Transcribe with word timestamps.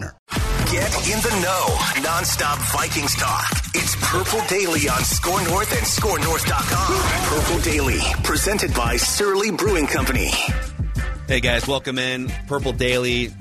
Get 0.00 0.92
in 1.08 1.20
the 1.20 1.40
know. 1.42 1.66
Nonstop 2.02 2.58
Vikings 2.72 3.14
talk. 3.14 3.46
It's 3.74 3.96
Purple 4.02 4.40
Daily 4.48 4.88
on 4.88 5.02
Score 5.04 5.42
North 5.44 5.72
and 5.72 5.86
ScoreNorth.com. 5.86 7.38
Purple 7.38 7.62
Daily, 7.62 8.00
presented 8.22 8.74
by 8.74 8.96
Surly 8.96 9.50
Brewing 9.50 9.86
Company. 9.86 10.30
Hey 11.28 11.40
guys, 11.40 11.66
welcome 11.66 11.98
in. 11.98 12.30
Purple 12.46 12.72
Daily. 12.72 13.32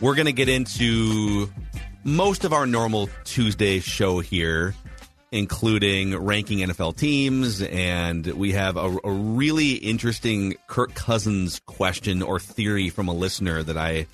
We're 0.00 0.14
going 0.14 0.26
to 0.26 0.32
get 0.32 0.48
into 0.48 1.50
most 2.04 2.44
of 2.44 2.52
our 2.52 2.66
normal 2.66 3.10
Tuesday 3.24 3.80
show 3.80 4.20
here, 4.20 4.74
including 5.32 6.16
ranking 6.16 6.58
NFL 6.58 6.96
teams. 6.96 7.62
And 7.62 8.26
we 8.26 8.52
have 8.52 8.76
a, 8.76 8.96
a 9.04 9.10
really 9.10 9.74
interesting 9.74 10.54
Kirk 10.66 10.94
Cousins 10.94 11.60
question 11.66 12.22
or 12.22 12.40
theory 12.40 12.88
from 12.88 13.08
a 13.08 13.12
listener 13.12 13.62
that 13.62 13.76
I 13.76 14.06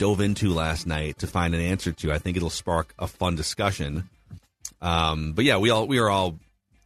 dove 0.00 0.22
into 0.22 0.54
last 0.54 0.86
night 0.86 1.18
to 1.18 1.26
find 1.26 1.54
an 1.54 1.60
answer 1.60 1.92
to. 1.92 2.10
I 2.10 2.16
think 2.16 2.38
it'll 2.38 2.48
spark 2.48 2.94
a 2.98 3.06
fun 3.06 3.36
discussion. 3.36 4.08
Um, 4.80 5.34
but 5.34 5.44
yeah, 5.44 5.58
we 5.58 5.68
all 5.68 5.86
we 5.86 5.98
are 5.98 6.08
all 6.08 6.38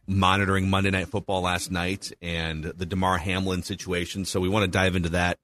monitoring 0.05 0.69
Monday 0.69 0.91
Night 0.91 1.07
Football 1.07 1.41
last 1.41 1.71
night 1.71 2.11
and 2.21 2.65
the 2.65 2.85
Damar 2.85 3.17
Hamlin 3.17 3.63
situation. 3.63 4.25
So 4.25 4.41
we 4.41 4.49
want 4.49 4.65
to 4.65 4.71
dive 4.71 4.97
into 4.97 5.09
that 5.09 5.39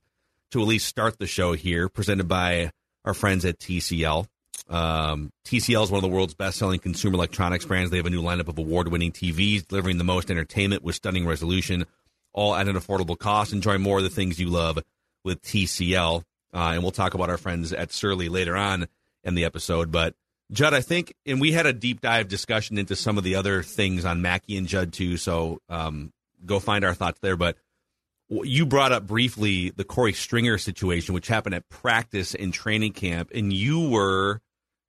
to 0.52 0.62
at 0.62 0.68
least 0.68 0.86
start 0.86 1.18
the 1.18 1.26
show 1.26 1.54
here, 1.54 1.88
presented 1.88 2.28
by 2.28 2.72
our 3.06 3.14
friends 3.14 3.46
at 3.46 3.58
TCL. 3.58 4.28
Um, 4.70 5.32
TCL 5.46 5.84
is 5.84 5.92
one 5.92 6.04
of 6.04 6.10
the 6.10 6.14
world's 6.14 6.34
best-selling 6.34 6.80
consumer 6.82 7.16
electronics 7.16 7.66
brands. 7.66 7.90
They 7.90 7.98
have 7.98 8.06
a 8.06 8.10
new 8.10 8.22
lineup 8.22 8.50
of 8.50 8.58
award-winning 8.58 9.14
TVs, 9.14 9.66
delivering 9.66 9.98
the 9.98 10.04
most 10.04 10.30
entertainment 10.30 10.84
with 10.84 10.96
stunning 10.96 11.26
resolution, 11.26 11.86
all 12.34 12.54
at 12.54 12.68
an 12.68 12.76
affordable 12.76 13.18
cost. 13.18 13.54
Enjoy 13.54 13.78
more 13.78 14.00
of 14.00 14.04
the 14.04 14.10
things 14.10 14.40
you 14.40 14.50
love 14.50 14.78
with 15.24 15.42
TCL. 15.42 16.24
Uh, 16.54 16.72
and 16.74 16.84
we'll 16.84 16.92
talk 16.92 17.14
about 17.14 17.30
our 17.30 17.38
friends 17.38 17.74
at 17.74 17.92
Surly 17.92 18.30
later 18.30 18.56
on 18.56 18.88
in 19.24 19.36
the 19.36 19.46
episode. 19.46 19.92
But 19.92 20.16
Judd, 20.52 20.74
I 20.74 20.82
think, 20.82 21.14
and 21.26 21.40
we 21.40 21.52
had 21.52 21.66
a 21.66 21.74
deep 21.74 22.02
dive 22.02 22.28
discussion 22.28 22.78
into 22.78 22.96
some 22.96 23.18
of 23.18 23.24
the 23.24 23.36
other 23.36 23.64
things 23.64 24.04
on 24.06 24.22
Mackey 24.22 24.58
and 24.58 24.68
Judd 24.68 24.92
too. 24.92 25.18
So 25.18 25.62
um, 25.70 26.12
go 26.46 26.60
find 26.60 26.84
our 26.84 26.94
thoughts 26.94 27.20
there. 27.22 27.38
But 27.38 27.58
you 28.30 28.66
brought 28.66 28.92
up 28.92 29.08
briefly 29.08 29.70
the 29.70 29.84
Korey 29.84 30.16
Stringer 30.16 30.58
situation, 30.58 31.14
which 31.14 31.28
happened 31.28 31.56
at 31.56 31.68
practice 31.70 32.34
in 32.34 32.52
training 32.52 32.94
camp, 32.94 33.32
and 33.34 33.52
you 33.52 33.90
were 33.90 34.42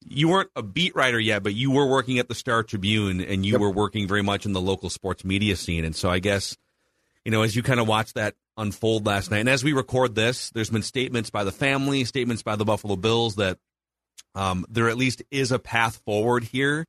you 0.05 0.29
weren't 0.29 0.51
a 0.57 0.63
beat 0.63 0.97
writer 0.97 1.21
yet, 1.21 1.45
but 1.45 1.55
you 1.55 1.71
were 1.71 1.87
working 1.87 2.19
at 2.19 2.29
the 2.29 2.35
Star 2.35 2.63
Tribune, 2.63 3.21
and 3.21 3.47
you 3.47 3.53
yep. 3.53 3.61
were 3.61 3.71
working 3.71 4.09
very 4.09 4.23
much 4.23 4.47
in 4.47 4.53
the 4.53 4.61
local 4.61 4.91
sports 4.91 5.25
media 5.25 5.57
scene. 5.57 5.85
And 5.85 5.95
so 5.95 6.11
I 6.11 6.19
guess 6.19 6.57
you 7.25 7.33
know 7.33 7.43
as 7.43 7.55
you 7.55 7.63
kind 7.63 7.81
of 7.81 7.89
watch 7.89 8.13
that 8.15 8.35
unfold 8.57 9.07
last 9.07 9.31
night, 9.31 9.41
and 9.41 9.49
as 9.49 9.65
we 9.65 9.73
record 9.73 10.15
this, 10.15 10.51
there's 10.51 10.71
been 10.71 10.83
statements 10.83 11.31
by 11.31 11.45
the 11.45 11.53
family, 11.53 12.05
statements 12.05 12.43
by 12.43 12.57
the 12.57 12.65
Buffalo 12.65 12.97
Bills 12.97 13.37
that 13.37 13.59
um, 14.35 14.67
there 14.69 14.89
at 14.89 14.97
least 14.97 15.23
is 15.31 15.53
a 15.53 15.59
path 15.59 16.01
forward 16.05 16.45
here 16.45 16.85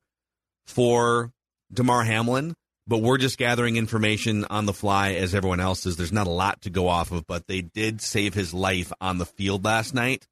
for 0.66 1.30
Damar 1.72 2.04
Hamlin, 2.04 2.54
but 2.86 2.98
we're 2.98 3.18
just 3.18 3.38
gathering 3.38 3.76
information 3.76 4.44
on 4.46 4.66
the 4.66 4.72
fly 4.72 5.12
as 5.12 5.34
everyone 5.34 5.60
else 5.60 5.86
is. 5.86 5.96
There's 5.96 6.12
not 6.12 6.26
a 6.26 6.30
lot 6.30 6.62
to 6.62 6.70
go 6.70 6.88
off 6.88 7.12
of, 7.12 7.26
but 7.26 7.46
they 7.46 7.60
did 7.60 8.00
save 8.00 8.34
his 8.34 8.54
life 8.54 8.92
on 9.00 9.18
the 9.18 9.26
field 9.26 9.64
last 9.64 9.94
night. 9.94 10.26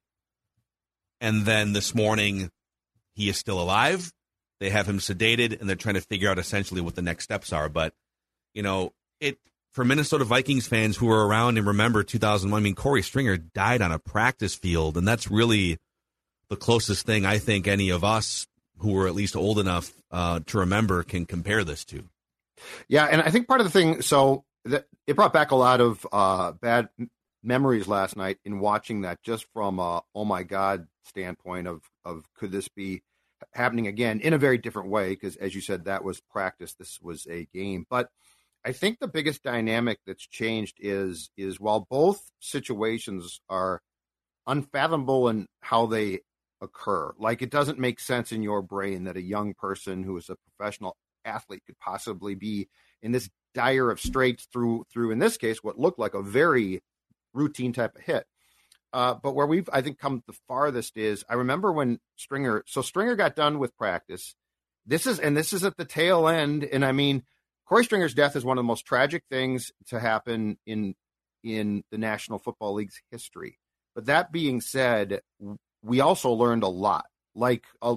And 1.21 1.45
then 1.45 1.73
this 1.73 1.95
morning, 1.95 2.49
he 3.15 3.29
is 3.29 3.37
still 3.37 3.61
alive. 3.61 4.11
They 4.59 4.69
have 4.69 4.87
him 4.87 4.99
sedated, 4.99 5.59
and 5.59 5.69
they're 5.69 5.75
trying 5.75 5.95
to 5.95 6.01
figure 6.01 6.29
out 6.29 6.39
essentially 6.39 6.81
what 6.81 6.95
the 6.95 7.01
next 7.01 7.23
steps 7.25 7.53
are. 7.53 7.69
But, 7.69 7.93
you 8.53 8.63
know, 8.63 8.93
it 9.19 9.37
for 9.73 9.83
Minnesota 9.83 10.23
Vikings 10.23 10.67
fans 10.67 10.95
who 10.95 11.09
are 11.09 11.27
around 11.27 11.57
and 11.57 11.65
remember 11.65 12.03
2001, 12.03 12.57
I 12.57 12.63
mean, 12.63 12.75
Korey 12.75 13.03
Stringer 13.03 13.37
died 13.37 13.81
on 13.81 13.91
a 13.91 13.99
practice 13.99 14.55
field, 14.55 14.97
and 14.97 15.07
that's 15.07 15.29
really 15.29 15.77
the 16.49 16.55
closest 16.55 17.05
thing 17.05 17.25
I 17.25 17.39
think 17.39 17.67
any 17.67 17.89
of 17.89 18.03
us 18.03 18.47
who 18.77 18.91
were 18.91 19.07
at 19.07 19.15
least 19.15 19.35
old 19.35 19.59
enough 19.59 19.91
uh, 20.11 20.41
to 20.45 20.59
remember 20.59 21.03
can 21.03 21.25
compare 21.25 21.63
this 21.63 21.83
to. 21.85 22.03
Yeah, 22.87 23.05
and 23.05 23.21
I 23.21 23.31
think 23.31 23.47
part 23.47 23.61
of 23.61 23.65
the 23.65 23.71
thing, 23.71 24.01
so 24.01 24.45
that 24.65 24.85
it 25.07 25.15
brought 25.15 25.33
back 25.33 25.51
a 25.51 25.55
lot 25.55 25.81
of 25.81 26.05
uh, 26.11 26.51
bad 26.51 26.89
memories 27.41 27.87
last 27.87 28.15
night 28.15 28.37
in 28.45 28.59
watching 28.59 29.01
that, 29.01 29.21
just 29.23 29.45
from 29.53 29.79
a 29.79 30.01
oh 30.13 30.23
my 30.23 30.43
god 30.43 30.87
standpoint 31.05 31.67
of 31.67 31.81
of 32.05 32.25
could 32.35 32.51
this 32.51 32.67
be 32.67 33.01
happening 33.53 33.87
again 33.87 34.19
in 34.21 34.33
a 34.33 34.37
very 34.37 34.59
different 34.59 34.89
way? 34.89 35.09
Because 35.09 35.35
as 35.37 35.55
you 35.55 35.61
said, 35.61 35.85
that 35.85 36.03
was 36.03 36.21
practice. 36.21 36.75
This 36.75 36.99
was 37.01 37.25
a 37.27 37.47
game, 37.53 37.87
but. 37.89 38.09
I 38.65 38.71
think 38.71 38.99
the 38.99 39.07
biggest 39.07 39.43
dynamic 39.43 39.99
that's 40.05 40.25
changed 40.25 40.77
is 40.79 41.29
is 41.37 41.59
while 41.59 41.85
both 41.89 42.31
situations 42.39 43.41
are 43.49 43.81
unfathomable 44.47 45.29
in 45.29 45.47
how 45.61 45.85
they 45.85 46.19
occur. 46.61 47.13
Like 47.17 47.41
it 47.41 47.51
doesn't 47.51 47.79
make 47.79 47.99
sense 47.99 48.31
in 48.31 48.41
your 48.41 48.61
brain 48.61 49.03
that 49.03 49.17
a 49.17 49.21
young 49.21 49.53
person 49.53 50.03
who 50.03 50.17
is 50.17 50.29
a 50.29 50.37
professional 50.57 50.95
athlete 51.25 51.63
could 51.65 51.79
possibly 51.79 52.35
be 52.35 52.69
in 53.01 53.11
this 53.11 53.29
dire 53.53 53.91
of 53.91 53.99
straits 53.99 54.47
through 54.51 54.85
through 54.91 55.11
in 55.11 55.19
this 55.19 55.37
case 55.37 55.63
what 55.63 55.79
looked 55.79 55.99
like 55.99 56.13
a 56.13 56.23
very 56.23 56.81
routine 57.33 57.73
type 57.73 57.95
of 57.95 58.01
hit. 58.01 58.25
Uh, 58.93 59.15
but 59.15 59.35
where 59.35 59.47
we've 59.47 59.69
I 59.73 59.81
think 59.81 59.99
come 59.99 60.23
the 60.25 60.37
farthest 60.47 60.97
is 60.97 61.25
I 61.29 61.33
remember 61.33 61.71
when 61.71 61.99
Stringer 62.15 62.63
so 62.65 62.81
Stringer 62.81 63.15
got 63.15 63.35
done 63.35 63.59
with 63.59 63.77
practice. 63.77 64.35
This 64.85 65.07
is 65.07 65.19
and 65.19 65.35
this 65.35 65.53
is 65.53 65.63
at 65.63 65.77
the 65.77 65.85
tail 65.85 66.27
end, 66.27 66.63
and 66.63 66.85
I 66.85 66.91
mean 66.91 67.23
Korey 67.73 67.85
Stringer's 67.85 68.13
death 68.13 68.35
is 68.35 68.45
one 68.45 68.59
of 68.59 68.63
the 68.63 68.67
most 68.67 68.85
tragic 68.85 69.23
things 69.31 69.71
to 69.87 69.99
happen 69.99 70.59
in 70.63 70.93
in 71.43 71.83
the 71.89 71.97
National 71.97 72.37
Football 72.37 72.75
League's 72.75 73.01
history. 73.09 73.57
But 73.95 74.05
that 74.05 74.31
being 74.31 74.61
said, 74.61 75.21
we 75.81 75.99
also 75.99 76.29
learned 76.33 76.61
a 76.61 76.67
lot. 76.67 77.05
Like, 77.33 77.65
a, 77.81 77.95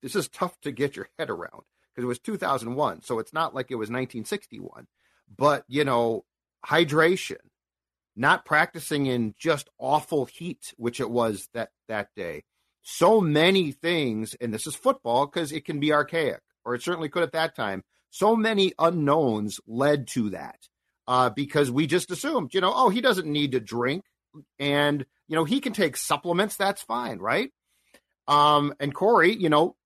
this 0.00 0.16
is 0.16 0.30
tough 0.30 0.58
to 0.62 0.72
get 0.72 0.96
your 0.96 1.10
head 1.18 1.28
around 1.28 1.62
because 1.94 2.04
it 2.04 2.06
was 2.06 2.18
2001. 2.20 3.02
So 3.02 3.18
it's 3.18 3.34
not 3.34 3.54
like 3.54 3.70
it 3.70 3.74
was 3.74 3.88
1961. 3.88 4.86
But, 5.36 5.64
you 5.68 5.84
know, 5.84 6.24
hydration, 6.64 7.36
not 8.16 8.46
practicing 8.46 9.04
in 9.04 9.34
just 9.38 9.68
awful 9.78 10.24
heat, 10.24 10.72
which 10.78 11.00
it 11.00 11.10
was 11.10 11.50
that, 11.52 11.68
that 11.88 12.08
day. 12.16 12.44
So 12.80 13.20
many 13.20 13.72
things, 13.72 14.34
and 14.40 14.54
this 14.54 14.66
is 14.66 14.74
football 14.74 15.26
because 15.26 15.52
it 15.52 15.66
can 15.66 15.80
be 15.80 15.92
archaic, 15.92 16.40
or 16.64 16.74
it 16.74 16.82
certainly 16.82 17.10
could 17.10 17.22
at 17.22 17.32
that 17.32 17.54
time. 17.54 17.84
So 18.10 18.36
many 18.36 18.72
unknowns 18.78 19.60
led 19.66 20.08
to 20.08 20.30
that 20.30 20.58
uh, 21.06 21.30
because 21.30 21.70
we 21.70 21.86
just 21.86 22.10
assumed, 22.10 22.54
you 22.54 22.60
know, 22.60 22.72
oh, 22.74 22.88
he 22.88 23.00
doesn't 23.00 23.26
need 23.26 23.52
to 23.52 23.60
drink 23.60 24.04
and 24.58 25.04
you 25.28 25.36
know 25.36 25.44
he 25.44 25.60
can 25.60 25.72
take 25.72 25.96
supplements. 25.96 26.56
That's 26.56 26.82
fine, 26.82 27.18
right? 27.18 27.50
Um, 28.28 28.74
and 28.80 28.94
Korey, 28.94 29.38
you 29.38 29.48
know, 29.48 29.76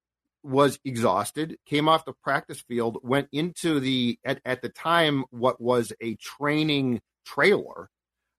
was 0.43 0.78
exhausted, 0.84 1.58
came 1.67 1.88
off 1.88 2.05
the 2.05 2.14
practice 2.25 2.61
field, 2.61 2.99
went 3.02 3.28
into 3.32 3.81
the 3.81 4.19
at, 4.25 4.40
at 4.44 4.62
the 4.62 4.69
time 4.69 5.25
what 5.31 5.61
was 5.61 5.93
a 6.00 6.17
training 6.17 7.00
trailer. 7.25 7.88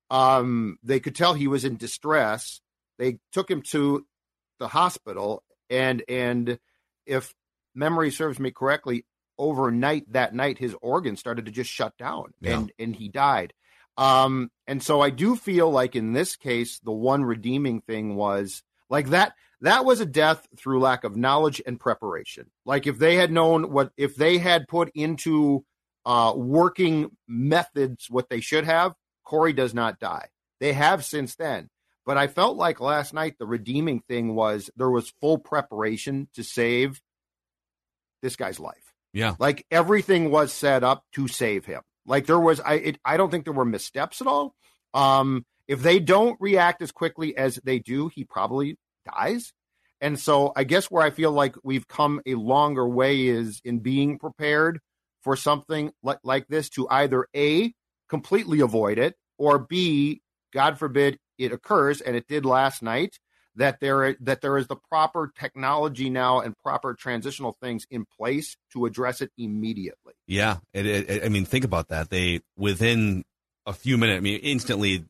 Um, 0.10 0.78
they 0.84 1.00
could 1.00 1.16
tell 1.16 1.34
he 1.34 1.48
was 1.48 1.64
in 1.64 1.78
distress. 1.78 2.60
They 2.98 3.20
took 3.32 3.50
him 3.50 3.62
to 3.72 4.06
the 4.60 4.68
hospital, 4.68 5.44
and 5.70 6.04
and 6.08 6.60
if 7.06 7.34
memory 7.74 8.12
serves 8.12 8.40
me 8.40 8.52
correctly, 8.52 9.06
overnight 9.38 10.12
that 10.14 10.34
night 10.34 10.58
his 10.58 10.76
organs 10.82 11.20
started 11.20 11.46
to 11.46 11.52
just 11.52 11.70
shut 11.70 11.98
down, 11.98 12.34
yeah. 12.42 12.58
and 12.58 12.72
and 12.80 12.96
he 12.96 13.10
died. 13.10 13.54
Um, 13.98 14.50
and 14.68 14.82
so 14.82 15.02
I 15.02 15.10
do 15.10 15.36
feel 15.36 15.70
like 15.70 15.96
in 15.96 16.14
this 16.14 16.36
case, 16.36 16.80
the 16.80 16.92
one 16.92 17.24
redeeming 17.24 17.82
thing 17.82 18.16
was 18.16 18.64
Like 18.92 19.10
that 19.10 19.34
that 19.62 19.86
was 19.86 20.02
a 20.02 20.06
death 20.06 20.46
through 20.58 20.82
lack 20.82 21.04
of 21.04 21.16
knowledge 21.16 21.62
and 21.66 21.80
preparation. 21.80 22.52
Like 22.66 22.86
if 22.88 23.00
they 23.00 23.16
had 23.16 23.32
known 23.32 23.72
what 23.72 23.92
if 23.98 24.16
they 24.16 24.38
had 24.38 24.68
put 24.68 24.92
into 24.94 25.64
uh, 26.06 26.34
working 26.36 27.12
methods 27.28 28.08
what 28.10 28.30
they 28.30 28.42
should 28.42 28.66
have, 28.66 28.94
Korey 29.26 29.56
does 29.56 29.74
not 29.74 30.00
die. 30.00 30.28
They 30.60 30.74
have 30.74 31.06
since 31.06 31.36
then. 31.36 31.70
But 32.06 32.18
I 32.18 32.28
felt 32.28 32.58
like 32.58 32.82
last 32.82 33.14
night 33.14 33.36
the 33.40 33.46
redeeming 33.46 34.02
thing 34.02 34.36
was 34.36 34.70
there 34.76 34.90
was 34.90 35.14
full 35.22 35.38
preparation 35.38 36.28
to 36.34 36.44
save 36.44 37.00
this 38.22 38.36
guy's 38.36 38.60
life. 38.60 38.81
Yeah. 39.14 39.36
Like 39.40 39.66
everything 39.72 40.32
was 40.32 40.54
set 40.54 40.84
up 40.84 41.04
to 41.14 41.28
save 41.28 41.66
him. 41.66 41.82
Like 42.06 42.26
there 42.26 42.40
was 42.40 42.60
I 42.60 42.74
it, 42.76 43.00
I 43.06 43.18
don't 43.18 43.30
think 43.30 43.46
there 43.46 43.54
were 43.54 43.66
missteps 43.66 44.22
at 44.22 44.28
all. 44.28 44.56
Um 44.94 45.46
if 45.68 45.82
they 45.82 46.00
don't 46.00 46.38
react 46.40 46.82
as 46.82 46.92
quickly 46.92 47.38
as 47.38 47.60
they 47.64 47.80
do, 47.80 48.10
he 48.14 48.24
probably 48.24 48.78
dies. 49.06 49.54
And 50.02 50.20
so 50.20 50.52
I 50.56 50.64
guess 50.64 50.90
where 50.90 51.04
I 51.04 51.12
feel 51.12 51.32
like 51.32 51.56
we've 51.64 51.88
come 51.88 52.22
a 52.26 52.36
longer 52.36 52.88
way 52.88 53.28
is 53.28 53.62
in 53.64 53.80
being 53.80 54.18
prepared 54.18 54.80
for 55.22 55.36
something 55.36 55.92
like, 56.02 56.18
like 56.24 56.48
this 56.48 56.70
to 56.72 56.90
either 56.90 57.28
A, 57.36 57.74
completely 58.10 58.62
avoid 58.62 58.98
it, 58.98 59.16
or 59.38 59.60
B, 59.60 60.22
God 60.52 60.80
forbid 60.80 61.20
it 61.38 61.52
occurs, 61.52 62.02
and 62.02 62.16
it 62.16 62.28
did 62.28 62.46
last 62.46 62.82
night, 62.82 63.20
that 63.56 63.80
there 63.80 64.16
that 64.22 64.42
there 64.42 64.58
is 64.58 64.68
the 64.68 64.76
proper 64.76 65.32
technology 65.38 66.10
now 66.10 66.40
and 66.40 66.58
proper 66.58 66.94
transitional 66.94 67.58
things 67.62 67.86
in 67.90 68.06
place 68.06 68.56
to 68.74 68.86
address 68.86 69.22
it 69.22 69.32
immediately. 69.38 70.14
Yeah, 70.28 70.58
it, 70.74 70.86
it, 70.86 71.26
I 71.26 71.30
mean, 71.30 71.46
think 71.46 71.66
about 71.66 71.90
that. 71.90 72.10
They 72.10 72.42
within 72.58 73.24
a 73.66 73.74
few 73.74 73.98
minutes, 73.98 74.18
I 74.18 74.22
mean, 74.22 74.40
instantly, 74.42 75.06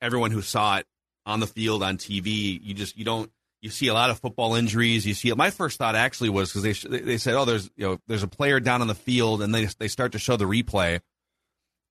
everyone 0.00 0.30
who 0.30 0.42
saw 0.42 0.78
it 0.78 0.86
on 1.26 1.40
the 1.40 1.46
field 1.46 1.82
on 1.82 1.96
TV, 1.96 2.60
you 2.62 2.74
just 2.74 2.96
you 2.96 3.04
don't 3.04 3.30
you 3.62 3.70
see 3.70 3.88
a 3.88 3.94
lot 3.94 4.10
of 4.10 4.18
football 4.18 4.54
injuries. 4.54 5.06
You 5.06 5.14
see, 5.14 5.30
it. 5.30 5.36
my 5.36 5.50
first 5.50 5.78
thought 5.78 5.94
actually 5.94 6.30
was 6.30 6.52
because 6.52 6.82
they 6.82 6.98
they 6.98 7.18
said, 7.18 7.34
oh, 7.34 7.44
there's 7.44 7.70
you 7.76 7.86
know 7.86 7.98
there's 8.08 8.22
a 8.22 8.28
player 8.28 8.60
down 8.60 8.82
on 8.82 8.88
the 8.88 8.94
field, 8.94 9.42
and 9.42 9.54
they 9.54 9.68
they 9.78 9.88
start 9.88 10.12
to 10.12 10.18
show 10.18 10.36
the 10.36 10.44
replay, 10.44 11.00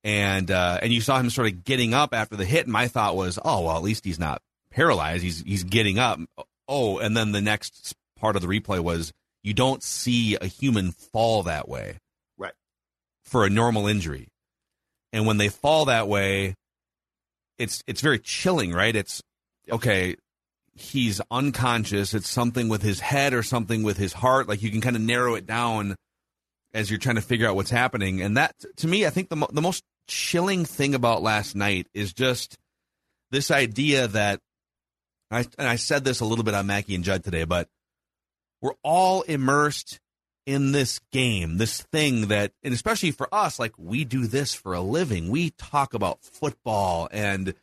and 0.04 0.52
uh, 0.52 0.80
and 0.82 0.94
you 0.94 1.02
saw 1.02 1.20
him 1.20 1.32
sort 1.32 1.52
of 1.52 1.64
getting 1.64 1.96
up 1.96 2.14
after 2.14 2.36
the 2.36 2.46
hit. 2.46 2.66
And 2.66 2.74
my 2.74 2.88
thought 2.88 3.16
was, 3.16 3.40
oh 3.44 3.62
well, 3.62 3.78
at 3.78 3.84
least 3.84 4.06
he's 4.06 4.20
not 4.20 4.42
paralyzed. 4.80 5.24
He's 5.24 5.42
he's 5.42 5.64
getting 5.64 6.00
up. 6.00 6.20
Oh, 6.68 7.00
and 7.00 7.16
then 7.18 7.31
the 7.31 7.42
next 7.42 7.94
part 8.18 8.36
of 8.36 8.42
the 8.42 8.48
replay 8.48 8.80
was 8.80 9.12
you 9.44 9.54
don't 9.54 9.84
see 9.84 10.38
a 10.40 10.46
human 10.46 10.92
fall 10.92 11.44
that 11.44 11.68
way, 11.68 11.98
right? 12.38 12.54
For 13.24 13.46
a 13.46 13.50
normal 13.50 13.88
injury, 13.88 14.30
and 15.12 15.26
when 15.26 15.38
they 15.38 15.50
fall 15.50 15.86
that 15.86 16.08
way, 16.08 16.56
it's 17.58 17.84
it's 17.88 18.02
very 18.02 18.20
chilling, 18.20 18.72
right? 18.72 18.96
It's 18.96 19.22
okay 19.70 20.16
he's 20.76 21.20
unconscious. 21.30 22.14
It's 22.14 22.30
something 22.30 22.70
with 22.70 22.81
his 22.81 23.02
head 23.02 23.34
or 23.34 23.44
something 23.44 23.84
with 23.84 23.98
his 23.98 24.14
heart. 24.14 24.48
Like 24.48 24.62
you 24.62 24.72
can 24.72 24.80
kind 24.80 24.96
of 24.96 25.02
narrow 25.02 25.36
it 25.36 25.46
down 25.46 25.96
as 26.74 26.90
you're 26.90 27.00
trying 27.00 27.16
to 27.16 27.22
figure 27.22 27.50
out 27.50 27.56
what's 27.56 27.70
happening. 27.70 28.22
And 28.22 28.38
that, 28.38 28.56
to 28.78 28.88
me, 28.88 29.06
I 29.06 29.10
think 29.10 29.28
the 29.28 29.36
mo- 29.36 29.50
the 29.52 29.62
most 29.62 29.84
chilling 30.08 30.64
thing 30.64 30.96
about 30.96 31.22
last 31.22 31.54
night 31.54 31.88
is 31.94 32.14
just 32.14 32.58
this 33.30 33.52
idea 33.52 34.08
that 34.08 34.40
I 35.31 35.46
and 35.58 35.68
I 35.68 35.76
said 35.76 36.04
this 36.04 36.20
a 36.20 36.26
little 36.26 36.44
bit 36.44 36.54
on 36.54 36.68
Mackey 36.68 36.96
and 36.96 37.04
Judd 37.04 37.24
today, 37.24 37.44
but 37.44 37.70
we're 38.62 38.74
all 38.84 39.22
immersed 39.24 40.00
in 40.46 40.72
this 40.72 41.00
game, 41.12 41.58
this 41.58 41.84
thing 41.84 42.28
that, 42.30 42.52
and 42.64 42.74
especially 42.74 43.12
for 43.12 43.34
us, 43.34 43.60
like 43.60 43.74
we 43.78 44.04
do 44.04 44.26
this 44.26 44.54
for 44.54 44.74
a 44.74 44.81
living. 44.81 45.30
We 45.30 45.52
talk 45.52 45.94
about 45.94 46.24
football 46.24 47.08
and 47.12 47.54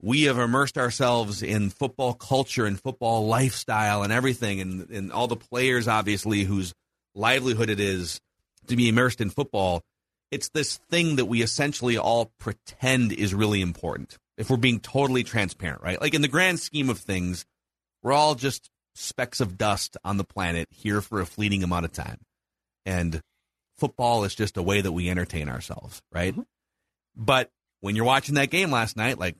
we 0.00 0.22
have 0.24 0.38
immersed 0.38 0.78
ourselves 0.78 1.42
in 1.42 1.70
football 1.70 2.14
culture 2.14 2.64
and 2.64 2.80
football 2.80 3.26
lifestyle 3.26 4.02
and 4.02 4.12
everything, 4.12 4.60
and, 4.60 4.88
and 4.90 5.12
all 5.12 5.26
the 5.26 5.36
players, 5.36 5.88
obviously, 5.88 6.44
whose 6.44 6.72
livelihood 7.14 7.70
it 7.70 7.80
is 7.80 8.20
to 8.68 8.76
be 8.76 8.88
immersed 8.88 9.20
in 9.20 9.30
football. 9.30 9.82
It's 10.30 10.50
this 10.50 10.76
thing 10.90 11.16
that 11.16 11.24
we 11.24 11.42
essentially 11.42 11.96
all 11.96 12.32
pretend 12.38 13.12
is 13.12 13.34
really 13.34 13.60
important. 13.60 14.18
If 14.36 14.50
we're 14.50 14.56
being 14.56 14.80
totally 14.80 15.24
transparent, 15.24 15.82
right? 15.82 16.00
Like 16.00 16.14
in 16.14 16.22
the 16.22 16.28
grand 16.28 16.60
scheme 16.60 16.90
of 16.90 16.98
things, 16.98 17.46
we're 18.02 18.12
all 18.12 18.34
just 18.34 18.70
specks 18.94 19.40
of 19.40 19.58
dust 19.58 19.96
on 20.04 20.16
the 20.16 20.24
planet 20.24 20.68
here 20.70 21.00
for 21.00 21.20
a 21.20 21.26
fleeting 21.26 21.62
amount 21.62 21.84
of 21.84 21.92
time. 21.92 22.18
And 22.84 23.20
football 23.76 24.24
is 24.24 24.34
just 24.34 24.56
a 24.56 24.62
way 24.62 24.80
that 24.80 24.92
we 24.92 25.10
entertain 25.10 25.48
ourselves, 25.48 26.02
right? 26.12 26.32
Mm-hmm. 26.32 26.42
But 27.16 27.50
when 27.80 27.96
you're 27.96 28.04
watching 28.04 28.34
that 28.36 28.50
game 28.50 28.70
last 28.70 28.96
night, 28.96 29.18
like 29.18 29.36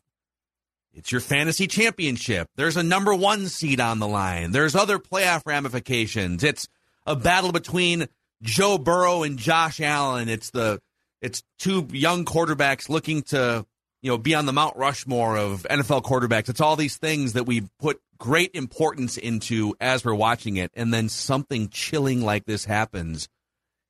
it's 0.95 1.13
your 1.13 1.21
fantasy 1.21 1.67
championship. 1.67 2.49
There's 2.57 2.79
a 2.79 2.83
number 2.83 3.15
one 3.15 3.49
seed 3.49 3.81
on 3.81 3.99
the 3.99 4.09
line. 4.09 4.53
There's 4.53 4.75
other 4.75 4.99
playoff 4.99 5.43
ramifications. 5.45 6.43
It's 6.43 6.69
a 7.05 7.15
battle 7.15 7.53
between 7.53 8.09
Joe 8.43 8.79
Burrow 8.79 9.23
and 9.23 9.39
Josh 9.39 9.81
Allen. 9.81 10.29
It's 10.29 10.51
the 10.51 10.81
it's 11.21 11.43
two 11.59 11.87
young 11.93 12.25
quarterbacks 12.25 12.89
looking 12.89 13.23
to 13.25 13.67
you 14.03 14.11
know 14.11 14.19
be 14.19 14.35
on 14.35 14.47
the 14.47 14.53
Mount 14.53 14.77
Rushmore 14.77 15.37
of 15.37 15.67
NFL 15.71 16.03
quarterbacks. 16.03 16.49
It's 16.49 16.61
all 16.61 16.77
these 16.77 16.97
things 16.97 17.35
that 17.35 17.45
we 17.45 17.69
put 17.79 18.01
great 18.19 18.51
importance 18.55 19.17
into 19.17 19.75
as 19.81 20.05
we're 20.05 20.15
watching 20.15 20.57
it, 20.57 20.71
and 20.75 20.93
then 20.93 21.09
something 21.09 21.69
chilling 21.69 22.23
like 22.23 22.45
this 22.45 22.65
happens, 22.65 23.29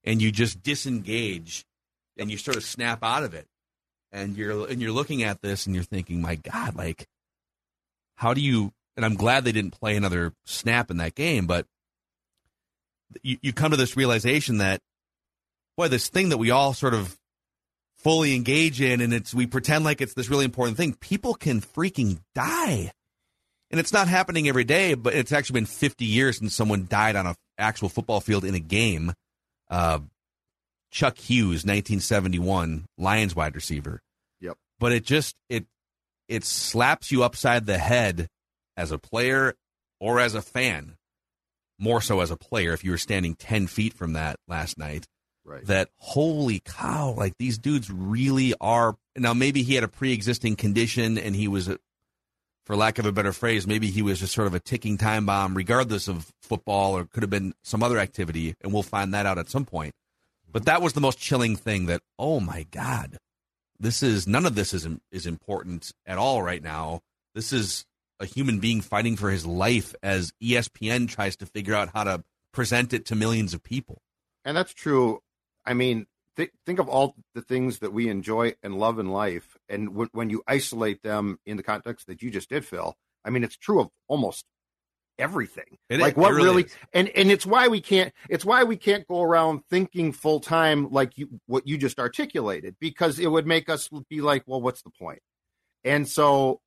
and 0.05 0.21
you 0.21 0.33
just 0.33 0.63
disengage 0.63 1.65
and 2.19 2.31
you 2.31 2.39
sort 2.39 2.57
of 2.57 2.65
snap 2.65 3.01
out 3.03 3.23
of 3.23 3.35
it 3.35 3.47
and 4.13 4.37
you're 4.37 4.67
and 4.69 4.81
you're 4.81 4.93
looking 4.93 5.23
at 5.23 5.43
this 5.43 5.67
and 5.67 5.75
you're 5.75 5.85
thinking, 5.85 6.21
my 6.21 6.37
God, 6.37 6.75
like, 6.75 7.07
how 8.17 8.35
do 8.35 8.41
you? 8.41 8.73
And 8.97 9.05
I'm 9.05 9.15
glad 9.15 9.45
they 9.45 9.53
didn't 9.53 9.79
play 9.79 9.97
another 9.97 10.33
snap 10.47 10.91
in 10.91 10.97
that 10.97 11.15
game, 11.15 11.47
but 11.47 11.67
you, 13.23 13.37
you 13.43 13.53
come 13.53 13.71
to 13.73 13.77
this 13.77 13.97
realization 13.97 14.59
that, 14.59 14.81
boy, 15.77 15.89
this 15.89 16.09
thing 16.09 16.31
that 16.31 16.39
we 16.39 16.51
all 16.51 16.73
sort 16.73 16.95
of 16.95 17.19
fully 17.97 18.35
engage 18.35 18.81
in, 18.81 19.01
and 19.01 19.13
it's 19.13 19.35
we 19.35 19.47
pretend 19.47 19.85
like 19.85 20.01
it's 20.01 20.15
this 20.15 20.29
really 20.29 20.45
important 20.45 20.77
thing. 20.77 20.95
People 20.95 21.35
can 21.35 21.61
freaking 21.61 22.19
die, 22.35 22.93
and 23.71 23.81
it's 23.81 23.93
not 23.93 24.09
happening 24.09 24.49
every 24.49 24.65
day, 24.65 24.95
but 24.95 25.15
it's 25.15 25.33
actually 25.33 25.61
been 25.61 25.67
50 25.67 26.05
years 26.05 26.39
since 26.39 26.55
someone 26.55 26.87
died 26.89 27.17
on 27.17 27.27
an 27.27 27.35
actual 27.59 27.89
football 27.89 28.21
field 28.21 28.45
in 28.45 28.55
a 28.55 28.61
game. 28.61 29.13
Uh, 29.69 30.01
Chuck 30.91 31.19
Hughes, 31.19 31.65
1971, 31.65 32.87
Lions 32.97 33.35
wide 33.35 33.55
receiver. 33.55 34.01
Yep. 34.41 34.57
But 34.79 34.93
it 34.93 35.05
just 35.05 35.37
it 35.49 35.67
it 36.29 36.45
slaps 36.45 37.11
you 37.11 37.23
upside 37.23 37.67
the 37.67 37.79
head 37.79 38.29
as 38.77 38.93
a 38.93 38.99
player 38.99 39.55
or 40.01 40.21
as 40.21 40.35
a 40.35 40.43
fan. 40.43 40.97
More 41.79 42.01
so 42.01 42.21
as 42.21 42.31
a 42.31 42.37
player 42.37 42.73
if 42.73 42.85
you 42.85 42.91
were 42.91 42.99
standing 42.99 43.35
10 43.35 43.67
feet 43.67 43.93
from 43.93 44.15
that 44.15 44.37
last 44.49 44.79
night. 44.79 45.07
Right. 45.47 45.65
That 45.65 45.91
holy 45.99 46.61
cow, 46.65 47.15
like 47.17 47.39
these 47.39 47.57
dudes 47.57 47.89
really 47.89 48.53
are 48.61 48.97
now 49.17 49.33
maybe 49.33 49.63
he 49.63 49.77
had 49.77 49.85
a 49.85 49.89
pre-existing 49.89 50.57
condition 50.57 51.19
and 51.19 51.37
he 51.37 51.47
was 51.47 51.71
for 52.65 52.75
lack 52.75 52.99
of 52.99 53.07
a 53.07 53.13
better 53.13 53.33
phrase, 53.33 53.65
maybe 53.65 53.93
he 53.93 54.03
was 54.03 54.19
just 54.19 54.35
sort 54.35 54.49
of 54.49 54.55
a 54.55 54.61
ticking 54.61 54.99
time 54.99 55.25
bomb 55.25 55.57
regardless 55.57 56.09
of 56.09 56.33
football 56.43 56.97
or 56.97 57.05
could 57.05 57.23
have 57.23 57.31
been 57.31 57.55
some 57.63 57.83
other 57.85 57.99
activity 57.99 58.55
and 58.61 58.73
we'll 58.73 58.83
find 58.83 59.15
that 59.15 59.25
out 59.25 59.39
at 59.39 59.49
some 59.49 59.65
point. 59.65 59.95
But 60.51 60.65
that 60.65 60.83
was 60.83 60.95
the 60.95 61.01
most 61.01 61.19
chilling 61.19 61.55
thing 61.55 61.87
that, 61.87 62.03
oh 62.19 62.41
my 62.41 62.67
God, 62.73 63.19
this 63.79 64.03
is 64.03 64.27
none 64.27 64.47
of 64.47 64.57
this 64.57 64.75
is, 64.75 64.89
is 65.13 65.27
important 65.27 65.93
at 66.07 66.19
all 66.19 66.43
right 66.43 66.63
now. 66.63 67.03
This 67.37 67.53
is 67.53 67.85
a 68.19 68.27
human 68.27 68.59
being 68.59 68.81
fighting 68.81 69.15
for 69.17 69.31
his 69.31 69.47
life 69.47 69.95
as 70.03 70.33
ESPN 70.43 71.09
tries 71.09 71.37
to 71.37 71.47
figure 71.47 71.75
out 71.75 71.91
how 71.95 72.03
to 72.03 72.25
present 72.53 72.93
it 72.93 73.07
to 73.07 73.15
millions 73.15 73.55
of 73.55 73.63
people. 73.63 74.03
And 74.45 74.57
that's 74.57 74.73
true. 74.73 75.21
I 75.67 75.75
mean, 75.75 76.07
th- 76.37 76.53
think 76.65 76.79
of 76.79 76.89
all 76.89 77.15
the 77.35 77.43
things 77.43 77.81
that 77.81 77.93
we 77.93 78.09
enjoy 78.09 78.55
and 78.63 78.79
love 78.79 78.99
in 78.99 79.09
life. 79.09 79.57
And 79.69 79.89
w- 79.89 80.11
when 80.13 80.31
you 80.31 80.43
isolate 80.47 81.03
them 81.03 81.39
in 81.45 81.57
the 81.57 81.63
context 81.63 82.07
that 82.07 82.23
you 82.23 82.31
just 82.31 82.49
did, 82.49 82.65
Phil, 82.65 82.95
I 83.25 83.31
mean, 83.31 83.45
it's 83.45 83.57
true 83.57 83.81
of 83.81 83.89
almost 84.09 84.45
everything. 85.19 85.79
It 85.89 86.01
like 86.01 86.13
is. 86.13 86.17
what 86.19 86.33
really 86.33 86.47
really, 86.49 86.67
and 86.93 87.09
and 87.09 87.31
it's 87.31 87.47
why 87.47 87.69
we 87.69 87.81
can't 87.81 88.13
it's 88.29 88.45
why 88.45 88.65
we 88.65 88.77
can't 88.77 89.07
go 89.09 89.23
around 89.23 89.63
thinking 89.71 90.13
full 90.13 90.41
time 90.41 90.91
like 90.91 91.17
you 91.17 91.41
what 91.47 91.67
you 91.67 91.79
just 91.79 91.99
articulated 91.99 92.77
because 92.81 93.19
it 93.19 93.31
would 93.31 93.47
make 93.47 93.69
us 93.69 93.89
be 94.09 94.21
like, 94.21 94.45
well, 94.47 94.61
what's 94.61 94.83
the 94.83 94.91
point? 94.91 95.21
And 95.85 96.09
so 96.09 96.61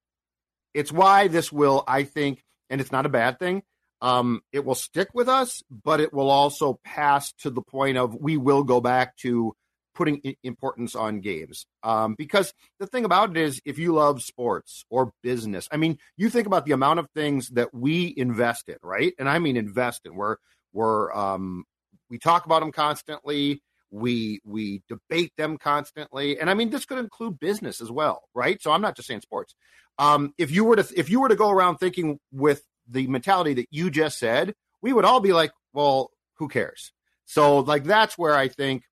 it's 0.73 0.91
why 0.91 1.27
this 1.27 1.51
will, 1.51 1.83
I 1.87 2.03
think, 2.03 2.43
and 2.69 2.79
it's 2.79 2.91
not 2.91 3.05
a 3.05 3.09
bad 3.09 3.39
thing. 3.39 3.63
Um, 4.01 4.41
it 4.51 4.63
will 4.63 4.75
stick 4.75 5.09
with 5.13 5.27
us, 5.27 5.61
but 5.69 5.99
it 5.99 6.13
will 6.13 6.29
also 6.29 6.79
pass 6.83 7.33
to 7.39 7.49
the 7.49 7.61
point 7.61 7.97
of 7.97 8.15
we 8.15 8.37
will 8.37 8.63
go 8.63 8.79
back 8.79 9.17
to 9.17 9.55
putting 9.99 10.21
importance 10.43 10.95
on 10.95 11.19
games. 11.19 11.65
Um, 11.83 12.15
because 12.17 12.53
the 12.79 12.87
thing 12.87 13.03
about 13.03 13.31
it 13.31 13.37
is, 13.37 13.61
if 13.65 13.77
you 13.77 13.93
love 13.93 14.21
sports 14.21 14.85
or 14.89 15.11
business, 15.21 15.67
I 15.73 15.77
mean, 15.77 15.97
you 16.15 16.29
think 16.29 16.47
about 16.47 16.65
the 16.65 16.71
amount 16.71 16.99
of 16.99 17.09
things 17.13 17.49
that 17.49 17.73
we 17.73 18.13
invest 18.15 18.69
in, 18.69 18.77
right? 18.81 19.13
And 19.19 19.27
I 19.27 19.39
mean 19.39 19.57
invest 19.57 20.05
in. 20.05 20.15
We're 20.15 20.37
we're 20.71 21.13
um, 21.13 21.65
we 22.09 22.17
talk 22.17 22.45
about 22.45 22.61
them 22.61 22.71
constantly. 22.71 23.61
We 23.91 24.39
we 24.45 24.83
debate 24.87 25.33
them 25.35 25.57
constantly, 25.57 26.39
and 26.39 26.49
I 26.49 26.53
mean 26.53 26.69
this 26.69 26.85
could 26.85 26.99
include 26.99 27.39
business 27.39 27.81
as 27.81 27.91
well, 27.91 28.21
right? 28.33 28.61
So 28.61 28.71
I'm 28.71 28.81
not 28.81 28.95
just 28.95 29.07
saying 29.07 29.21
sports. 29.21 29.55
Um, 29.97 30.33
if 30.37 30.51
you 30.51 30.63
were 30.63 30.77
to 30.77 30.87
if 30.95 31.09
you 31.09 31.19
were 31.19 31.29
to 31.29 31.35
go 31.35 31.49
around 31.49 31.77
thinking 31.77 32.19
with 32.31 32.63
the 32.89 33.07
mentality 33.07 33.53
that 33.55 33.67
you 33.71 33.89
just 33.89 34.17
said, 34.19 34.53
we 34.81 34.93
would 34.93 35.05
all 35.05 35.19
be 35.19 35.33
like, 35.33 35.51
well, 35.73 36.11
who 36.37 36.47
cares? 36.47 36.91
So 37.25 37.59
like 37.59 37.83
that's 37.83 38.17
where 38.17 38.35
I 38.35 38.47
think 38.47 38.83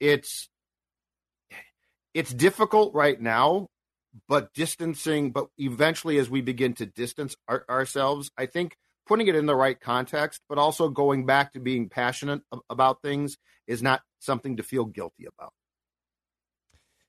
it's 0.00 0.48
it's 2.12 2.32
difficult 2.32 2.94
right 2.94 3.20
now, 3.20 3.68
but 4.28 4.52
distancing, 4.54 5.32
but 5.32 5.48
eventually 5.58 6.18
as 6.18 6.30
we 6.30 6.40
begin 6.40 6.74
to 6.74 6.86
distance 6.86 7.36
our, 7.48 7.64
ourselves, 7.68 8.30
I 8.38 8.46
think 8.46 8.76
putting 9.06 9.28
it 9.28 9.34
in 9.34 9.46
the 9.46 9.54
right 9.54 9.78
context, 9.78 10.40
but 10.48 10.58
also 10.58 10.88
going 10.88 11.26
back 11.26 11.52
to 11.52 11.60
being 11.60 11.88
passionate 11.88 12.40
about 12.70 13.02
things 13.02 13.36
is 13.66 13.82
not 13.82 14.00
something 14.20 14.56
to 14.56 14.62
feel 14.62 14.84
guilty 14.84 15.26
about. 15.26 15.52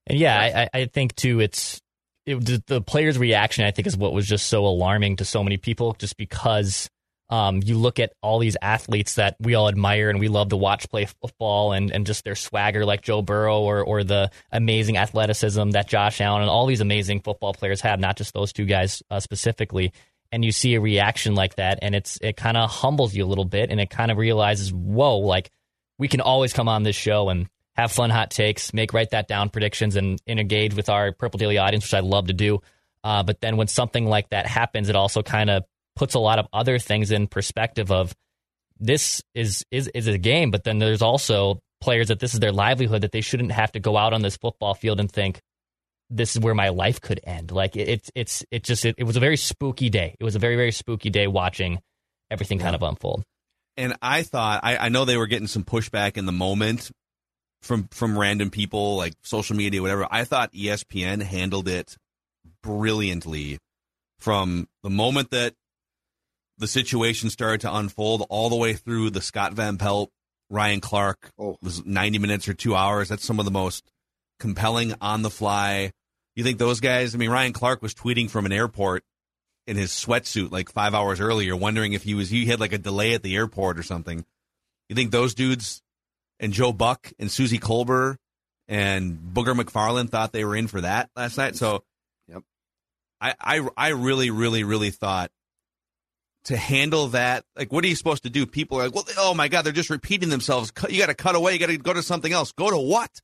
And 0.07 0.19
yeah, 0.19 0.67
I, 0.73 0.81
I 0.81 0.85
think 0.85 1.15
too, 1.15 1.39
it's 1.39 1.81
it, 2.25 2.65
the 2.67 2.81
players' 2.81 3.17
reaction. 3.17 3.65
I 3.65 3.71
think 3.71 3.87
is 3.87 3.97
what 3.97 4.13
was 4.13 4.27
just 4.27 4.47
so 4.47 4.65
alarming 4.65 5.17
to 5.17 5.25
so 5.25 5.43
many 5.43 5.57
people, 5.57 5.95
just 5.99 6.17
because 6.17 6.89
um, 7.29 7.61
you 7.63 7.77
look 7.77 7.99
at 7.99 8.13
all 8.21 8.39
these 8.39 8.57
athletes 8.61 9.15
that 9.15 9.35
we 9.39 9.55
all 9.55 9.67
admire 9.67 10.09
and 10.09 10.19
we 10.19 10.27
love 10.27 10.49
to 10.49 10.57
watch 10.57 10.89
play 10.89 11.05
football 11.05 11.73
and, 11.73 11.91
and 11.91 12.05
just 12.05 12.23
their 12.23 12.35
swagger, 12.35 12.85
like 12.85 13.01
Joe 13.01 13.21
Burrow, 13.21 13.61
or 13.61 13.83
or 13.83 14.03
the 14.03 14.31
amazing 14.51 14.97
athleticism 14.97 15.71
that 15.71 15.87
Josh 15.87 16.21
Allen 16.21 16.41
and 16.41 16.49
all 16.49 16.65
these 16.65 16.81
amazing 16.81 17.21
football 17.21 17.53
players 17.53 17.81
have, 17.81 17.99
not 17.99 18.17
just 18.17 18.33
those 18.33 18.53
two 18.53 18.65
guys 18.65 19.01
uh, 19.09 19.19
specifically. 19.19 19.91
And 20.31 20.43
you 20.43 20.51
see 20.51 20.75
a 20.75 20.81
reaction 20.81 21.35
like 21.35 21.55
that, 21.55 21.79
and 21.81 21.95
it's 21.95 22.17
it 22.21 22.35
kind 22.35 22.57
of 22.57 22.69
humbles 22.69 23.15
you 23.15 23.23
a 23.23 23.27
little 23.27 23.45
bit, 23.45 23.69
and 23.69 23.79
it 23.79 23.89
kind 23.89 24.11
of 24.11 24.17
realizes, 24.17 24.73
whoa, 24.73 25.17
like 25.19 25.49
we 25.97 26.07
can 26.07 26.21
always 26.21 26.51
come 26.51 26.67
on 26.67 26.83
this 26.83 26.95
show 26.95 27.29
and 27.29 27.47
have 27.75 27.91
fun 27.91 28.09
hot 28.09 28.31
takes, 28.31 28.73
make 28.73 28.93
write 28.93 29.11
that 29.11 29.27
down 29.27 29.49
predictions, 29.49 29.95
and, 29.95 30.21
and 30.27 30.39
engage 30.39 30.73
with 30.73 30.89
our 30.89 31.11
Purple 31.11 31.37
Daily 31.37 31.57
audience, 31.57 31.85
which 31.85 31.93
I 31.93 31.99
love 31.99 32.27
to 32.27 32.33
do. 32.33 32.61
Uh, 33.03 33.23
but 33.23 33.41
then 33.41 33.57
when 33.57 33.67
something 33.67 34.05
like 34.05 34.29
that 34.29 34.47
happens, 34.47 34.89
it 34.89 34.95
also 34.95 35.21
kind 35.21 35.49
of 35.49 35.63
puts 35.95 36.15
a 36.15 36.19
lot 36.19 36.39
of 36.39 36.47
other 36.51 36.79
things 36.79 37.11
in 37.11 37.27
perspective 37.27 37.91
of 37.91 38.15
this 38.79 39.21
is 39.33 39.63
is 39.71 39.89
is 39.93 40.07
a 40.07 40.17
game, 40.17 40.51
but 40.51 40.63
then 40.63 40.79
there's 40.79 41.01
also 41.01 41.61
players 41.81 42.07
that 42.07 42.19
this 42.19 42.33
is 42.33 42.39
their 42.39 42.51
livelihood 42.51 43.01
that 43.01 43.11
they 43.11 43.21
shouldn't 43.21 43.51
have 43.51 43.71
to 43.73 43.79
go 43.79 43.95
out 43.95 44.13
on 44.13 44.21
this 44.21 44.37
football 44.37 44.73
field 44.73 44.99
and 44.99 45.11
think 45.11 45.39
this 46.09 46.35
is 46.35 46.41
where 46.41 46.55
my 46.55 46.69
life 46.69 47.01
could 47.01 47.19
end. 47.23 47.51
Like 47.51 47.75
it's 47.75 48.11
it's 48.15 48.43
it 48.51 48.63
just 48.63 48.85
it, 48.85 48.95
it, 48.97 49.03
was 49.03 49.17
a 49.17 49.19
very 49.19 49.37
spooky 49.37 49.89
day. 49.89 50.15
It 50.19 50.23
was 50.23 50.35
a 50.35 50.39
very 50.39 50.55
very 50.55 50.71
spooky 50.71 51.09
day 51.09 51.27
watching 51.27 51.79
everything 52.29 52.59
kind 52.59 52.75
of 52.75 52.83
unfold. 52.83 53.23
And 53.77 53.95
I 54.01 54.23
thought 54.23 54.61
I, 54.63 54.77
I 54.77 54.89
know 54.89 55.05
they 55.05 55.17
were 55.17 55.27
getting 55.27 55.47
some 55.47 55.63
pushback 55.63 56.17
in 56.17 56.25
the 56.25 56.31
moment 56.31 56.91
from 57.61 57.87
from 57.89 58.17
random 58.17 58.49
people 58.49 58.97
like 58.97 59.13
social 59.23 59.55
media 59.55 59.81
whatever. 59.81 60.07
I 60.09 60.23
thought 60.23 60.53
ESPN 60.53 61.21
handled 61.21 61.67
it 61.67 61.97
brilliantly 62.61 63.59
from 64.19 64.67
the 64.83 64.89
moment 64.89 65.31
that 65.31 65.53
the 66.57 66.67
situation 66.67 67.29
started 67.29 67.61
to 67.61 67.75
unfold 67.75 68.25
all 68.29 68.49
the 68.49 68.55
way 68.55 68.73
through 68.73 69.09
the 69.09 69.21
Scott 69.21 69.53
Van 69.53 69.77
Pelt, 69.77 70.09
Ryan 70.49 70.79
Clark 70.79 71.31
oh. 71.37 71.57
was 71.61 71.85
90 71.85 72.19
minutes 72.19 72.47
or 72.47 72.53
two 72.53 72.75
hours. 72.75 73.09
That's 73.09 73.25
some 73.25 73.39
of 73.39 73.45
the 73.45 73.51
most 73.51 73.91
compelling 74.39 74.93
on 75.01 75.21
the 75.21 75.29
fly. 75.29 75.91
You 76.35 76.43
think 76.43 76.59
those 76.59 76.79
guys, 76.79 77.15
I 77.15 77.17
mean, 77.17 77.29
Ryan 77.29 77.53
Clark 77.53 77.81
was 77.81 77.93
tweeting 77.93 78.29
from 78.29 78.45
an 78.45 78.51
airport 78.51 79.03
in 79.67 79.77
his 79.77 79.91
sweatsuit 79.91 80.51
like 80.51 80.71
five 80.71 80.93
hours 80.93 81.19
earlier, 81.19 81.55
wondering 81.55 81.93
if 81.93 82.03
he 82.03 82.13
was, 82.13 82.29
he 82.29 82.45
had 82.45 82.59
like 82.59 82.73
a 82.73 82.77
delay 82.77 83.13
at 83.13 83.23
the 83.23 83.35
airport 83.35 83.79
or 83.79 83.83
something. 83.83 84.25
You 84.89 84.95
think 84.95 85.11
those 85.11 85.33
dudes 85.33 85.81
and 86.39 86.53
Joe 86.53 86.73
Buck 86.73 87.11
and 87.19 87.31
Suzy 87.31 87.59
Kolber 87.59 88.17
and 88.67 89.17
Booger 89.33 89.59
McFarland 89.59 90.09
thought 90.09 90.31
they 90.31 90.45
were 90.45 90.55
in 90.55 90.67
for 90.67 90.81
that 90.81 91.09
last 91.15 91.37
night? 91.37 91.55
So, 91.55 91.83
yep. 92.27 92.43
I, 93.21 93.35
I, 93.39 93.67
I 93.77 93.87
really, 93.89 94.29
really, 94.29 94.63
really 94.63 94.91
thought 94.91 95.31
to 96.45 96.57
handle 96.57 97.07
that? 97.09 97.43
Like, 97.55 97.71
what 97.71 97.83
are 97.83 97.87
you 97.87 97.95
supposed 97.95 98.23
to 98.23 98.29
do? 98.29 98.45
People 98.45 98.79
are 98.79 98.85
like, 98.85 98.95
well, 98.95 99.05
oh 99.17 99.33
my 99.33 99.47
God, 99.47 99.63
they're 99.63 99.73
just 99.73 99.89
repeating 99.89 100.29
themselves. 100.29 100.71
You 100.89 100.99
got 100.99 101.07
to 101.07 101.15
cut 101.15 101.35
away. 101.35 101.53
You 101.53 101.59
got 101.59 101.67
to 101.67 101.77
go 101.77 101.93
to 101.93 102.03
something 102.03 102.31
else. 102.31 102.51
Go 102.51 102.69
to 102.69 102.77
what? 102.77 103.21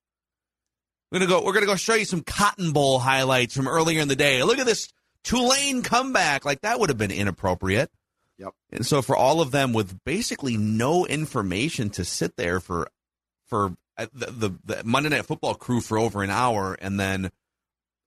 We're 1.12 1.20
gonna 1.20 1.30
go. 1.30 1.44
We're 1.44 1.54
gonna 1.54 1.66
go 1.66 1.76
show 1.76 1.96
you 1.96 2.06
some 2.06 2.22
Cotton 2.22 2.72
Bowl 2.72 2.98
highlights 2.98 3.54
from 3.54 3.68
earlier 3.68 4.00
in 4.00 4.08
the 4.08 4.16
day. 4.16 4.42
Look 4.44 4.60
at 4.60 4.66
this 4.66 4.88
Tulane 5.26 5.84
comeback. 5.84 6.46
Like 6.46 6.62
that 6.62 6.80
would 6.80 6.90
have 6.90 6.98
been 6.98 7.12
inappropriate. 7.12 7.92
Yep. 8.38 8.54
And 8.72 8.86
so 8.86 9.02
for 9.02 9.16
all 9.16 9.42
of 9.42 9.52
them 9.52 9.74
with 9.74 10.04
basically 10.06 10.56
no 10.56 11.06
information 11.06 11.90
to 11.92 12.06
sit 12.06 12.38
there 12.38 12.62
for 12.62 12.90
for 13.52 13.76
uh, 13.98 14.08
the, 14.14 14.26
the, 14.32 14.50
the 14.66 14.84
Monday 14.84 15.10
Night 15.10 15.26
Football 15.26 15.54
crew 15.54 15.82
for 15.82 16.00
over 16.00 16.24
an 16.24 16.32
hour, 16.32 16.76
and 16.82 17.00
then 17.00 17.30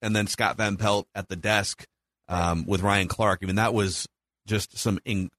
and 0.03 0.17
then 0.17 0.27
Scott 0.27 0.57
Van 0.57 0.77
Pelt 0.77 1.07
at 1.15 1.29
the 1.29 1.37
desk 1.37 1.87
um, 2.29 2.67
with 2.67 2.81
Ryan 2.81 3.07
Clark. 3.07 3.41
I 3.43 3.47
mean, 3.47 3.57
that 3.57 3.75
was 3.75 4.09
just 4.47 4.77
some. 4.77 4.99
In, 5.05 5.31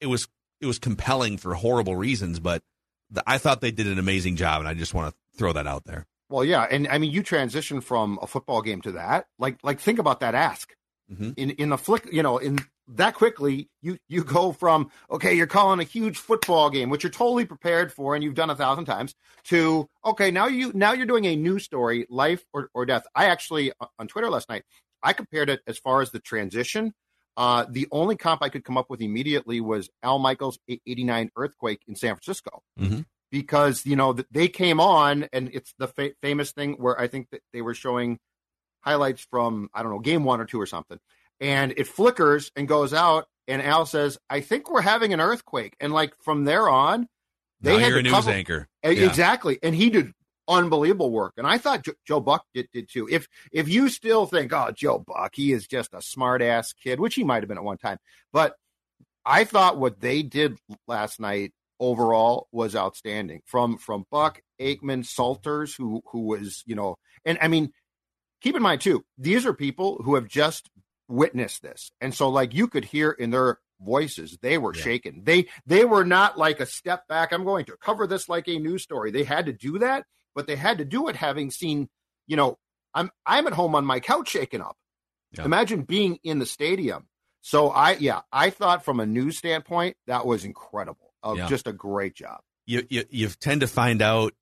it 0.00 0.06
was 0.08 0.28
it 0.60 0.66
was 0.66 0.78
compelling 0.78 1.38
for 1.38 1.54
horrible 1.54 1.96
reasons, 1.96 2.40
but 2.40 2.62
the, 3.10 3.22
I 3.26 3.38
thought 3.38 3.60
they 3.60 3.70
did 3.70 3.86
an 3.86 3.98
amazing 3.98 4.36
job, 4.36 4.60
and 4.60 4.68
I 4.68 4.74
just 4.74 4.92
want 4.92 5.14
to 5.14 5.38
throw 5.38 5.52
that 5.52 5.66
out 5.66 5.84
there. 5.84 6.06
Well, 6.28 6.44
yeah, 6.44 6.62
and 6.62 6.88
I 6.88 6.98
mean, 6.98 7.12
you 7.12 7.22
transition 7.22 7.80
from 7.80 8.18
a 8.20 8.26
football 8.26 8.62
game 8.62 8.82
to 8.82 8.92
that. 8.92 9.26
Like, 9.38 9.58
like 9.62 9.80
think 9.80 9.98
about 9.98 10.20
that 10.20 10.34
ask 10.34 10.74
mm-hmm. 11.10 11.30
in 11.36 11.50
in 11.50 11.68
the 11.68 11.78
flick. 11.78 12.08
You 12.10 12.22
know, 12.22 12.38
in 12.38 12.58
that 12.88 13.14
quickly, 13.14 13.68
you 13.80 13.98
you 14.08 14.24
go 14.24 14.52
from 14.52 14.90
okay, 15.10 15.34
you're 15.34 15.46
calling 15.46 15.80
a 15.80 15.84
huge 15.84 16.18
football 16.18 16.70
game, 16.70 16.90
which 16.90 17.02
you're 17.02 17.10
totally 17.10 17.44
prepared 17.44 17.92
for 17.92 18.14
and 18.14 18.22
you've 18.24 18.34
done 18.34 18.50
a 18.50 18.56
thousand 18.56 18.84
times, 18.84 19.14
to 19.44 19.88
okay, 20.04 20.30
now 20.30 20.46
you 20.46 20.72
now 20.74 20.92
you're 20.92 21.06
doing 21.06 21.24
a 21.26 21.36
new 21.36 21.58
story, 21.58 22.06
life 22.10 22.44
or, 22.52 22.70
or 22.74 22.84
death. 22.86 23.04
I 23.14 23.26
actually 23.26 23.72
on 23.98 24.08
Twitter 24.08 24.30
last 24.30 24.48
night, 24.48 24.64
I 25.02 25.12
compared 25.12 25.50
it 25.50 25.60
as 25.66 25.78
far 25.78 26.02
as 26.02 26.10
the 26.10 26.20
transition 26.20 26.92
uh, 27.36 27.64
the 27.68 27.88
only 27.90 28.16
comp 28.16 28.42
I 28.42 28.48
could 28.48 28.64
come 28.64 28.76
up 28.76 28.90
with 28.90 29.00
immediately 29.00 29.60
was 29.60 29.90
Al 30.02 30.18
Michaels' 30.18 30.58
89 30.68 31.30
earthquake 31.36 31.80
in 31.86 31.96
San 31.96 32.14
Francisco. 32.14 32.62
Mm-hmm. 32.78 33.00
Because, 33.30 33.86
you 33.86 33.96
know, 33.96 34.14
they 34.30 34.48
came 34.48 34.78
on, 34.78 35.26
and 35.32 35.48
it's 35.54 35.72
the 35.78 35.88
fa- 35.88 36.12
famous 36.20 36.52
thing 36.52 36.74
where 36.74 37.00
I 37.00 37.08
think 37.08 37.28
that 37.30 37.40
they 37.54 37.62
were 37.62 37.72
showing 37.72 38.18
highlights 38.80 39.26
from, 39.30 39.70
I 39.72 39.82
don't 39.82 39.90
know, 39.90 40.00
game 40.00 40.24
one 40.24 40.40
or 40.40 40.44
two 40.44 40.60
or 40.60 40.66
something. 40.66 40.98
And 41.42 41.74
it 41.76 41.88
flickers 41.88 42.50
and 42.56 42.66
goes 42.68 42.94
out, 42.94 43.26
and 43.48 43.60
Al 43.60 43.84
says, 43.84 44.16
I 44.30 44.40
think 44.40 44.70
we're 44.70 44.80
having 44.80 45.12
an 45.12 45.20
earthquake. 45.20 45.74
And 45.80 45.92
like 45.92 46.14
from 46.22 46.44
there 46.44 46.68
on, 46.68 47.08
they 47.60 47.76
now 47.76 47.84
had 47.84 47.92
a 47.92 48.02
news 48.02 48.12
cover- 48.12 48.30
anchor. 48.30 48.68
Exactly. 48.82 49.58
And 49.62 49.74
he 49.74 49.90
did 49.90 50.12
unbelievable 50.48 51.10
work. 51.10 51.34
And 51.36 51.46
I 51.46 51.58
thought 51.58 51.84
Joe 52.06 52.20
Buck 52.20 52.44
did, 52.54 52.68
did 52.72 52.88
too. 52.88 53.08
If 53.10 53.26
if 53.52 53.68
you 53.68 53.88
still 53.88 54.26
think, 54.26 54.52
oh, 54.52 54.70
Joe 54.74 55.02
Buck, 55.04 55.32
he 55.34 55.52
is 55.52 55.66
just 55.66 55.92
a 55.92 56.00
smart 56.00 56.42
ass 56.42 56.72
kid, 56.72 57.00
which 57.00 57.14
he 57.14 57.24
might 57.24 57.42
have 57.42 57.48
been 57.48 57.58
at 57.58 57.64
one 57.64 57.78
time, 57.78 57.98
but 58.32 58.54
I 59.24 59.44
thought 59.44 59.78
what 59.78 60.00
they 60.00 60.22
did 60.22 60.58
last 60.88 61.20
night 61.20 61.52
overall 61.78 62.48
was 62.52 62.74
outstanding. 62.76 63.40
From 63.46 63.78
from 63.78 64.04
Buck, 64.10 64.40
Aikman, 64.60 65.04
Salters, 65.04 65.74
who 65.74 66.02
who 66.10 66.20
was 66.20 66.62
you 66.66 66.74
know, 66.74 66.96
and 67.24 67.38
I 67.40 67.48
mean, 67.48 67.72
keep 68.40 68.56
in 68.56 68.62
mind 68.62 68.80
too, 68.80 69.04
these 69.18 69.46
are 69.46 69.54
people 69.54 70.00
who 70.04 70.16
have 70.16 70.28
just 70.28 70.68
witnessed 71.12 71.62
this, 71.62 71.92
and 72.00 72.14
so 72.14 72.28
like 72.28 72.54
you 72.54 72.66
could 72.66 72.84
hear 72.84 73.10
in 73.10 73.30
their 73.30 73.58
voices 73.80 74.38
they 74.42 74.58
were 74.58 74.72
yeah. 74.76 74.80
shaken 74.80 75.22
they 75.24 75.44
they 75.66 75.84
were 75.84 76.04
not 76.04 76.38
like 76.38 76.60
a 76.60 76.66
step 76.66 77.08
back 77.08 77.32
i'm 77.32 77.42
going 77.42 77.64
to 77.64 77.76
cover 77.78 78.06
this 78.06 78.28
like 78.28 78.46
a 78.46 78.56
news 78.60 78.80
story 78.80 79.10
they 79.10 79.24
had 79.24 79.46
to 79.46 79.52
do 79.52 79.76
that 79.80 80.04
but 80.34 80.46
they 80.46 80.56
had 80.56 80.78
to 80.78 80.84
do 80.84 81.08
it 81.08 81.16
having 81.16 81.50
seen, 81.50 81.88
you 82.26 82.36
know, 82.36 82.58
I'm 82.94 83.10
I'm 83.26 83.46
at 83.46 83.52
home 83.52 83.74
on 83.74 83.84
my 83.84 84.00
couch 84.00 84.30
shaken 84.30 84.60
up. 84.60 84.76
Yeah. 85.32 85.44
Imagine 85.44 85.82
being 85.82 86.18
in 86.22 86.38
the 86.38 86.46
stadium. 86.46 87.06
So 87.40 87.70
I 87.70 87.92
yeah, 87.92 88.20
I 88.32 88.50
thought 88.50 88.84
from 88.84 89.00
a 89.00 89.06
news 89.06 89.38
standpoint 89.38 89.96
that 90.06 90.26
was 90.26 90.44
incredible. 90.44 91.12
Of 91.22 91.38
yeah. 91.38 91.46
just 91.46 91.68
a 91.68 91.72
great 91.72 92.14
job. 92.14 92.40
You, 92.66 92.84
you 92.90 93.04
you 93.08 93.28
tend 93.28 93.60
to 93.60 93.68
find 93.68 94.02
out 94.02 94.34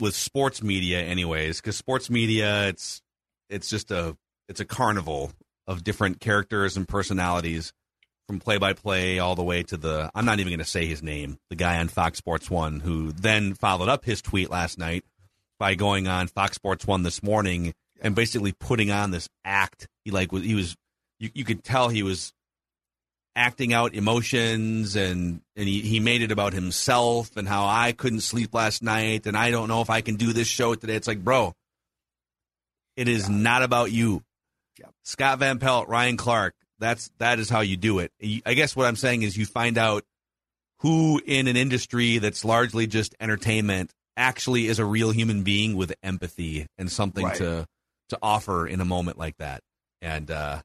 with 0.00 0.14
sports 0.14 0.62
media 0.62 1.00
anyways 1.00 1.60
because 1.60 1.76
sports 1.76 2.10
media 2.10 2.68
it's 2.68 3.00
it's 3.48 3.70
just 3.70 3.92
a 3.92 4.16
it's 4.48 4.58
a 4.58 4.64
carnival 4.64 5.32
of 5.66 5.84
different 5.84 6.20
characters 6.20 6.76
and 6.76 6.86
personalities 6.86 7.72
from 8.26 8.40
play 8.40 8.58
by 8.58 8.72
play 8.72 9.18
all 9.18 9.34
the 9.34 9.42
way 9.42 9.62
to 9.62 9.76
the 9.76 10.10
I'm 10.14 10.24
not 10.24 10.40
even 10.40 10.50
going 10.50 10.58
to 10.58 10.64
say 10.64 10.86
his 10.86 11.02
name, 11.02 11.38
the 11.50 11.56
guy 11.56 11.78
on 11.78 11.88
Fox 11.88 12.18
Sports 12.18 12.50
1 12.50 12.80
who 12.80 13.12
then 13.12 13.54
followed 13.54 13.88
up 13.88 14.04
his 14.04 14.22
tweet 14.22 14.50
last 14.50 14.78
night 14.78 15.04
by 15.58 15.74
going 15.74 16.08
on 16.08 16.28
Fox 16.28 16.56
Sports 16.56 16.86
1 16.86 17.02
this 17.02 17.22
morning 17.22 17.74
and 18.00 18.14
basically 18.14 18.52
putting 18.52 18.90
on 18.90 19.10
this 19.10 19.28
act. 19.44 19.88
He 20.04 20.10
like 20.10 20.32
was 20.32 20.42
he 20.42 20.54
was 20.54 20.76
you, 21.18 21.30
you 21.34 21.44
could 21.44 21.62
tell 21.62 21.88
he 21.88 22.02
was 22.02 22.32
acting 23.36 23.72
out 23.72 23.94
emotions 23.94 24.96
and 24.96 25.40
and 25.56 25.68
he, 25.68 25.80
he 25.80 26.00
made 26.00 26.22
it 26.22 26.32
about 26.32 26.52
himself 26.52 27.36
and 27.36 27.48
how 27.48 27.66
I 27.66 27.92
couldn't 27.92 28.20
sleep 28.20 28.54
last 28.54 28.82
night 28.82 29.26
and 29.26 29.36
I 29.36 29.50
don't 29.50 29.68
know 29.68 29.80
if 29.82 29.90
I 29.90 30.00
can 30.00 30.16
do 30.16 30.32
this 30.32 30.48
show 30.48 30.74
today. 30.74 30.94
It's 30.94 31.08
like, 31.08 31.22
bro, 31.22 31.52
it 32.96 33.08
is 33.08 33.28
not 33.28 33.62
about 33.62 33.92
you. 33.92 34.22
Scott 35.02 35.38
Van 35.38 35.58
Pelt, 35.58 35.88
Ryan 35.88 36.16
Clark, 36.16 36.54
that's 36.78 37.10
that 37.18 37.38
is 37.38 37.48
how 37.48 37.60
you 37.60 37.76
do 37.76 37.98
it. 37.98 38.12
I 38.44 38.54
guess 38.54 38.74
what 38.76 38.86
I'm 38.86 38.96
saying 38.96 39.22
is 39.22 39.36
you 39.36 39.46
find 39.46 39.78
out 39.78 40.04
who 40.80 41.20
in 41.24 41.48
an 41.48 41.56
industry 41.56 42.18
that's 42.18 42.44
largely 42.44 42.86
just 42.86 43.14
entertainment 43.20 43.92
actually 44.16 44.66
is 44.66 44.78
a 44.78 44.84
real 44.84 45.10
human 45.10 45.42
being 45.42 45.76
with 45.76 45.94
empathy 46.02 46.66
and 46.78 46.90
something 46.90 47.24
right. 47.24 47.36
to 47.36 47.66
to 48.10 48.18
offer 48.22 48.66
in 48.66 48.80
a 48.80 48.84
moment 48.84 49.18
like 49.18 49.36
that. 49.38 49.62
And 50.02 50.30
uh, 50.30 50.60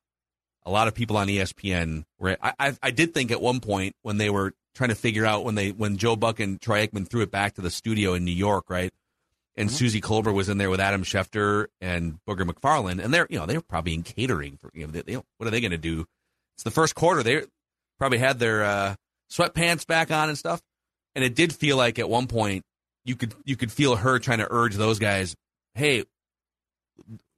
a 0.65 0.71
lot 0.71 0.87
of 0.87 0.93
people 0.93 1.17
on 1.17 1.27
ESPN 1.27 2.03
were. 2.17 2.37
I, 2.41 2.53
I, 2.59 2.77
I 2.83 2.91
did 2.91 3.13
think 3.13 3.31
at 3.31 3.41
one 3.41 3.59
point 3.59 3.95
when 4.01 4.17
they 4.17 4.29
were 4.29 4.53
trying 4.75 4.89
to 4.89 4.95
figure 4.95 5.25
out 5.25 5.45
when 5.45 5.55
they 5.55 5.71
when 5.71 5.97
Joe 5.97 6.15
Buck 6.15 6.39
and 6.39 6.59
Troy 6.59 6.85
Aikman 6.85 7.07
threw 7.07 7.21
it 7.21 7.31
back 7.31 7.55
to 7.55 7.61
the 7.61 7.71
studio 7.71 8.13
in 8.13 8.25
New 8.25 8.31
York, 8.31 8.69
right? 8.69 8.91
And 9.59 9.69
Mm-hmm. 9.69 9.75
Suzy 9.75 9.99
Kolber 9.99 10.33
was 10.33 10.47
in 10.47 10.57
there 10.57 10.69
with 10.69 10.79
Adam 10.79 11.03
Schefter 11.03 11.67
and 11.81 12.17
Booger 12.27 12.49
McFarland, 12.49 13.03
and 13.03 13.13
they're 13.13 13.27
you 13.29 13.37
know 13.37 13.45
they 13.45 13.57
were 13.57 13.61
probably 13.61 13.93
in 13.93 14.03
catering 14.03 14.57
for 14.57 14.71
you 14.73 14.85
know 14.85 14.91
they, 14.91 15.01
they, 15.01 15.15
what 15.15 15.47
are 15.47 15.51
they 15.51 15.59
going 15.59 15.71
to 15.71 15.77
do? 15.77 16.05
It's 16.55 16.63
the 16.63 16.71
first 16.71 16.95
quarter. 16.95 17.23
They 17.23 17.43
probably 17.97 18.19
had 18.19 18.39
their 18.39 18.63
uh, 18.63 18.95
sweatpants 19.29 19.85
back 19.85 20.11
on 20.11 20.29
and 20.29 20.37
stuff, 20.37 20.61
and 21.13 21.25
it 21.25 21.35
did 21.35 21.53
feel 21.53 21.75
like 21.75 21.99
at 21.99 22.09
one 22.09 22.27
point 22.27 22.63
you 23.03 23.17
could 23.17 23.33
you 23.43 23.57
could 23.57 23.71
feel 23.71 23.97
her 23.97 24.17
trying 24.17 24.37
to 24.39 24.47
urge 24.49 24.75
those 24.75 24.97
guys, 24.97 25.35
hey, 25.73 26.05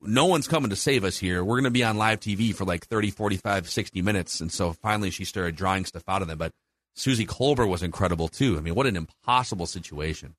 no 0.01 0.25
one's 0.25 0.47
coming 0.47 0.69
to 0.69 0.75
save 0.75 1.03
us 1.03 1.17
here. 1.17 1.43
We're 1.43 1.55
going 1.55 1.63
to 1.65 1.71
be 1.71 1.83
on 1.83 1.97
live 1.97 2.19
TV 2.19 2.53
for 2.53 2.65
like 2.65 2.85
30, 2.87 3.11
45, 3.11 3.69
60 3.69 4.01
minutes. 4.01 4.41
And 4.41 4.51
so 4.51 4.73
finally 4.73 5.11
she 5.11 5.25
started 5.25 5.55
drawing 5.55 5.85
stuff 5.85 6.03
out 6.07 6.21
of 6.21 6.27
them. 6.27 6.37
But 6.37 6.51
Suzy 6.95 7.25
Kolber 7.25 7.67
was 7.67 7.83
incredible 7.83 8.27
too. 8.27 8.57
I 8.57 8.61
mean, 8.61 8.75
what 8.75 8.87
an 8.87 8.95
impossible 8.95 9.65
situation. 9.65 10.35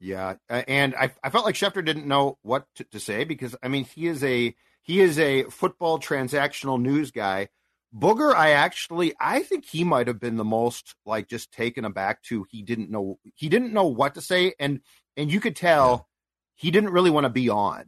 Yeah, 0.00 0.36
and 0.48 0.94
I, 0.94 1.12
I 1.22 1.28
felt 1.28 1.44
like 1.44 1.54
Schefter 1.54 1.84
didn't 1.84 2.06
know 2.06 2.38
what 2.42 2.64
to, 2.76 2.84
to 2.84 2.98
say 2.98 3.24
because 3.24 3.54
I 3.62 3.68
mean 3.68 3.84
he 3.84 4.06
is 4.06 4.24
a 4.24 4.54
he 4.82 5.00
is 5.00 5.18
a 5.18 5.44
football 5.44 5.98
transactional 5.98 6.80
news 6.80 7.10
guy. 7.10 7.48
Booger, 7.94 8.34
I 8.34 8.52
actually 8.52 9.12
I 9.20 9.40
think 9.42 9.66
he 9.66 9.84
might 9.84 10.06
have 10.06 10.18
been 10.18 10.38
the 10.38 10.44
most 10.44 10.94
like 11.04 11.28
just 11.28 11.52
taken 11.52 11.84
aback 11.84 12.22
to 12.24 12.46
he 12.50 12.62
didn't 12.62 12.90
know 12.90 13.18
he 13.34 13.50
didn't 13.50 13.74
know 13.74 13.86
what 13.86 14.14
to 14.14 14.22
say 14.22 14.54
and 14.58 14.80
and 15.18 15.30
you 15.30 15.38
could 15.38 15.54
tell 15.54 16.08
he 16.54 16.70
didn't 16.70 16.90
really 16.90 17.10
want 17.10 17.24
to 17.24 17.30
be 17.30 17.50
on. 17.50 17.84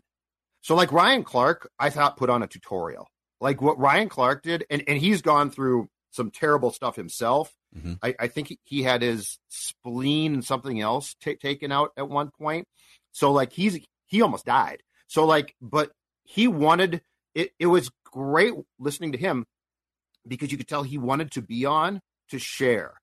So 0.61 0.75
like 0.75 0.93
Ryan 0.93 1.25
Clark, 1.25 1.71
I 1.79 1.89
thought 1.89 2.19
put 2.19 2.31
on 2.31 2.43
a 2.43 2.47
tutorial. 2.47 3.09
Like 3.41 3.61
what 3.61 3.79
Ryan 3.79 4.09
Clark 4.09 4.43
did, 4.43 4.65
and, 4.71 4.85
and 4.87 4.99
he's 4.99 5.23
gone 5.23 5.51
through 5.51 5.89
some 6.13 6.31
terrible 6.31 6.71
stuff 6.71 6.95
himself. 6.95 7.53
Mhm. 7.77 7.99
I, 8.03 8.15
I 8.21 8.29
think 8.29 8.49
he, 8.49 8.59
he 8.65 8.83
had 8.85 9.03
his 9.03 9.39
spleen 9.49 10.35
and 10.35 10.45
something 10.45 10.81
else 10.81 11.15
ta 11.23 11.33
taken 11.41 11.73
out 11.73 11.91
at 11.97 12.09
one 12.09 12.31
point. 12.31 12.69
So 13.11 13.33
like 13.33 13.53
he's 13.53 13.81
he 14.07 14.23
almost 14.23 14.45
died. 14.47 14.83
So 15.09 15.25
like, 15.27 15.55
but 15.61 15.91
he 16.25 16.47
wanted 16.49 17.03
it. 17.35 17.53
It 17.59 17.67
was 17.67 17.91
great 18.05 18.53
listening 18.79 19.13
to 19.13 19.19
him 19.19 19.47
because 20.29 20.53
you 20.53 20.59
could 20.59 20.69
tell 20.69 20.83
he 20.85 20.99
wanted 20.99 21.33
to 21.33 21.43
be 21.43 21.65
on 21.67 22.01
to 22.31 22.39
share. 22.39 23.01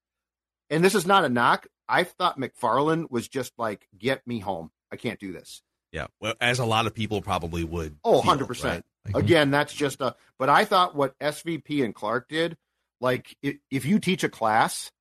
And 0.69 0.83
this 0.83 0.95
is 0.95 1.05
not 1.05 1.25
a 1.25 1.29
knock. 1.29 1.67
I 1.87 2.03
thought 2.03 2.39
McFarland 2.39 3.09
was 3.09 3.27
just 3.27 3.51
like, 3.57 3.87
get 3.97 4.25
me 4.27 4.39
home. 4.39 4.69
I 4.91 4.95
can't 4.95 5.19
do 5.19 5.33
this. 5.33 5.61
Yeah. 5.91 6.05
Well, 6.21 6.35
as 6.39 6.59
a 6.59 6.65
lot 6.65 6.85
of 6.85 6.93
people 6.93 7.21
probably 7.23 7.63
would. 7.63 7.97
Oh, 8.03 8.21
feel, 8.21 8.37
100%. 8.37 8.63
right? 8.63 8.83
Again, 9.15 9.49
that's 9.49 9.73
just 9.73 9.99
a. 10.01 10.15
But 10.37 10.49
I 10.49 10.65
thought 10.65 10.95
what 10.95 11.17
SVP 11.17 11.83
and 11.83 11.95
Clark 11.95 12.29
did, 12.29 12.55
like 13.01 13.35
if 13.41 13.85
you 13.85 13.99
teach 13.99 14.23
a 14.23 14.29
class 14.29 14.91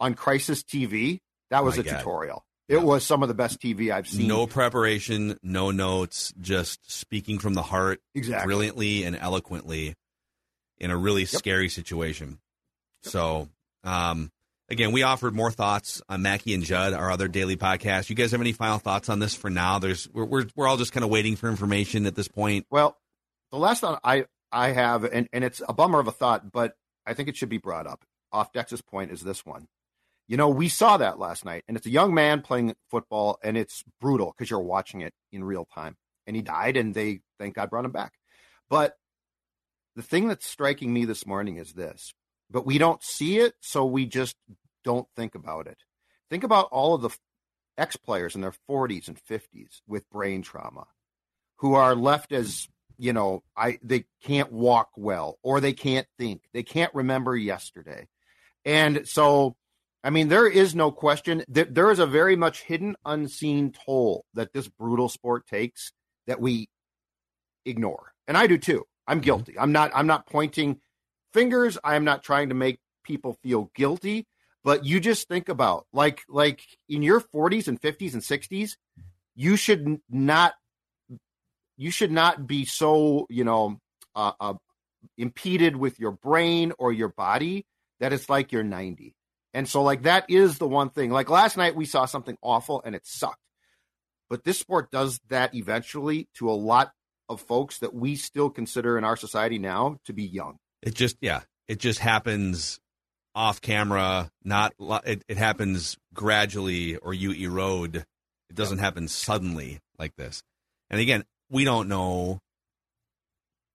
on 0.00 0.14
Crisis 0.14 0.62
TV, 0.62 1.20
that 1.50 1.64
was 1.64 1.76
My 1.76 1.82
a 1.82 1.84
God. 1.84 1.98
tutorial. 1.98 2.44
Yeah. 2.68 2.76
It 2.78 2.82
was 2.82 3.04
some 3.04 3.22
of 3.22 3.28
the 3.28 3.34
best 3.34 3.60
TV 3.60 3.90
I've 3.90 4.06
seen. 4.06 4.28
no 4.28 4.46
preparation, 4.46 5.38
no 5.42 5.70
notes, 5.70 6.34
just 6.38 6.90
speaking 6.90 7.38
from 7.38 7.54
the 7.54 7.62
heart 7.62 8.00
exactly. 8.14 8.46
brilliantly 8.46 9.04
and 9.04 9.16
eloquently 9.16 9.94
in 10.78 10.90
a 10.90 10.96
really 10.96 11.24
scary 11.24 11.70
situation. 11.70 12.38
So, 13.02 13.48
um, 13.84 14.30
again, 14.68 14.92
we 14.92 15.02
offered 15.02 15.34
more 15.34 15.50
thoughts 15.50 16.02
on 16.10 16.20
Mackey 16.20 16.52
and 16.52 16.62
Judd, 16.62 16.92
our 16.92 17.10
other 17.10 17.26
daily 17.26 17.56
podcast. 17.56 18.10
You 18.10 18.16
guys 18.16 18.32
have 18.32 18.40
any 18.40 18.52
final 18.52 18.78
thoughts 18.78 19.08
on 19.08 19.18
this 19.18 19.34
for 19.34 19.48
now? 19.48 19.78
There's 19.78 20.08
we're 20.12 20.24
we're, 20.24 20.46
we're 20.54 20.68
all 20.68 20.76
just 20.76 20.92
kind 20.92 21.04
of 21.04 21.10
waiting 21.10 21.36
for 21.36 21.48
information 21.48 22.04
at 22.04 22.14
this 22.14 22.28
point. 22.28 22.66
Well, 22.70 22.98
the 23.50 23.58
last 23.58 23.80
thought 23.80 24.00
I 24.04 24.26
I 24.52 24.72
have, 24.72 25.04
and 25.04 25.26
and 25.32 25.42
it's 25.42 25.62
a 25.66 25.72
bummer 25.72 26.00
of 26.00 26.06
a 26.06 26.12
thought, 26.12 26.52
but 26.52 26.74
I 27.08 27.14
think 27.14 27.28
it 27.28 27.36
should 27.36 27.48
be 27.48 27.58
brought 27.58 27.86
up. 27.86 28.04
Off 28.32 28.52
Dex's 28.52 28.82
point 28.82 29.10
is 29.10 29.22
this 29.22 29.46
one. 29.46 29.66
You 30.26 30.36
know, 30.36 30.50
we 30.50 30.68
saw 30.68 30.98
that 30.98 31.18
last 31.18 31.46
night, 31.46 31.64
and 31.66 31.76
it's 31.76 31.86
a 31.86 31.90
young 31.90 32.12
man 32.12 32.42
playing 32.42 32.74
football, 32.90 33.38
and 33.42 33.56
it's 33.56 33.82
brutal 33.98 34.34
because 34.36 34.50
you're 34.50 34.60
watching 34.60 35.00
it 35.00 35.14
in 35.32 35.42
real 35.42 35.66
time. 35.74 35.96
And 36.26 36.36
he 36.36 36.42
died, 36.42 36.76
and 36.76 36.94
they 36.94 37.20
thank 37.38 37.54
God 37.54 37.70
brought 37.70 37.86
him 37.86 37.92
back. 37.92 38.12
But 38.68 38.94
the 39.96 40.02
thing 40.02 40.28
that's 40.28 40.46
striking 40.46 40.92
me 40.92 41.06
this 41.06 41.26
morning 41.26 41.56
is 41.56 41.72
this: 41.72 42.12
but 42.50 42.66
we 42.66 42.76
don't 42.76 43.02
see 43.02 43.38
it, 43.38 43.54
so 43.60 43.86
we 43.86 44.04
just 44.04 44.36
don't 44.84 45.08
think 45.16 45.34
about 45.34 45.66
it. 45.66 45.78
Think 46.28 46.44
about 46.44 46.68
all 46.70 46.94
of 46.94 47.00
the 47.00 47.10
ex 47.78 47.96
players 47.96 48.34
in 48.34 48.42
their 48.42 48.54
40s 48.68 49.08
and 49.08 49.18
50s 49.18 49.80
with 49.86 50.10
brain 50.10 50.42
trauma 50.42 50.88
who 51.56 51.74
are 51.74 51.94
left 51.94 52.32
as 52.32 52.68
you 52.98 53.12
know 53.12 53.42
i 53.56 53.78
they 53.82 54.04
can't 54.22 54.52
walk 54.52 54.90
well 54.96 55.38
or 55.42 55.60
they 55.60 55.72
can't 55.72 56.06
think 56.18 56.42
they 56.52 56.62
can't 56.62 56.94
remember 56.94 57.36
yesterday. 57.36 58.06
And 58.64 59.06
so 59.06 59.56
i 60.04 60.10
mean 60.10 60.28
there 60.28 60.48
is 60.48 60.74
no 60.74 60.90
question 60.90 61.44
that 61.48 61.74
there 61.74 61.90
is 61.90 61.98
a 61.98 62.06
very 62.06 62.36
much 62.36 62.62
hidden 62.62 62.96
unseen 63.04 63.72
toll 63.72 64.24
that 64.34 64.52
this 64.52 64.68
brutal 64.68 65.08
sport 65.08 65.46
takes 65.46 65.92
that 66.26 66.40
we 66.40 66.68
ignore. 67.64 68.12
And 68.26 68.36
i 68.36 68.46
do 68.46 68.58
too. 68.58 68.84
I'm 69.06 69.18
mm-hmm. 69.18 69.24
guilty. 69.24 69.58
I'm 69.58 69.72
not 69.72 69.92
i'm 69.94 70.06
not 70.06 70.26
pointing 70.26 70.80
fingers. 71.32 71.78
I'm 71.82 72.04
not 72.04 72.22
trying 72.22 72.48
to 72.50 72.54
make 72.54 72.80
people 73.04 73.38
feel 73.42 73.70
guilty. 73.74 74.26
But 74.64 74.84
you 74.84 75.00
just 75.00 75.28
think 75.28 75.48
about 75.48 75.86
like 75.92 76.22
like 76.28 76.60
in 76.88 77.02
your 77.02 77.20
40s 77.20 77.68
and 77.68 77.80
50s 77.80 78.12
and 78.12 78.22
60s 78.22 78.72
you 79.38 79.54
should 79.54 80.00
not 80.10 80.54
you 81.78 81.90
should 81.90 82.12
not 82.12 82.46
be 82.46 82.66
so 82.66 83.26
you 83.30 83.44
know 83.44 83.78
uh, 84.14 84.32
uh, 84.38 84.54
impeded 85.16 85.76
with 85.76 85.98
your 85.98 86.10
brain 86.10 86.72
or 86.78 86.92
your 86.92 87.08
body 87.08 87.64
that 88.00 88.12
it's 88.12 88.28
like 88.28 88.52
you're 88.52 88.62
90 88.62 89.14
and 89.54 89.66
so 89.66 89.82
like 89.82 90.02
that 90.02 90.26
is 90.28 90.58
the 90.58 90.68
one 90.68 90.90
thing 90.90 91.10
like 91.10 91.30
last 91.30 91.56
night 91.56 91.74
we 91.74 91.86
saw 91.86 92.04
something 92.04 92.36
awful 92.42 92.82
and 92.84 92.94
it 92.94 93.06
sucked 93.06 93.40
but 94.28 94.44
this 94.44 94.58
sport 94.58 94.90
does 94.90 95.18
that 95.28 95.54
eventually 95.54 96.28
to 96.34 96.50
a 96.50 96.52
lot 96.52 96.92
of 97.30 97.40
folks 97.40 97.78
that 97.78 97.94
we 97.94 98.16
still 98.16 98.50
consider 98.50 98.98
in 98.98 99.04
our 99.04 99.16
society 99.16 99.58
now 99.58 99.96
to 100.04 100.12
be 100.12 100.24
young 100.24 100.58
It 100.82 100.94
just 100.94 101.16
yeah, 101.20 101.42
it 101.66 101.78
just 101.78 101.98
happens 101.98 102.80
off 103.34 103.60
camera. 103.60 104.30
Not 104.44 104.74
it, 105.04 105.22
it 105.28 105.36
happens 105.36 105.96
gradually, 106.14 106.96
or 106.96 107.14
you 107.14 107.32
erode. 107.32 107.96
It 107.96 108.54
doesn't 108.54 108.78
happen 108.78 109.08
suddenly 109.08 109.80
like 109.98 110.14
this. 110.16 110.42
And 110.90 111.00
again, 111.00 111.24
we 111.50 111.64
don't 111.64 111.88
know 111.88 112.40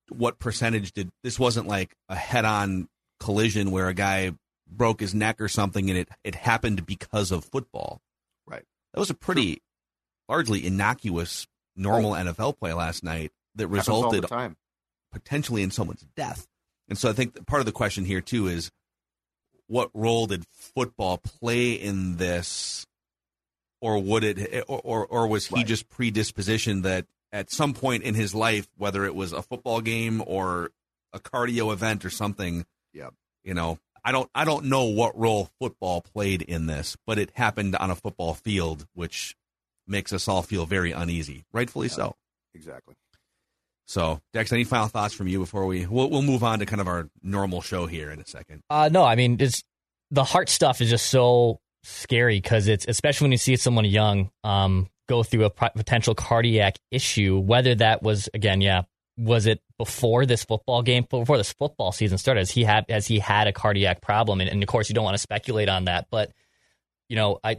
what 0.10 0.40
percentage 0.40 0.92
did 0.92 1.10
this 1.24 1.40
wasn't 1.40 1.68
like 1.68 1.96
a 2.10 2.16
head-on 2.16 2.88
collision 3.20 3.72
where 3.72 3.88
a 3.88 3.94
guy 3.94 4.32
broke 4.70 5.00
his 5.00 5.14
neck 5.14 5.40
or 5.40 5.48
something 5.48 5.90
and 5.90 5.98
it 5.98 6.10
it 6.24 6.36
happened 6.36 6.86
because 6.86 7.32
of 7.32 7.46
football. 7.46 8.00
Right. 8.46 8.64
That 8.94 9.00
was 9.00 9.10
a 9.10 9.14
pretty 9.16 9.62
largely 10.30 10.66
innocuous 10.66 11.48
normal 11.76 12.12
NFL 12.12 12.60
play 12.60 12.74
last 12.74 13.04
night 13.04 13.32
that 13.56 13.64
Happens 13.70 13.78
resulted 13.88 14.26
potentially 15.12 15.64
in 15.64 15.72
someone's 15.72 16.06
death. 16.16 16.48
And 16.90 16.98
so 16.98 17.10
I 17.10 17.14
think 17.14 17.46
part 17.48 17.62
of 17.62 17.66
the 17.66 17.72
question 17.72 18.04
here 18.06 18.22
too 18.22 18.48
is 18.48 18.72
what 19.68 19.90
role 19.94 20.28
did 20.28 20.44
football 20.52 21.18
play 21.18 21.72
in 21.74 22.18
this 22.18 22.86
or 23.82 24.00
would 24.00 24.24
it 24.24 24.66
or 24.68 24.82
or, 24.84 25.06
or 25.06 25.28
was 25.28 25.48
he 25.48 25.56
Right. 25.56 25.68
just 25.68 25.90
predispositioned 25.90 26.84
that 26.84 27.06
at 27.34 27.52
some 27.52 27.74
point 27.74 28.04
in 28.04 28.16
his 28.16 28.34
life 28.34 28.68
whether 28.78 29.04
it 29.06 29.14
was 29.14 29.34
a 29.34 29.42
football 29.42 29.82
game 29.82 30.24
or 30.26 30.72
a 31.12 31.20
cardio 31.20 31.74
event 31.74 32.06
or 32.06 32.10
something 32.10 32.66
Yep. 32.94 33.14
you 33.44 33.54
know 33.54 33.80
I 34.06 34.14
don't 34.14 34.30
I 34.34 34.46
don't 34.46 34.66
know 34.66 34.86
what 34.86 35.18
role 35.20 35.50
football 35.60 36.00
played 36.02 36.42
in 36.42 36.68
this 36.68 36.96
but 37.06 37.20
it 37.20 37.32
happened 37.34 37.76
on 37.76 37.92
a 37.92 37.96
football 37.96 38.34
field 38.34 38.88
which 38.94 39.36
makes 39.86 40.14
us 40.14 40.30
all 40.30 40.44
feel 40.44 40.66
very 40.66 40.94
uneasy 40.94 41.44
rightfully 41.52 41.90
so 41.90 42.16
exactly 42.54 42.96
so, 43.86 44.22
Dex, 44.32 44.52
any 44.54 44.64
final 44.64 44.88
thoughts 44.88 45.14
from 45.14 45.28
you 45.28 45.40
before 45.40 45.66
we 45.66 45.86
we'll, 45.86 46.10
we'll 46.10 46.22
move 46.22 46.44
on 46.44 46.60
to 46.60 46.66
kind 46.66 46.80
of 46.80 46.88
our 46.88 47.10
normal 47.22 47.62
show 47.62 47.86
here 47.86 48.12
in 48.12 48.20
a 48.20 48.26
second? 48.26 48.62
Uh, 48.70 48.90
no, 48.92 49.04
I 49.04 49.16
mean, 49.16 49.38
it's 49.40 49.62
the 50.10 50.24
heart 50.24 50.50
stuff 50.50 50.80
is 50.80 50.90
just 50.90 51.08
so 51.08 51.60
scary 51.84 52.38
because 52.40 52.68
it's 52.68 52.86
especially 52.88 53.26
when 53.26 53.32
you 53.34 53.38
see 53.38 53.56
someone 53.58 53.84
young 53.86 54.32
um, 54.44 54.88
go 55.14 55.24
through 55.24 55.46
a 55.46 55.50
potential 55.50 56.16
cardiac 56.16 56.78
issue. 56.92 57.38
Whether 57.40 57.76
that 57.76 58.02
was 58.02 58.30
again, 58.34 58.62
yeah, 58.62 58.84
was 59.18 59.46
it 59.46 59.62
before 59.78 60.26
this 60.26 60.44
football 60.44 60.82
game, 60.82 61.06
before 61.10 61.38
this 61.38 61.54
football 61.54 61.92
season 61.92 62.18
started? 62.18 62.42
Has 62.42 62.52
he 62.52 62.64
had 62.64 62.86
has 62.90 63.06
he 63.06 63.20
had 63.20 63.48
a 63.48 63.54
cardiac 63.54 64.02
problem? 64.02 64.42
And, 64.42 64.50
and 64.50 64.64
of 64.64 64.68
course, 64.68 64.90
you 64.90 64.96
don't 64.96 65.04
want 65.04 65.16
to 65.16 65.20
speculate 65.22 65.70
on 65.70 65.86
that, 65.86 66.08
but 66.10 66.32
you 67.10 67.16
know, 67.16 67.40
I 67.44 67.58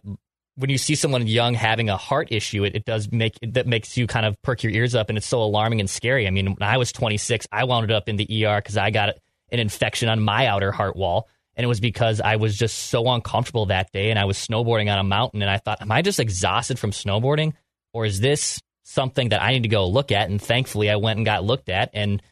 when 0.57 0.71
you 0.71 0.79
see 0.79 0.95
someone 0.95 1.27
young 1.27 1.55
having 1.55 1.88
a 1.88 1.97
heart 1.97 2.29
issue, 2.31 2.64
it, 2.64 2.77
it 2.77 2.85
does 2.85 3.11
make 3.12 3.38
that 3.43 3.67
makes 3.67 3.97
you 3.97 4.07
kind 4.07 4.27
of 4.27 4.40
perk 4.43 4.62
your 4.62 4.73
ears 4.73 4.95
up, 4.95 5.09
and 5.09 5.19
it's 5.19 5.27
so 5.27 5.43
alarming 5.43 5.81
and 5.81 5.88
scary. 5.88 6.27
I 6.27 6.31
mean, 6.31 6.47
when 6.47 6.69
I 6.69 6.77
was 6.77 6.93
26, 6.93 7.47
I 7.53 7.64
wound 7.64 7.90
up 7.93 8.09
in 8.09 8.17
the 8.17 8.47
ER 8.47 8.57
because 8.61 8.77
I 8.77 8.90
got 8.90 9.11
an 9.51 9.59
infection 9.61 10.09
on 10.09 10.21
my 10.21 10.47
outer 10.47 10.73
heart 10.73 10.97
wall, 10.97 11.29
and 11.57 11.64
it 11.64 11.69
was 11.69 11.81
because 11.81 12.21
I 12.21 12.37
was 12.37 12.57
just 12.57 12.77
so 12.90 13.09
uncomfortable 13.09 13.67
that 13.67 13.93
day, 13.93 14.11
and 14.11 14.19
I 14.19 14.25
was 14.25 14.37
snowboarding 14.38 14.90
on 14.93 14.99
a 14.99 15.05
mountain, 15.05 15.43
and 15.43 15.51
I 15.51 15.59
thought, 15.59 15.81
am 15.81 15.93
I 15.93 16.03
just 16.03 16.21
exhausted 16.21 16.79
from 16.79 16.90
snowboarding, 16.90 17.53
or 17.93 18.05
is 18.05 18.21
this 18.21 18.61
something 18.83 19.31
that 19.31 19.43
I 19.43 19.53
need 19.53 19.62
to 19.62 19.69
go 19.69 19.87
look 19.87 20.12
at? 20.12 20.29
And 20.31 20.40
thankfully, 20.40 20.90
I 20.90 20.97
went 20.97 21.19
and 21.19 21.27
got 21.27 21.45
looked 21.45 21.69
at, 21.69 21.90
and 21.95 22.23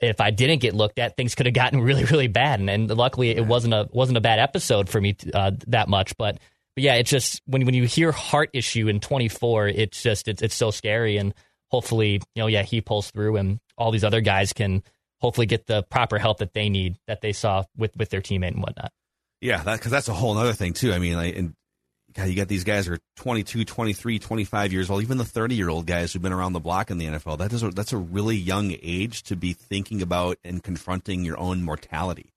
if 0.00 0.20
I 0.20 0.30
didn't 0.30 0.60
get 0.60 0.74
looked 0.74 0.98
at, 0.98 1.16
things 1.16 1.34
could 1.34 1.46
have 1.46 1.54
gotten 1.54 1.80
really, 1.82 2.04
really 2.04 2.28
bad. 2.28 2.60
And, 2.60 2.70
and 2.70 2.90
luckily, 2.90 3.30
it 3.30 3.46
wasn't 3.46 3.74
a 3.74 3.88
wasn't 3.92 4.18
a 4.18 4.22
bad 4.22 4.38
episode 4.38 4.88
for 4.88 5.00
me 5.00 5.16
uh, 5.32 5.52
that 5.68 5.88
much. 5.88 6.16
But 6.16 6.38
but 6.74 6.84
yeah, 6.84 6.94
it's 6.94 7.10
just 7.10 7.42
when 7.46 7.64
when 7.64 7.74
you 7.74 7.84
hear 7.84 8.12
heart 8.12 8.50
issue 8.52 8.88
in 8.88 9.00
24, 9.00 9.68
it's 9.68 10.02
just 10.02 10.28
it's 10.28 10.42
it's 10.42 10.54
so 10.54 10.70
scary. 10.70 11.16
And 11.16 11.34
hopefully, 11.68 12.20
you 12.34 12.42
know, 12.42 12.46
yeah, 12.46 12.62
he 12.62 12.80
pulls 12.80 13.10
through, 13.10 13.36
and 13.36 13.60
all 13.76 13.90
these 13.90 14.04
other 14.04 14.20
guys 14.20 14.52
can 14.52 14.82
hopefully 15.20 15.46
get 15.46 15.66
the 15.66 15.82
proper 15.84 16.18
help 16.18 16.38
that 16.38 16.52
they 16.54 16.68
need 16.68 16.98
that 17.06 17.20
they 17.20 17.32
saw 17.32 17.64
with 17.76 17.96
with 17.96 18.10
their 18.10 18.20
teammate 18.20 18.48
and 18.48 18.62
whatnot. 18.62 18.92
Yeah, 19.40 19.58
because 19.58 19.84
that, 19.84 19.90
that's 19.90 20.08
a 20.08 20.14
whole 20.14 20.36
other 20.36 20.52
thing 20.52 20.74
too. 20.74 20.92
I 20.92 20.98
mean, 20.98 21.14
like, 21.14 21.36
and 21.36 21.54
God, 22.12 22.24
you 22.24 22.34
got 22.34 22.48
these 22.48 22.64
guys 22.64 22.86
who 22.86 22.94
are 22.94 22.98
22, 23.16 23.64
23, 23.64 24.18
25 24.18 24.72
years 24.72 24.90
old, 24.90 25.02
even 25.02 25.18
the 25.18 25.24
30 25.24 25.54
year 25.54 25.68
old 25.68 25.86
guys 25.86 26.12
who've 26.12 26.22
been 26.22 26.32
around 26.32 26.52
the 26.52 26.60
block 26.60 26.90
in 26.90 26.98
the 26.98 27.06
NFL. 27.06 27.38
That 27.38 27.52
is 27.52 27.62
a, 27.62 27.70
that's 27.70 27.92
a 27.92 27.98
really 27.98 28.36
young 28.36 28.74
age 28.82 29.22
to 29.24 29.36
be 29.36 29.52
thinking 29.52 30.02
about 30.02 30.38
and 30.44 30.62
confronting 30.62 31.24
your 31.24 31.38
own 31.38 31.62
mortality. 31.62 32.32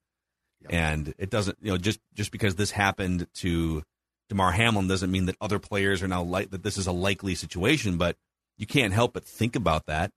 Yep. 0.62 0.74
And 0.74 1.14
it 1.18 1.30
doesn't, 1.30 1.58
you 1.62 1.72
know, 1.72 1.78
just 1.78 2.00
just 2.14 2.32
because 2.32 2.56
this 2.56 2.72
happened 2.72 3.28
to 3.36 3.84
Damar 4.30 4.52
Hamlin 4.52 4.88
doesn't 4.88 5.12
mean 5.12 5.26
that 5.26 5.36
other 5.42 5.60
players 5.60 6.04
are 6.04 6.08
now 6.08 6.24
like 6.24 6.52
that. 6.52 6.64
This 6.64 6.78
is 6.78 6.88
a 6.88 6.92
likely 6.92 7.36
situation, 7.36 7.98
but 7.98 8.16
you 8.58 8.68
can't 8.68 8.94
help 8.94 9.14
but 9.14 9.26
think 9.26 9.56
about 9.56 9.88
that. 9.88 10.12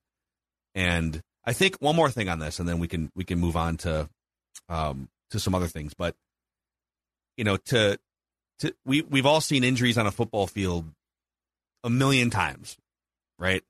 And 0.74 1.22
I 1.47 1.53
think 1.53 1.77
one 1.77 1.95
more 1.95 2.11
thing 2.11 2.29
on 2.29 2.41
this, 2.41 2.59
and 2.59 2.69
then 2.69 2.79
we 2.79 2.89
can 2.89 3.11
we 3.15 3.25
can 3.25 3.39
move 3.39 3.57
on 3.57 3.77
to 3.79 4.09
um, 4.69 5.09
to 5.31 5.39
some 5.39 5.55
other 5.55 5.69
things. 5.69 5.95
But 5.95 6.17
you 7.37 7.45
know, 7.45 7.57
to 7.57 7.99
to 8.61 8.75
we 8.85 9.03
we've 9.03 9.27
all 9.27 9.41
seen 9.41 9.65
injuries 9.65 9.97
on 9.97 10.07
a 10.07 10.11
football 10.11 10.47
field 10.47 10.87
a 11.85 11.91
million 11.91 12.31
times, 12.31 12.77
right? 13.39 13.63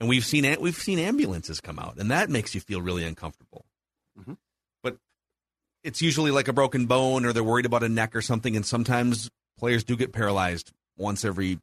And 0.00 0.08
we've 0.08 0.24
seen 0.24 0.56
we've 0.60 0.76
seen 0.76 0.98
ambulances 0.98 1.60
come 1.60 1.78
out, 1.78 1.96
and 1.98 2.10
that 2.10 2.30
makes 2.30 2.54
you 2.54 2.60
feel 2.60 2.82
really 2.82 3.04
uncomfortable. 3.04 3.64
Mm-hmm. 4.18 4.34
But 4.82 4.96
it's 5.84 6.02
usually 6.02 6.32
like 6.32 6.48
a 6.48 6.52
broken 6.52 6.86
bone, 6.86 7.24
or 7.24 7.32
they're 7.32 7.44
worried 7.44 7.66
about 7.66 7.84
a 7.84 7.88
neck 7.88 8.16
or 8.16 8.22
something, 8.22 8.56
and 8.56 8.66
sometimes 8.66 9.30
players 9.56 9.84
do 9.84 9.96
get 9.96 10.12
paralyzed 10.12 10.72
once 10.96 11.24
every 11.24 11.60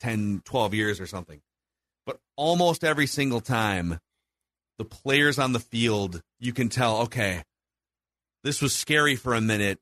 10, 0.00 0.42
12 0.44 0.74
years 0.74 1.00
or 1.00 1.06
something. 1.06 1.40
But 2.06 2.20
almost 2.36 2.84
every 2.84 3.06
single 3.06 3.40
time, 3.40 3.98
the 4.78 4.84
players 4.84 5.38
on 5.38 5.52
the 5.52 5.60
field, 5.60 6.22
you 6.38 6.52
can 6.52 6.68
tell, 6.68 6.98
okay, 7.02 7.42
this 8.44 8.62
was 8.62 8.72
scary 8.72 9.16
for 9.16 9.34
a 9.34 9.40
minute, 9.40 9.78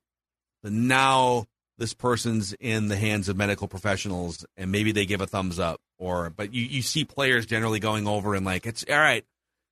but 0.63 0.71
now 0.71 1.45
this 1.77 1.93
person's 1.93 2.53
in 2.53 2.87
the 2.87 2.95
hands 2.95 3.29
of 3.29 3.37
medical 3.37 3.67
professionals 3.67 4.45
and 4.55 4.71
maybe 4.71 4.91
they 4.91 5.05
give 5.05 5.21
a 5.21 5.27
thumbs 5.27 5.59
up 5.59 5.79
or 5.99 6.31
but 6.31 6.53
you, 6.53 6.63
you 6.63 6.81
see 6.81 7.05
players 7.05 7.45
generally 7.45 7.79
going 7.79 8.07
over 8.07 8.33
and 8.33 8.45
like 8.45 8.65
it's 8.65 8.83
all 8.89 8.97
right 8.97 9.23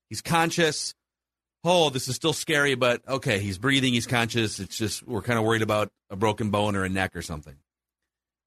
he's 0.10 0.22
conscious. 0.22 0.94
Oh 1.64 1.90
this 1.90 2.08
is 2.08 2.16
still 2.16 2.34
scary 2.34 2.76
but 2.76 3.02
okay 3.08 3.40
he's 3.40 3.58
breathing 3.58 3.94
he's 3.94 4.08
conscious. 4.08 4.60
It's 4.60 4.78
just 4.78 5.06
we're 5.08 5.24
kind 5.24 5.40
of 5.40 5.46
worried 5.46 5.64
about 5.64 5.90
a 6.10 6.16
broken 6.16 6.52
bone 6.52 6.76
or 6.76 6.84
a 6.84 6.90
neck 6.90 7.16
or 7.16 7.22
something. 7.22 7.56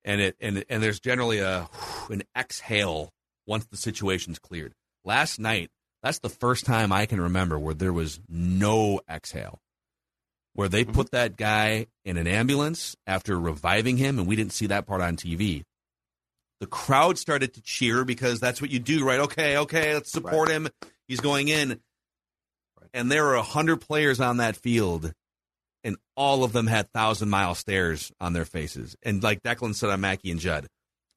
And 0.05 0.21
it 0.21 0.37
and 0.41 0.65
and 0.69 0.83
there's 0.83 1.01
generally 1.01 1.41
a 1.41 1.69
an 2.11 2.23
exhale 2.37 3.11
once 3.47 3.67
the 3.67 3.77
situation's 3.77 4.39
cleared. 4.39 4.73
Last 5.05 5.41
night 5.41 5.71
that's 6.03 6.19
the 6.21 6.29
first 6.29 6.65
time 6.65 6.93
i 6.93 7.07
can 7.07 7.21
remember 7.21 7.59
where 7.59 7.75
there 7.75 7.93
was 7.93 8.21
no 8.29 9.01
exhale 9.11 9.61
where 10.59 10.69
they 10.69 10.83
mm-hmm. 10.83 10.93
put 10.93 11.13
that 11.13 11.37
guy 11.37 11.87
in 12.05 12.17
an 12.17 12.27
ambulance 12.27 12.97
after 13.07 13.39
reviving 13.39 13.97
him, 13.97 14.19
and 14.19 14.27
we 14.27 14.35
didn't 14.35 14.53
see 14.53 14.67
that 14.67 14.89
part 14.89 15.01
on 15.01 15.15
TV. 15.15 15.63
The 16.59 16.67
crowd 16.67 17.17
started 17.17 17.55
to 17.55 17.63
cheer 17.63 18.05
because 18.05 18.41
that's 18.41 18.61
what 18.61 18.73
you 18.73 18.81
do, 18.81 19.05
right? 19.05 19.21
Okay, 19.21 19.57
okay, 19.59 19.95
let's 19.95 20.11
support 20.11 20.49
right. 20.49 20.57
him. 20.57 20.69
He's 21.07 21.21
going 21.21 21.47
in. 21.47 21.69
Right. 21.69 22.91
And 22.93 23.09
there 23.09 23.25
were 23.25 23.37
100 23.37 23.77
players 23.77 24.19
on 24.19 24.39
that 24.39 24.57
field, 24.57 25.13
and 25.85 25.97
all 26.17 26.43
of 26.43 26.53
them 26.53 26.67
had 26.67 26.93
thousand 26.93 27.29
mile 27.29 27.55
stares 27.55 28.11
on 28.21 28.33
their 28.33 28.45
faces. 28.45 28.97
And 29.05 29.23
like 29.23 29.45
Declan 29.45 29.77
said 29.77 29.91
on 29.91 30.01
Mackey 30.01 30.33
and 30.33 30.41
Judd, 30.41 30.67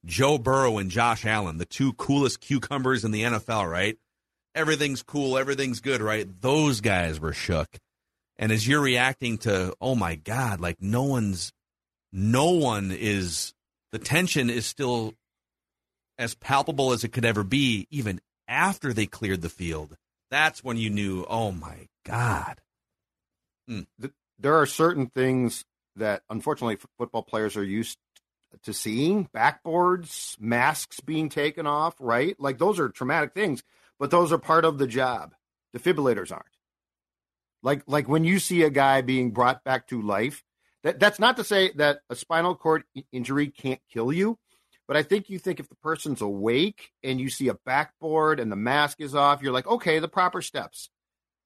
Joe 0.04 0.38
Burrow 0.38 0.78
and 0.78 0.88
Josh 0.88 1.26
Allen, 1.26 1.58
the 1.58 1.64
two 1.64 1.94
coolest 1.94 2.40
cucumbers 2.40 3.04
in 3.04 3.10
the 3.10 3.22
NFL, 3.24 3.68
right? 3.68 3.98
Everything's 4.54 5.02
cool, 5.02 5.38
everything's 5.38 5.80
good, 5.80 6.02
right? 6.02 6.28
Those 6.40 6.80
guys 6.80 7.18
were 7.18 7.32
shook. 7.32 7.68
And 8.36 8.52
as 8.52 8.66
you're 8.66 8.80
reacting 8.80 9.38
to, 9.38 9.74
oh 9.80 9.94
my 9.94 10.16
God, 10.16 10.60
like 10.60 10.76
no 10.80 11.04
one's, 11.04 11.52
no 12.12 12.50
one 12.50 12.90
is, 12.90 13.54
the 13.92 13.98
tension 13.98 14.50
is 14.50 14.66
still 14.66 15.14
as 16.18 16.34
palpable 16.34 16.92
as 16.92 17.04
it 17.04 17.12
could 17.12 17.24
ever 17.24 17.44
be, 17.44 17.86
even 17.90 18.20
after 18.48 18.92
they 18.92 19.06
cleared 19.06 19.42
the 19.42 19.48
field. 19.48 19.96
That's 20.30 20.62
when 20.64 20.76
you 20.76 20.90
knew, 20.90 21.24
oh 21.28 21.52
my 21.52 21.88
God. 22.04 22.60
Mm. 23.68 23.86
There 24.38 24.56
are 24.56 24.66
certain 24.66 25.06
things 25.06 25.64
that 25.96 26.22
unfortunately 26.28 26.78
football 26.98 27.22
players 27.22 27.56
are 27.56 27.64
used 27.64 27.98
to 28.64 28.72
seeing 28.72 29.28
backboards, 29.34 30.38
masks 30.40 31.00
being 31.00 31.28
taken 31.28 31.66
off, 31.66 31.94
right? 32.00 32.38
Like 32.38 32.58
those 32.58 32.78
are 32.78 32.88
traumatic 32.88 33.34
things, 33.34 33.62
but 34.02 34.10
those 34.10 34.32
are 34.32 34.38
part 34.38 34.64
of 34.64 34.78
the 34.78 34.86
job. 34.88 35.32
Defibrillators 35.76 36.32
aren't. 36.32 36.44
Like 37.62 37.84
like 37.86 38.08
when 38.08 38.24
you 38.24 38.40
see 38.40 38.64
a 38.64 38.68
guy 38.68 39.00
being 39.00 39.30
brought 39.30 39.62
back 39.62 39.86
to 39.86 40.02
life, 40.02 40.42
that 40.82 40.98
that's 40.98 41.20
not 41.20 41.36
to 41.36 41.44
say 41.44 41.70
that 41.76 42.00
a 42.10 42.16
spinal 42.16 42.56
cord 42.56 42.82
injury 43.12 43.46
can't 43.46 43.78
kill 43.92 44.12
you, 44.12 44.40
but 44.88 44.96
I 44.96 45.04
think 45.04 45.30
you 45.30 45.38
think 45.38 45.60
if 45.60 45.68
the 45.68 45.76
person's 45.76 46.20
awake 46.20 46.90
and 47.04 47.20
you 47.20 47.30
see 47.30 47.46
a 47.46 47.54
backboard 47.64 48.40
and 48.40 48.50
the 48.50 48.56
mask 48.56 49.00
is 49.00 49.14
off, 49.14 49.40
you're 49.40 49.52
like, 49.52 49.68
okay, 49.68 50.00
the 50.00 50.08
proper 50.08 50.42
steps. 50.42 50.90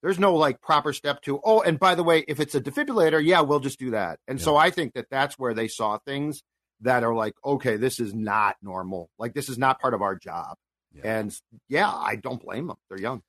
There's 0.02 0.18
no 0.18 0.34
like 0.34 0.62
proper 0.62 0.94
step 0.94 1.20
to, 1.24 1.38
oh, 1.44 1.60
and 1.60 1.78
by 1.78 1.94
the 1.94 2.04
way, 2.04 2.24
if 2.26 2.40
it's 2.40 2.54
a 2.54 2.60
defibrillator, 2.62 3.22
yeah, 3.22 3.42
we'll 3.42 3.60
just 3.60 3.78
do 3.78 3.90
that. 3.90 4.18
And 4.26 4.38
yeah. 4.38 4.44
so 4.46 4.56
I 4.56 4.70
think 4.70 4.94
that 4.94 5.10
that's 5.10 5.38
where 5.38 5.52
they 5.52 5.68
saw 5.68 5.98
things 5.98 6.42
that 6.80 7.04
are 7.04 7.14
like, 7.14 7.34
okay, 7.44 7.76
this 7.76 8.00
is 8.00 8.14
not 8.14 8.56
normal. 8.62 9.10
Like 9.18 9.34
this 9.34 9.50
is 9.50 9.58
not 9.58 9.78
part 9.78 9.92
of 9.92 10.00
our 10.00 10.16
job. 10.16 10.56
Yeah. 10.96 11.18
And 11.18 11.40
yeah, 11.68 11.92
I 11.92 12.16
don't 12.16 12.42
blame 12.42 12.68
them. 12.68 12.76
They're 12.88 13.00
young. 13.00 13.22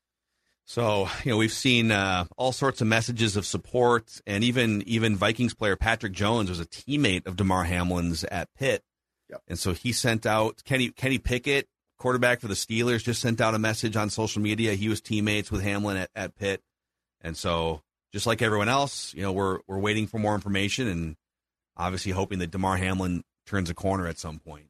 So 0.67 1.07
you 1.23 1.31
know 1.31 1.37
we've 1.37 1.51
seen 1.51 1.91
uh, 1.91 2.25
all 2.35 2.51
sorts 2.51 2.81
of 2.81 2.87
messages 2.87 3.37
of 3.37 3.45
support, 3.45 4.21
and 4.27 4.43
even 4.43 4.83
even 4.85 5.15
Vikings 5.15 5.53
player 5.53 5.77
Patrick 5.77 6.11
Jones 6.11 6.49
was 6.49 6.59
a 6.59 6.65
teammate 6.65 7.25
of 7.25 7.37
Damar 7.37 7.63
Hamlin's 7.63 8.25
at 8.25 8.53
Pitt, 8.53 8.83
yep. 9.29 9.41
and 9.47 9.57
so 9.57 9.73
he 9.73 9.93
sent 9.93 10.25
out 10.25 10.61
Kenny 10.65 10.89
Kenny 10.89 11.19
Pickett, 11.19 11.67
quarterback 11.97 12.41
for 12.41 12.49
the 12.49 12.53
Steelers, 12.53 13.01
just 13.01 13.21
sent 13.21 13.39
out 13.39 13.55
a 13.55 13.59
message 13.59 13.95
on 13.95 14.09
social 14.09 14.41
media. 14.41 14.73
He 14.73 14.89
was 14.89 14.99
teammates 14.99 15.49
with 15.49 15.61
Hamlin 15.61 15.95
at, 15.95 16.09
at 16.13 16.35
Pitt, 16.35 16.61
and 17.21 17.37
so 17.37 17.81
just 18.11 18.27
like 18.27 18.41
everyone 18.41 18.69
else, 18.69 19.13
you 19.13 19.21
know 19.21 19.31
we're 19.31 19.59
we're 19.67 19.79
waiting 19.79 20.05
for 20.05 20.19
more 20.19 20.35
information 20.35 20.89
and 20.89 21.15
obviously 21.77 22.11
hoping 22.11 22.39
that 22.39 22.51
Damar 22.51 22.75
Hamlin 22.75 23.23
turns 23.45 23.69
a 23.69 23.73
corner 23.73 24.05
at 24.05 24.19
some 24.19 24.39
point. 24.39 24.67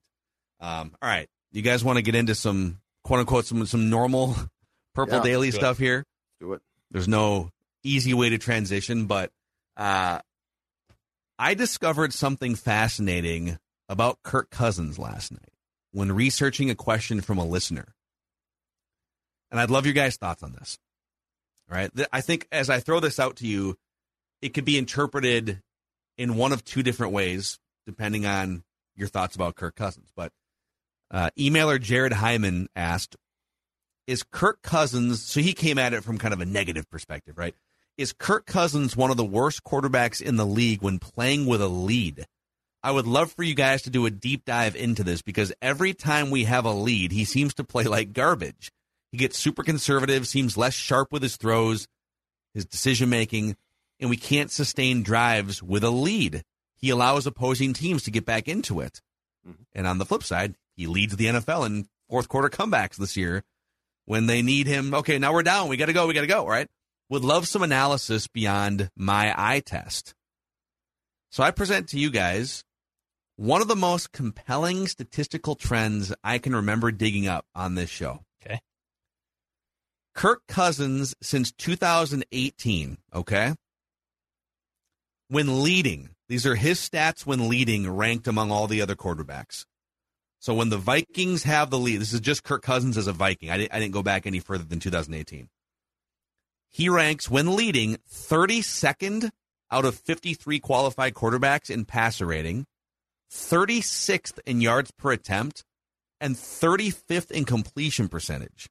Um, 0.59 0.95
all 1.01 1.09
right, 1.09 1.27
you 1.51 1.63
guys 1.63 1.83
want 1.83 1.97
to 1.97 2.03
get 2.03 2.13
into 2.13 2.35
some 2.35 2.81
quote 3.07 3.21
unquote 3.21 3.45
some 3.45 3.65
some 3.65 3.89
normal 3.89 4.35
Purple 4.93 5.17
yeah, 5.17 5.23
Daily 5.23 5.51
stuff 5.51 5.77
here. 5.77 6.03
Do 6.41 6.53
it. 6.53 6.61
There's 6.91 7.07
no 7.07 7.51
easy 7.83 8.13
way 8.13 8.29
to 8.29 8.37
transition, 8.37 9.05
but 9.05 9.31
uh, 9.77 10.19
I 11.39 11.53
discovered 11.53 12.13
something 12.13 12.55
fascinating 12.55 13.59
about 13.87 14.23
Kirk 14.23 14.49
Cousins 14.49 14.99
last 14.99 15.31
night 15.31 15.53
when 15.91 16.11
researching 16.11 16.69
a 16.69 16.75
question 16.75 17.21
from 17.21 17.37
a 17.37 17.45
listener. 17.45 17.93
And 19.51 19.59
I'd 19.59 19.69
love 19.69 19.85
your 19.85 19.93
guys' 19.93 20.17
thoughts 20.17 20.43
on 20.43 20.51
this. 20.51 20.77
All 21.71 21.77
right. 21.77 21.91
I 22.11 22.21
think 22.21 22.47
as 22.51 22.69
I 22.69 22.79
throw 22.79 22.99
this 22.99 23.19
out 23.19 23.37
to 23.37 23.47
you, 23.47 23.77
it 24.41 24.49
could 24.49 24.65
be 24.65 24.77
interpreted 24.77 25.61
in 26.17 26.35
one 26.35 26.51
of 26.51 26.65
two 26.65 26.83
different 26.83 27.13
ways, 27.13 27.59
depending 27.85 28.25
on 28.25 28.63
your 28.95 29.07
thoughts 29.07 29.35
about 29.35 29.55
Kirk 29.55 29.75
Cousins. 29.75 30.09
But 30.15 30.31
uh, 31.11 31.29
emailer 31.37 31.81
Jared 31.81 32.13
Hyman 32.13 32.67
asked, 32.75 33.15
is 34.07 34.23
Kirk 34.23 34.61
Cousins, 34.61 35.21
so 35.21 35.41
he 35.41 35.53
came 35.53 35.77
at 35.77 35.93
it 35.93 36.03
from 36.03 36.17
kind 36.17 36.33
of 36.33 36.41
a 36.41 36.45
negative 36.45 36.89
perspective, 36.89 37.37
right? 37.37 37.55
Is 37.97 38.13
Kirk 38.13 38.45
Cousins 38.45 38.95
one 38.95 39.11
of 39.11 39.17
the 39.17 39.25
worst 39.25 39.63
quarterbacks 39.63 40.21
in 40.21 40.35
the 40.37 40.45
league 40.45 40.81
when 40.81 40.99
playing 40.99 41.45
with 41.45 41.61
a 41.61 41.67
lead? 41.67 42.25
I 42.83 42.91
would 42.91 43.07
love 43.07 43.31
for 43.31 43.43
you 43.43 43.55
guys 43.55 43.81
to 43.81 43.89
do 43.89 44.05
a 44.05 44.11
deep 44.11 44.45
dive 44.45 44.75
into 44.75 45.03
this 45.03 45.21
because 45.21 45.51
every 45.61 45.93
time 45.93 46.29
we 46.29 46.45
have 46.45 46.63
a 46.63 46.71
lead, 46.71 47.11
he 47.11 47.25
seems 47.25 47.53
to 47.55 47.63
play 47.63 47.83
like 47.85 48.13
garbage. 48.13 48.71
He 49.11 49.17
gets 49.17 49.37
super 49.37 49.63
conservative, 49.63 50.27
seems 50.27 50.57
less 50.57 50.73
sharp 50.73 51.11
with 51.11 51.23
his 51.23 51.37
throws, 51.37 51.87
his 52.53 52.65
decision 52.65 53.09
making, 53.09 53.57
and 53.99 54.09
we 54.09 54.17
can't 54.17 54.51
sustain 54.51 55.03
drives 55.03 55.63
with 55.63 55.83
a 55.83 55.89
lead. 55.89 56.43
He 56.75 56.91
allows 56.91 57.25
opposing 57.25 57.73
teams 57.73 58.03
to 58.03 58.11
get 58.11 58.25
back 58.25 58.47
into 58.47 58.79
it. 58.79 59.01
Mm-hmm. 59.47 59.63
And 59.73 59.87
on 59.87 59.97
the 59.97 60.05
flip 60.05 60.23
side, 60.23 60.55
he 60.77 60.87
leads 60.87 61.15
the 61.15 61.25
NFL 61.25 61.65
in 61.65 61.87
fourth 62.09 62.29
quarter 62.29 62.49
comebacks 62.49 62.95
this 62.95 63.17
year 63.17 63.43
when 64.05 64.27
they 64.27 64.41
need 64.41 64.67
him. 64.67 64.93
Okay, 64.93 65.17
now 65.17 65.33
we're 65.33 65.43
down. 65.43 65.67
We 65.67 65.75
got 65.75 65.87
to 65.87 65.93
go. 65.93 66.07
We 66.07 66.13
got 66.13 66.21
to 66.21 66.27
go. 66.27 66.47
Right? 66.47 66.67
Would 67.09 67.25
love 67.25 67.47
some 67.47 67.63
analysis 67.63 68.27
beyond 68.27 68.89
my 68.95 69.33
eye 69.35 69.61
test. 69.61 70.13
So 71.31 71.43
I 71.43 71.51
present 71.51 71.89
to 71.89 71.99
you 71.99 72.09
guys 72.09 72.63
one 73.35 73.61
of 73.61 73.67
the 73.67 73.75
most 73.75 74.11
compelling 74.11 74.87
statistical 74.87 75.55
trends 75.55 76.13
I 76.23 76.37
can 76.37 76.55
remember 76.55 76.91
digging 76.91 77.27
up 77.27 77.45
on 77.55 77.75
this 77.75 77.89
show. 77.89 78.21
Okay. 78.41 78.59
Kirk 80.15 80.41
Cousins 80.47 81.15
since 81.21 81.51
2018, 81.51 82.97
okay? 83.13 83.53
When 85.29 85.63
leading, 85.63 86.09
these 86.29 86.45
are 86.45 86.55
his 86.55 86.79
stats 86.79 87.25
when 87.25 87.49
leading, 87.49 87.89
ranked 87.89 88.27
among 88.27 88.51
all 88.51 88.67
the 88.67 88.81
other 88.81 88.95
quarterbacks. 88.95 89.65
So 90.39 90.53
when 90.53 90.69
the 90.69 90.77
Vikings 90.77 91.43
have 91.43 91.69
the 91.69 91.79
lead, 91.79 91.99
this 91.99 92.13
is 92.13 92.19
just 92.19 92.43
Kirk 92.43 92.61
Cousins 92.61 92.97
as 92.97 93.07
a 93.07 93.13
Viking. 93.13 93.49
I 93.49 93.57
didn't, 93.57 93.73
I 93.73 93.79
didn't 93.79 93.93
go 93.93 94.03
back 94.03 94.25
any 94.25 94.39
further 94.39 94.63
than 94.63 94.79
2018. 94.79 95.49
He 96.69 96.89
ranks 96.89 97.29
when 97.29 97.55
leading 97.55 97.97
32nd 98.11 99.31
out 99.71 99.85
of 99.85 99.95
53 99.95 100.59
qualified 100.59 101.13
quarterbacks 101.13 101.69
in 101.69 101.85
passer 101.85 102.25
rating, 102.25 102.65
36th 103.31 104.39
in 104.45 104.61
yards 104.61 104.91
per 104.91 105.11
attempt, 105.11 105.63
and 106.21 106.35
35th 106.35 107.31
in 107.31 107.45
completion 107.45 108.07
percentage. 108.07 108.67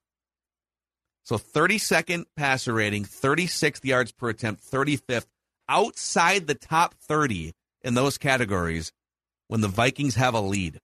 So 1.24 1.36
32nd 1.36 2.24
passer 2.36 2.72
rating, 2.72 3.04
36th 3.04 3.84
yards 3.84 4.12
per 4.12 4.28
attempt, 4.28 4.62
35th 4.62 5.26
outside 5.68 6.46
the 6.46 6.54
top 6.54 6.94
30 6.94 7.52
in 7.82 7.94
those 7.94 8.18
categories 8.18 8.92
when 9.48 9.60
the 9.60 9.68
Vikings 9.68 10.14
have 10.14 10.34
a 10.34 10.40
lead. 10.40 10.78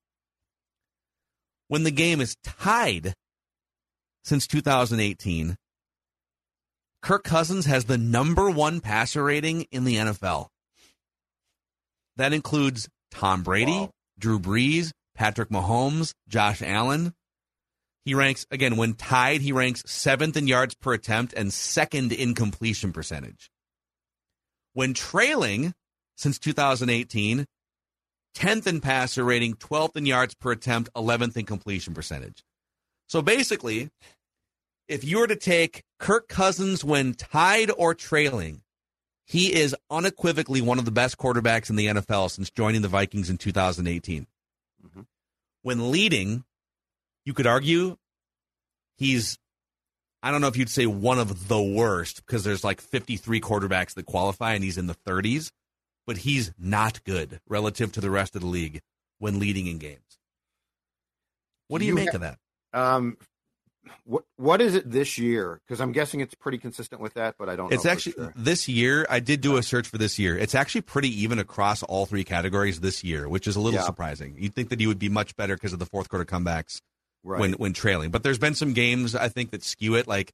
When 1.67 1.83
the 1.83 1.91
game 1.91 2.21
is 2.21 2.35
tied 2.43 3.13
since 4.23 4.47
2018, 4.47 5.55
Kirk 7.01 7.23
Cousins 7.23 7.65
has 7.65 7.85
the 7.85 7.97
number 7.97 8.49
one 8.49 8.79
passer 8.79 9.23
rating 9.23 9.65
in 9.71 9.83
the 9.83 9.97
NFL. 9.97 10.47
That 12.15 12.33
includes 12.33 12.87
Tom 13.11 13.43
Brady, 13.43 13.71
wow. 13.71 13.91
Drew 14.17 14.39
Brees, 14.39 14.91
Patrick 15.15 15.49
Mahomes, 15.49 16.13
Josh 16.27 16.61
Allen. 16.61 17.13
He 18.05 18.13
ranks, 18.13 18.45
again, 18.51 18.77
when 18.77 18.93
tied, 18.93 19.41
he 19.41 19.51
ranks 19.51 19.83
seventh 19.85 20.37
in 20.37 20.47
yards 20.47 20.75
per 20.75 20.93
attempt 20.93 21.33
and 21.33 21.53
second 21.53 22.11
in 22.11 22.35
completion 22.35 22.91
percentage. 22.93 23.49
When 24.73 24.93
trailing 24.93 25.73
since 26.17 26.39
2018, 26.39 27.45
10th 28.35 28.67
in 28.67 28.81
passer 28.81 29.23
rating, 29.23 29.55
12th 29.55 29.95
in 29.95 30.05
yards 30.05 30.33
per 30.35 30.51
attempt, 30.51 30.89
11th 30.95 31.37
in 31.37 31.45
completion 31.45 31.93
percentage. 31.93 32.43
So 33.07 33.21
basically, 33.21 33.89
if 34.87 35.03
you 35.03 35.19
were 35.19 35.27
to 35.27 35.35
take 35.35 35.83
Kirk 35.99 36.27
Cousins 36.27 36.83
when 36.83 37.13
tied 37.13 37.71
or 37.77 37.93
trailing, 37.93 38.61
he 39.25 39.53
is 39.53 39.75
unequivocally 39.89 40.61
one 40.61 40.79
of 40.79 40.85
the 40.85 40.91
best 40.91 41.17
quarterbacks 41.17 41.69
in 41.69 41.75
the 41.75 41.87
NFL 41.87 42.29
since 42.31 42.49
joining 42.49 42.81
the 42.81 42.87
Vikings 42.87 43.29
in 43.29 43.37
2018. 43.37 44.27
Mm-hmm. 44.85 45.01
When 45.61 45.91
leading, 45.91 46.43
you 47.25 47.33
could 47.33 47.47
argue 47.47 47.95
he's, 48.97 49.37
I 50.21 50.31
don't 50.31 50.41
know 50.41 50.47
if 50.47 50.57
you'd 50.57 50.69
say 50.69 50.85
one 50.85 51.19
of 51.19 51.47
the 51.47 51.61
worst 51.61 52.25
because 52.25 52.43
there's 52.43 52.63
like 52.63 52.81
53 52.81 53.39
quarterbacks 53.39 53.93
that 53.93 54.05
qualify 54.05 54.53
and 54.53 54.63
he's 54.63 54.77
in 54.77 54.87
the 54.87 54.97
30s, 55.07 55.51
but 56.05 56.17
he's 56.17 56.51
not 56.59 57.03
good 57.03 57.39
relative 57.47 57.91
to 57.93 58.01
the 58.01 58.09
rest 58.09 58.35
of 58.35 58.41
the 58.41 58.47
league 58.47 58.81
when 59.19 59.39
leading 59.39 59.67
in 59.67 59.77
games. 59.77 59.99
What 61.67 61.79
do 61.79 61.85
you, 61.85 61.91
you 61.91 61.95
make 61.95 62.11
ha- 62.11 62.15
of 62.15 62.21
that? 62.21 62.37
Um, 62.73 63.17
what 64.05 64.23
what 64.37 64.61
is 64.61 64.75
it 64.75 64.89
this 64.89 65.17
year? 65.17 65.61
Because 65.65 65.79
I'm 65.81 65.91
guessing 65.91 66.19
it's 66.19 66.35
pretty 66.35 66.57
consistent 66.57 67.01
with 67.01 67.13
that, 67.15 67.35
but 67.37 67.49
I 67.49 67.55
don't. 67.55 67.69
Know. 67.69 67.75
It's 67.75 67.85
actually 67.85 68.13
sure. 68.13 68.33
this 68.35 68.67
year. 68.67 69.05
I 69.09 69.19
did 69.19 69.41
do 69.41 69.57
a 69.57 69.63
search 69.63 69.87
for 69.87 69.97
this 69.97 70.19
year. 70.19 70.37
It's 70.37 70.55
actually 70.55 70.81
pretty 70.81 71.09
even 71.23 71.39
across 71.39 71.83
all 71.83 72.05
three 72.05 72.23
categories 72.23 72.79
this 72.79 73.03
year, 73.03 73.27
which 73.27 73.47
is 73.47 73.55
a 73.55 73.61
little 73.61 73.79
yeah. 73.79 73.85
surprising. 73.85 74.35
You'd 74.37 74.53
think 74.53 74.69
that 74.69 74.79
he 74.79 74.87
would 74.87 74.99
be 74.99 75.09
much 75.09 75.35
better 75.35 75.55
because 75.55 75.73
of 75.73 75.79
the 75.79 75.85
fourth 75.85 76.09
quarter 76.09 76.25
comebacks 76.25 76.81
right. 77.23 77.39
when 77.39 77.53
when 77.53 77.73
trailing. 77.73 78.11
But 78.11 78.23
there's 78.23 78.39
been 78.39 78.55
some 78.55 78.73
games 78.73 79.15
I 79.15 79.29
think 79.29 79.51
that 79.51 79.63
skew 79.63 79.95
it, 79.95 80.07
like 80.07 80.33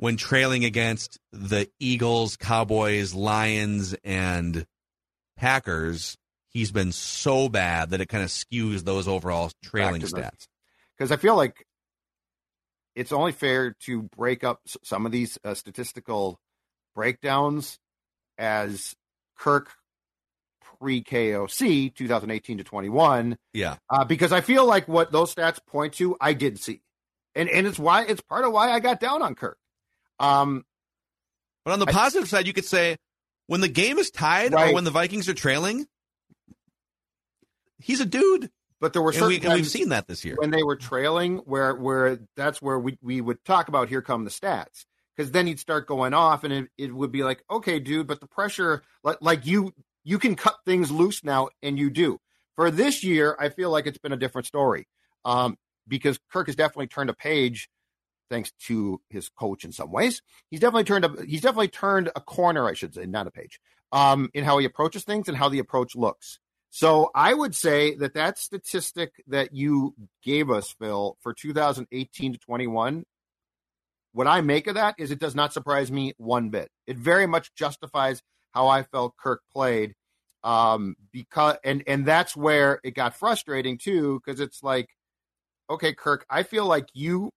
when 0.00 0.16
trailing 0.16 0.64
against 0.64 1.18
the 1.30 1.68
Eagles, 1.78 2.36
Cowboys, 2.36 3.12
Lions, 3.14 3.94
and 4.02 4.64
Packers. 5.36 6.16
He's 6.48 6.72
been 6.72 6.90
so 6.90 7.50
bad 7.50 7.90
that 7.90 8.00
it 8.00 8.08
kind 8.08 8.24
of 8.24 8.30
skews 8.30 8.82
those 8.82 9.06
overall 9.06 9.50
trailing 9.62 10.00
stats. 10.00 10.48
Because 10.96 11.12
I 11.12 11.16
feel 11.16 11.36
like 11.36 11.66
it's 12.96 13.12
only 13.12 13.32
fair 13.32 13.76
to 13.80 14.02
break 14.16 14.42
up 14.42 14.62
some 14.82 15.04
of 15.04 15.12
these 15.12 15.38
uh, 15.44 15.52
statistical 15.52 16.40
breakdowns 16.94 17.78
as 18.38 18.94
Kirk 19.38 19.70
pre 20.80 21.04
KOC 21.04 21.94
2018 21.94 22.56
to 22.56 22.64
21. 22.64 23.36
Yeah. 23.52 23.76
Uh, 23.90 24.04
because 24.04 24.32
I 24.32 24.40
feel 24.40 24.64
like 24.64 24.88
what 24.88 25.12
those 25.12 25.34
stats 25.34 25.58
point 25.66 25.92
to, 25.94 26.16
I 26.22 26.32
did 26.32 26.58
see. 26.58 26.80
And 27.34 27.50
and 27.50 27.66
it's 27.66 27.78
why 27.78 28.06
it's 28.06 28.22
part 28.22 28.46
of 28.46 28.52
why 28.52 28.72
I 28.72 28.80
got 28.80 28.98
down 28.98 29.20
on 29.20 29.34
Kirk. 29.34 29.58
Um, 30.20 30.64
but 31.64 31.72
on 31.72 31.80
the 31.80 31.86
positive 31.86 32.26
I, 32.26 32.28
side, 32.28 32.46
you 32.46 32.52
could 32.52 32.64
say 32.64 32.96
when 33.48 33.60
the 33.60 33.68
game 33.68 33.98
is 33.98 34.10
tied 34.10 34.52
right. 34.52 34.70
or 34.70 34.74
when 34.74 34.84
the 34.84 34.90
Vikings 34.92 35.28
are 35.28 35.34
trailing, 35.34 35.86
he's 37.78 38.00
a 38.00 38.06
dude. 38.06 38.50
But 38.80 38.92
there 38.94 39.02
were 39.02 39.12
certain 39.12 39.44
and, 39.44 39.52
we, 39.52 39.58
have 39.58 39.66
seen 39.66 39.90
that 39.90 40.06
this 40.06 40.24
year 40.24 40.36
when 40.38 40.50
they 40.50 40.62
were 40.62 40.76
trailing, 40.76 41.38
where 41.38 41.74
where 41.74 42.20
that's 42.36 42.62
where 42.62 42.78
we 42.78 42.96
we 43.02 43.20
would 43.20 43.44
talk 43.44 43.68
about 43.68 43.90
here 43.90 44.00
come 44.00 44.24
the 44.24 44.30
stats 44.30 44.86
because 45.20 45.32
then 45.32 45.46
he'd 45.46 45.60
start 45.60 45.86
going 45.86 46.14
off 46.14 46.44
and 46.44 46.52
it, 46.52 46.68
it 46.78 46.94
would 46.94 47.12
be 47.12 47.22
like 47.22 47.44
okay 47.50 47.78
dude 47.78 48.06
but 48.06 48.20
the 48.20 48.26
pressure 48.26 48.82
like, 49.04 49.18
like 49.20 49.44
you 49.44 49.70
you 50.02 50.18
can 50.18 50.34
cut 50.34 50.56
things 50.64 50.90
loose 50.90 51.22
now 51.22 51.48
and 51.62 51.78
you 51.78 51.90
do 51.90 52.18
for 52.56 52.70
this 52.70 53.04
year 53.04 53.36
i 53.38 53.50
feel 53.50 53.70
like 53.70 53.86
it's 53.86 53.98
been 53.98 54.12
a 54.12 54.16
different 54.16 54.46
story 54.46 54.88
um, 55.26 55.58
because 55.86 56.18
kirk 56.32 56.46
has 56.46 56.56
definitely 56.56 56.86
turned 56.86 57.10
a 57.10 57.14
page 57.14 57.68
thanks 58.30 58.52
to 58.52 59.00
his 59.10 59.28
coach 59.28 59.64
in 59.64 59.72
some 59.72 59.92
ways 59.92 60.22
he's 60.50 60.60
definitely 60.60 60.84
turned 60.84 61.04
a 61.04 61.14
he's 61.26 61.42
definitely 61.42 61.68
turned 61.68 62.10
a 62.16 62.20
corner 62.20 62.66
i 62.66 62.72
should 62.72 62.94
say 62.94 63.04
not 63.04 63.26
a 63.26 63.30
page 63.30 63.60
um, 63.92 64.30
in 64.34 64.44
how 64.44 64.56
he 64.58 64.64
approaches 64.64 65.02
things 65.02 65.28
and 65.28 65.36
how 65.36 65.48
the 65.48 65.58
approach 65.58 65.96
looks 65.96 66.38
so 66.70 67.10
I 67.16 67.34
would 67.34 67.54
say 67.54 67.96
that 67.96 68.14
that 68.14 68.38
statistic 68.38 69.10
that 69.26 69.52
you 69.52 69.94
gave 70.22 70.50
us, 70.50 70.72
Phil, 70.78 71.16
for 71.20 71.34
2018 71.34 72.34
to 72.34 72.38
21, 72.38 73.04
what 74.12 74.26
I 74.28 74.40
make 74.40 74.68
of 74.68 74.74
that 74.74 74.94
is 74.96 75.10
it 75.10 75.18
does 75.18 75.34
not 75.34 75.52
surprise 75.52 75.90
me 75.90 76.14
one 76.16 76.50
bit. 76.50 76.70
It 76.86 76.96
very 76.96 77.26
much 77.26 77.54
justifies 77.54 78.22
how 78.52 78.68
I 78.68 78.84
felt 78.84 79.16
Kirk 79.16 79.42
played. 79.52 79.94
Um, 80.42 80.96
because 81.12 81.58
and 81.64 81.82
and 81.86 82.06
that's 82.06 82.34
where 82.34 82.80
it 82.82 82.92
got 82.92 83.14
frustrating 83.14 83.76
too, 83.76 84.20
because 84.24 84.40
it's 84.40 84.62
like, 84.62 84.88
okay, 85.68 85.92
Kirk, 85.92 86.24
I 86.30 86.44
feel 86.44 86.64
like 86.64 86.86
you 86.94 87.30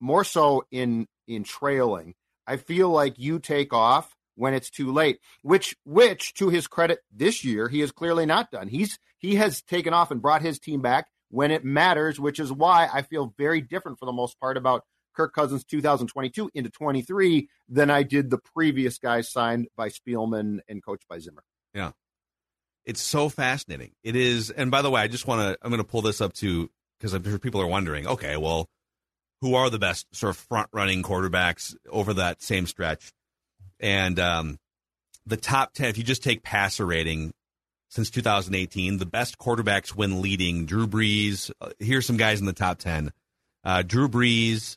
more 0.00 0.24
so 0.24 0.64
in 0.70 1.06
in 1.26 1.44
trailing. 1.44 2.14
I 2.46 2.56
feel 2.56 2.88
like 2.88 3.18
you 3.18 3.38
take 3.38 3.72
off 3.72 4.14
when 4.34 4.54
it's 4.54 4.70
too 4.70 4.92
late. 4.92 5.18
Which, 5.42 5.76
which, 5.84 6.32
to 6.34 6.48
his 6.48 6.66
credit, 6.66 7.00
this 7.12 7.44
year 7.44 7.68
he 7.68 7.80
has 7.80 7.92
clearly 7.92 8.24
not 8.24 8.50
done. 8.50 8.68
He's 8.68 8.98
he 9.18 9.34
has 9.34 9.62
taken 9.62 9.92
off 9.92 10.10
and 10.10 10.22
brought 10.22 10.42
his 10.42 10.58
team 10.58 10.80
back 10.80 11.06
when 11.30 11.50
it 11.50 11.64
matters, 11.64 12.18
which 12.18 12.40
is 12.40 12.52
why 12.52 12.88
I 12.92 13.02
feel 13.02 13.34
very 13.36 13.60
different 13.60 13.98
for 13.98 14.06
the 14.06 14.12
most 14.12 14.40
part 14.40 14.56
about 14.56 14.84
Kirk 15.14 15.34
Cousins 15.34 15.64
2022 15.64 16.50
into 16.54 16.70
23 16.70 17.48
than 17.68 17.90
I 17.90 18.04
did 18.04 18.30
the 18.30 18.38
previous 18.38 18.98
guys 18.98 19.30
signed 19.30 19.66
by 19.76 19.88
Spielman 19.88 20.60
and 20.68 20.82
coached 20.82 21.06
by 21.08 21.18
Zimmer. 21.18 21.42
Yeah. 21.74 21.90
It's 22.86 23.02
so 23.02 23.28
fascinating. 23.28 23.90
It 24.02 24.16
is. 24.16 24.50
And 24.50 24.70
by 24.70 24.80
the 24.80 24.90
way, 24.90 25.02
I 25.02 25.08
just 25.08 25.26
want 25.26 25.42
to, 25.42 25.58
I'm 25.60 25.70
going 25.70 25.82
to 25.82 25.88
pull 25.88 26.02
this 26.02 26.20
up 26.20 26.32
to, 26.34 26.70
because 26.98 27.12
I'm 27.12 27.24
sure 27.24 27.38
people 27.38 27.60
are 27.60 27.66
wondering, 27.66 28.06
okay, 28.06 28.36
well, 28.36 28.68
who 29.40 29.54
are 29.54 29.70
the 29.70 29.78
best 29.78 30.06
sort 30.14 30.30
of 30.30 30.36
front 30.36 30.68
running 30.72 31.02
quarterbacks 31.02 31.74
over 31.88 32.14
that 32.14 32.42
same 32.42 32.66
stretch? 32.66 33.12
And 33.80 34.18
um, 34.18 34.58
the 35.26 35.36
top 35.36 35.74
10, 35.74 35.88
if 35.88 35.98
you 35.98 36.04
just 36.04 36.22
take 36.22 36.42
passer 36.42 36.84
rating 36.84 37.32
since 37.90 38.10
2018, 38.10 38.98
the 38.98 39.06
best 39.06 39.38
quarterbacks 39.38 39.90
when 39.90 40.20
leading 40.20 40.66
Drew 40.66 40.86
Brees. 40.86 41.50
Uh, 41.60 41.70
here's 41.78 42.06
some 42.06 42.16
guys 42.16 42.40
in 42.40 42.46
the 42.46 42.52
top 42.52 42.78
10 42.78 43.12
uh, 43.64 43.82
Drew 43.82 44.08
Brees, 44.08 44.76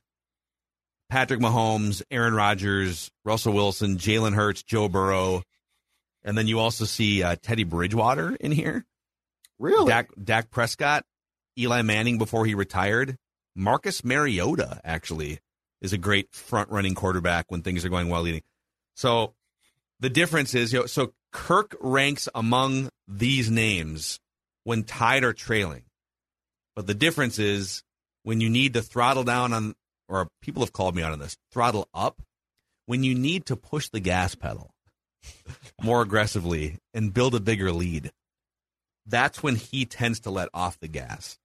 Patrick 1.09 1.39
Mahomes, 1.39 2.01
Aaron 2.11 2.33
Rodgers, 2.33 3.11
Russell 3.25 3.53
Wilson, 3.53 3.97
Jalen 3.97 4.33
Hurts, 4.33 4.63
Joe 4.63 4.89
Burrow. 4.89 5.43
And 6.23 6.37
then 6.37 6.47
you 6.47 6.59
also 6.59 6.85
see 6.85 7.23
uh, 7.23 7.35
Teddy 7.41 7.63
Bridgewater 7.63 8.35
in 8.35 8.51
here. 8.51 8.85
Really? 9.57 9.89
Dak, 9.89 10.09
Dak 10.21 10.49
Prescott, 10.51 11.03
Eli 11.57 11.81
Manning 11.81 12.17
before 12.17 12.45
he 12.45 12.53
retired. 12.55 13.17
Marcus 13.55 14.03
Mariota, 14.03 14.79
actually, 14.83 15.39
is 15.81 15.93
a 15.93 15.97
great 15.97 16.33
front 16.33 16.69
running 16.69 16.95
quarterback 16.95 17.45
when 17.49 17.61
things 17.61 17.83
are 17.83 17.89
going 17.89 18.09
well 18.09 18.21
leading. 18.21 18.43
So 18.95 19.33
the 19.99 20.09
difference 20.09 20.55
is, 20.55 20.71
you 20.73 20.79
know, 20.79 20.85
so 20.85 21.13
Kirk 21.31 21.75
ranks 21.79 22.29
among 22.33 22.89
these 23.07 23.49
names 23.49 24.19
when 24.63 24.83
tied 24.83 25.23
or 25.23 25.33
trailing. 25.33 25.83
But 26.75 26.87
the 26.87 26.93
difference 26.93 27.39
is 27.39 27.83
when 28.23 28.41
you 28.41 28.49
need 28.49 28.73
to 28.73 28.81
throttle 28.81 29.23
down 29.23 29.53
on, 29.53 29.73
or 30.07 30.27
people 30.41 30.61
have 30.61 30.73
called 30.73 30.95
me 30.95 31.03
out 31.03 31.13
on 31.13 31.19
this, 31.19 31.37
throttle 31.51 31.87
up, 31.93 32.21
when 32.85 33.03
you 33.03 33.15
need 33.15 33.45
to 33.47 33.55
push 33.55 33.89
the 33.89 33.99
gas 33.99 34.35
pedal 34.35 34.71
more 35.81 36.01
aggressively 36.01 36.77
and 36.93 37.13
build 37.13 37.35
a 37.35 37.39
bigger 37.39 37.71
lead. 37.71 38.11
That's 39.05 39.41
when 39.41 39.55
he 39.55 39.85
tends 39.85 40.19
to 40.21 40.29
let 40.29 40.49
off 40.53 40.79
the 40.79 40.87
gas. 40.87 41.37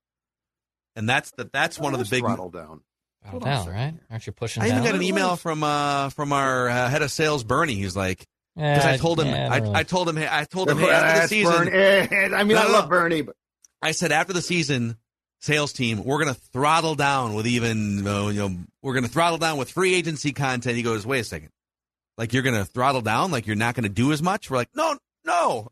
And 0.97 1.07
that's 1.07 1.31
the, 1.31 1.49
that's 1.53 1.79
one 1.79 1.93
of 1.93 1.99
the 1.99 2.05
big 2.05 2.23
throttle 2.23 2.49
down. 2.49 2.81
Throttle 3.21 3.47
on 3.47 3.65
down, 3.65 3.69
right? 3.69 3.93
Aren't 4.09 4.25
you 4.25 4.33
pushing 4.33 4.63
I 4.63 4.67
even 4.67 4.77
down? 4.79 4.85
got 4.85 4.95
an 4.95 5.03
email 5.03 5.35
from 5.35 5.63
uh 5.63 6.09
from 6.09 6.33
our 6.33 6.67
uh, 6.67 6.89
head 6.89 7.03
of 7.03 7.11
sales, 7.11 7.43
Bernie. 7.43 7.75
He's 7.75 7.95
like, 7.95 8.25
because 8.55 8.85
I 8.85 8.97
told 8.97 9.19
him, 9.19 9.27
yeah, 9.27 9.49
I, 9.51 9.59
don't 9.59 9.75
I 9.75 9.83
told 9.83 10.09
him, 10.09 10.17
I 10.17 10.43
told 10.45 10.69
him, 10.69 10.79
hey, 10.79 10.89
after 10.89 11.21
the 11.21 11.27
season, 11.27 11.65
Bernie. 11.65 12.35
I 12.35 12.43
mean, 12.43 12.55
No, 12.55 12.63
I 12.63 12.71
love. 12.71 12.89
Bernie, 12.89 13.21
but 13.21 13.35
I 13.81 13.91
said 13.91 14.11
after 14.11 14.33
the 14.33 14.41
season, 14.41 14.97
sales 15.39 15.73
team, 15.73 16.03
we're 16.03 16.17
gonna 16.17 16.33
throttle 16.33 16.95
down 16.95 17.35
with 17.35 17.45
even, 17.45 17.97
you 17.97 18.03
know, 18.03 18.55
we're 18.81 18.95
gonna 18.95 19.07
throttle 19.07 19.37
down 19.37 19.57
with 19.57 19.69
free 19.69 19.93
agency 19.93 20.33
content. 20.33 20.75
He 20.75 20.81
goes, 20.81 21.05
wait 21.05 21.19
a 21.19 21.23
second, 21.23 21.49
like 22.17 22.33
you're 22.33 22.43
gonna 22.43 22.65
throttle 22.65 23.01
down, 23.01 23.29
like 23.29 23.45
you're 23.45 23.55
not 23.55 23.75
gonna 23.75 23.89
do 23.89 24.11
as 24.11 24.23
much. 24.23 24.49
We're 24.49 24.57
like, 24.57 24.69
no, 24.75 24.97
no, 25.23 25.67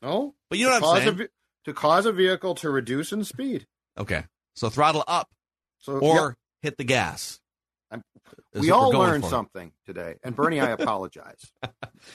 no. 0.00 0.34
but 0.48 0.58
you 0.58 0.64
know 0.64 0.70
what 0.70 0.76
I'm 0.76 0.82
cause 0.82 0.98
a, 1.00 1.16
saying? 1.16 1.28
to 1.66 1.74
cause 1.74 2.06
a 2.06 2.12
vehicle 2.12 2.54
to 2.56 2.70
reduce 2.70 3.12
in 3.12 3.24
speed. 3.24 3.66
Okay, 3.98 4.24
so 4.56 4.68
throttle 4.68 5.04
up 5.06 5.28
So 5.78 5.98
or 5.98 6.14
yep, 6.30 6.34
hit 6.62 6.76
the 6.78 6.84
gas. 6.84 7.40
We 8.54 8.70
all 8.70 8.90
learned 8.90 9.22
for. 9.24 9.30
something 9.30 9.72
today. 9.84 10.16
And 10.24 10.34
Bernie, 10.34 10.60
I 10.60 10.70
apologize. 10.78 11.44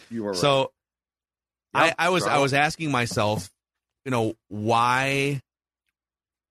You 0.09 0.23
were 0.23 0.31
right. 0.31 0.39
So 0.39 0.71
Yep, 1.73 1.95
I, 1.99 2.07
I 2.07 2.09
was 2.09 2.25
I 2.25 2.39
was 2.39 2.53
asking 2.53 2.91
myself, 2.91 3.49
you 4.03 4.11
know, 4.11 4.33
why 4.49 5.39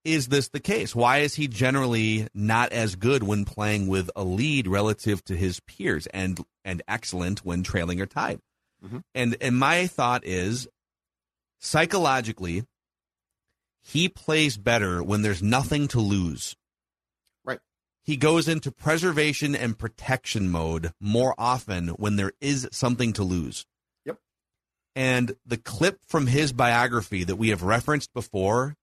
is 0.04 0.28
this 0.28 0.48
the 0.48 0.60
case? 0.60 0.94
Why 0.94 1.18
is 1.18 1.34
he 1.34 1.46
generally 1.48 2.26
not 2.32 2.72
as 2.72 2.94
good 2.94 3.22
when 3.22 3.44
playing 3.44 3.88
with 3.88 4.10
a 4.16 4.24
lead 4.24 4.66
relative 4.66 5.22
to 5.24 5.36
his 5.36 5.60
peers 5.60 6.06
and 6.06 6.40
and 6.64 6.82
excellent 6.88 7.44
when 7.44 7.62
trailing 7.62 8.00
or 8.00 8.06
tied? 8.06 8.40
Mhm. 8.82 9.02
And 9.14 9.36
and 9.42 9.58
my 9.58 9.88
thought 9.88 10.24
is 10.24 10.68
psychologically 11.58 12.64
he 13.82 14.08
plays 14.08 14.56
better 14.56 15.02
when 15.02 15.22
there's 15.22 15.42
nothing 15.42 15.88
to 15.88 16.00
lose. 16.00 16.56
Right. 17.44 17.60
He 18.04 18.16
goes 18.16 18.48
into 18.48 18.70
preservation 18.70 19.54
and 19.54 19.78
protection 19.78 20.50
mode 20.50 20.92
more 21.00 21.34
often 21.38 21.88
when 21.88 22.16
there 22.16 22.32
is 22.40 22.68
something 22.72 23.12
to 23.14 23.22
lose. 23.22 23.66
Yep. 24.04 24.18
And 24.94 25.36
the 25.46 25.56
clip 25.56 26.00
from 26.06 26.26
his 26.26 26.52
biography 26.52 27.24
that 27.24 27.36
we 27.36 27.48
have 27.48 27.62
referenced 27.62 28.12
before, 28.12 28.76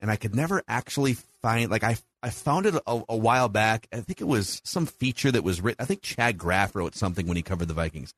and 0.00 0.10
I 0.10 0.16
could 0.16 0.34
never 0.34 0.62
actually 0.68 1.14
find, 1.42 1.70
like, 1.70 1.84
I, 1.84 1.96
I 2.22 2.30
found 2.30 2.66
it 2.66 2.74
a, 2.74 3.02
a 3.08 3.16
while 3.16 3.48
back. 3.48 3.88
I 3.92 4.00
think 4.00 4.20
it 4.20 4.24
was 4.24 4.60
some 4.64 4.86
feature 4.86 5.32
that 5.32 5.44
was 5.44 5.60
written. 5.60 5.82
I 5.82 5.86
think 5.86 6.02
Chad 6.02 6.36
Graff 6.36 6.76
wrote 6.76 6.94
something 6.94 7.26
when 7.26 7.36
he 7.36 7.42
covered 7.42 7.68
the 7.68 7.74
Vikings. 7.74 8.12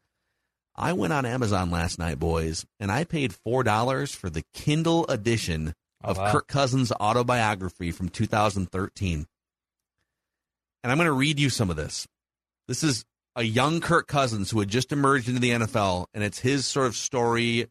I 0.75 0.93
went 0.93 1.13
on 1.13 1.27
Amazon 1.27 1.73
last 1.73 1.99
night, 1.99 2.21
boys, 2.21 2.65
and 2.79 2.93
I 2.93 3.03
paid 3.03 3.33
$4 3.33 4.15
for 4.15 4.31
the 4.31 4.45
Kindle 4.55 5.07
edition 5.09 5.75
Oh, 6.03 6.11
of 6.11 6.19
wow. 6.19 6.33
Kirk 6.33 6.47
Cousins' 6.47 6.93
autobiography 6.93 7.91
from 7.91 8.09
2013. 8.09 9.27
And 10.83 10.93
I'm 10.93 10.99
going 10.99 11.07
to 11.07 11.13
read 11.13 11.41
you 11.41 11.51
some 11.51 11.71
of 11.71 11.77
this. 11.77 12.07
This 12.69 12.85
is 12.85 13.05
a 13.35 13.43
young 13.43 13.81
Kirk 13.81 14.07
Cousins 14.07 14.51
who 14.51 14.61
had 14.61 14.69
just 14.69 14.93
emerged 14.93 15.29
into 15.29 15.41
the 15.41 15.51
NFL, 15.51 16.07
and 16.15 16.23
it's 16.23 16.39
his 16.39 16.67
sort 16.67 16.87
of 16.87 16.95
story. 16.95 17.67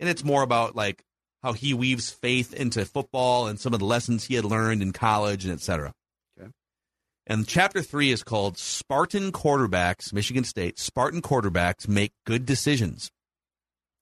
And 0.00 0.08
it's 0.08 0.24
more 0.24 0.42
about 0.42 0.74
like 0.74 1.04
how 1.42 1.52
he 1.52 1.74
weaves 1.74 2.10
faith 2.10 2.52
into 2.52 2.84
football 2.84 3.46
and 3.46 3.60
some 3.60 3.74
of 3.74 3.80
the 3.80 3.86
lessons 3.86 4.24
he 4.24 4.34
had 4.34 4.44
learned 4.44 4.82
in 4.82 4.92
college 4.92 5.44
and 5.44 5.52
et 5.52 5.60
cetera. 5.60 5.92
Okay. 6.40 6.50
And 7.26 7.46
chapter 7.46 7.82
three 7.82 8.10
is 8.10 8.24
called 8.24 8.58
Spartan 8.58 9.30
Quarterbacks, 9.30 10.12
Michigan 10.12 10.44
State, 10.44 10.78
Spartan 10.78 11.22
Quarterbacks 11.22 11.86
Make 11.86 12.12
Good 12.26 12.46
Decisions. 12.46 13.10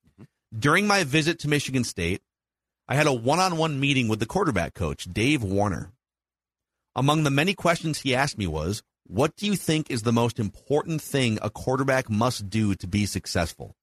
Mm-hmm. 0.07 0.59
During 0.59 0.87
my 0.87 1.03
visit 1.03 1.37
to 1.39 1.49
Michigan 1.49 1.83
State, 1.83 2.21
I 2.87 2.95
had 2.95 3.07
a 3.07 3.13
one 3.13 3.39
on 3.39 3.57
one 3.57 3.79
meeting 3.79 4.09
with 4.09 4.19
the 4.19 4.25
quarterback 4.25 4.73
coach, 4.73 5.05
Dave 5.05 5.41
Warner. 5.41 5.91
Among 6.95 7.23
the 7.23 7.31
many 7.31 7.53
questions 7.53 8.01
he 8.01 8.13
asked 8.13 8.37
me 8.37 8.45
was, 8.45 8.83
What 9.07 9.35
do 9.37 9.45
you 9.45 9.55
think 9.55 9.89
is 9.89 10.03
the 10.03 10.11
most 10.11 10.37
important 10.37 11.01
thing 11.01 11.39
a 11.41 11.49
quarterback 11.49 12.09
must 12.09 12.49
do 12.49 12.75
to 12.75 12.87
be 12.87 13.05
successful? 13.05 13.73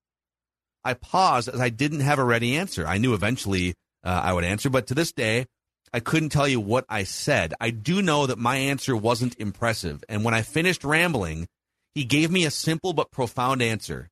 I 0.84 0.94
paused 0.94 1.48
as 1.48 1.60
I 1.60 1.70
didn't 1.70 2.00
have 2.00 2.18
a 2.18 2.24
ready 2.24 2.56
answer. 2.56 2.86
I 2.86 2.98
knew 2.98 3.14
eventually 3.14 3.74
uh, 4.04 4.20
I 4.22 4.32
would 4.34 4.44
answer, 4.44 4.68
but 4.68 4.86
to 4.88 4.94
this 4.94 5.12
day, 5.12 5.46
I 5.92 6.00
couldn't 6.00 6.28
tell 6.28 6.46
you 6.46 6.60
what 6.60 6.84
I 6.88 7.04
said. 7.04 7.54
I 7.58 7.70
do 7.70 8.02
know 8.02 8.26
that 8.26 8.38
my 8.38 8.56
answer 8.56 8.94
wasn't 8.94 9.38
impressive, 9.38 10.04
and 10.08 10.24
when 10.24 10.34
I 10.34 10.42
finished 10.42 10.84
rambling, 10.84 11.48
he 11.94 12.04
gave 12.04 12.30
me 12.30 12.44
a 12.44 12.50
simple 12.50 12.92
but 12.92 13.10
profound 13.10 13.62
answer. 13.62 14.08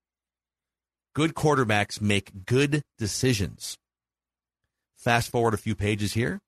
Good 1.14 1.34
quarterbacks 1.34 2.00
make 2.00 2.46
good 2.46 2.82
decisions. 2.98 3.76
Fast 5.08 5.30
forward 5.30 5.54
a 5.54 5.56
few 5.56 5.74
pages 5.74 6.12
here, 6.12 6.38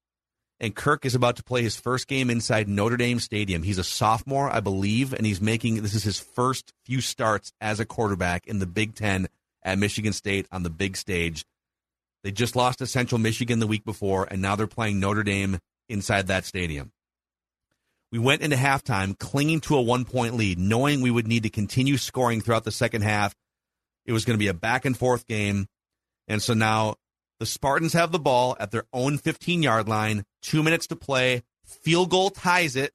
and 0.61 0.77
Kirk 0.77 1.07
is 1.07 1.15
about 1.15 1.37
to 1.37 1.43
play 1.43 1.63
his 1.63 1.77
first 1.77 2.07
game 2.07 2.29
inside 2.29 2.69
Notre 2.69 2.99
Dame 2.99 3.19
Stadium. 3.19 3.63
He's 3.63 3.79
a 3.79 3.83
sophomore, 3.83 4.51
I 4.51 4.61
believe, 4.61 5.15
and 5.15 5.25
he's 5.25 5.41
making 5.41 5.81
this 5.81 5.95
is 5.95 6.03
his 6.03 6.21
first 6.21 6.75
few 6.85 7.01
starts 7.01 7.55
as 7.63 7.81
a 7.81 7.87
quarterback 7.87 8.47
in 8.47 8.59
the 8.59 8.67
Big 8.67 8.95
Ten 8.95 9.29
at 9.63 9.79
Michigan 9.79 10.13
State 10.13 10.47
on 10.53 10.63
the 10.63 10.69
big 10.69 10.99
stage. 10.99 11.47
They 12.23 12.33
just 12.33 12.55
lost 12.55 12.81
to 12.81 12.87
Central 12.87 13.19
Michigan 13.19 13.61
the 13.61 13.67
week 13.67 13.83
before, 13.83 14.29
and 14.31 14.43
now 14.43 14.57
they're 14.57 14.67
playing 14.67 15.01
Notre 15.01 15.23
Dame 15.23 15.59
inside 15.89 16.27
that 16.27 16.45
stadium. 16.45 16.93
We 18.13 18.19
went 18.19 18.43
into 18.43 18.57
halftime 18.57 19.19
clinging 19.19 19.61
to 19.61 19.77
a 19.77 19.81
one 19.81 20.05
point 20.05 20.35
lead, 20.35 20.59
knowing 20.59 21.01
we 21.01 21.11
would 21.11 21.27
need 21.27 21.45
to 21.45 21.49
continue 21.51 21.97
scoring 21.97 22.43
throughout 22.43 22.65
the 22.65 22.73
second 22.73 23.05
half. 23.05 23.35
It 24.05 24.13
was 24.13 24.27
going 24.27 24.35
to 24.35 24.39
be 24.39 24.49
a 24.49 24.53
back 24.53 24.85
and 24.85 24.95
forth 24.95 25.27
game. 25.27 25.67
And 26.29 26.43
so 26.43 26.53
now 26.53 26.97
the 27.41 27.47
Spartans 27.47 27.95
have 27.95 28.13
the 28.13 28.19
ball 28.19 28.55
at 28.61 28.71
their 28.71 28.85
own 28.93 29.17
15 29.17 29.63
yard 29.63 29.89
line, 29.89 30.25
two 30.43 30.63
minutes 30.63 30.87
to 30.89 30.97
play. 30.97 31.43
Field 31.65 32.11
goal 32.11 32.29
ties 32.31 32.77
it, 32.77 32.93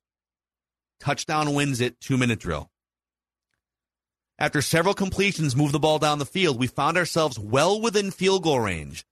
touchdown 0.99 1.53
wins 1.55 1.81
it, 1.81 1.99
two 1.99 2.15
minute 2.15 2.39
drill. 2.39 2.69
After 4.38 4.62
several 4.62 4.93
completions 4.93 5.55
move 5.55 5.71
the 5.71 5.79
ball 5.79 5.97
down 5.97 6.19
the 6.19 6.25
field, 6.25 6.60
we 6.60 6.67
found 6.67 6.95
ourselves 6.95 7.39
well 7.39 7.81
within 7.81 8.12
field 8.12 8.43
goal 8.43 8.60
range. 8.60 9.03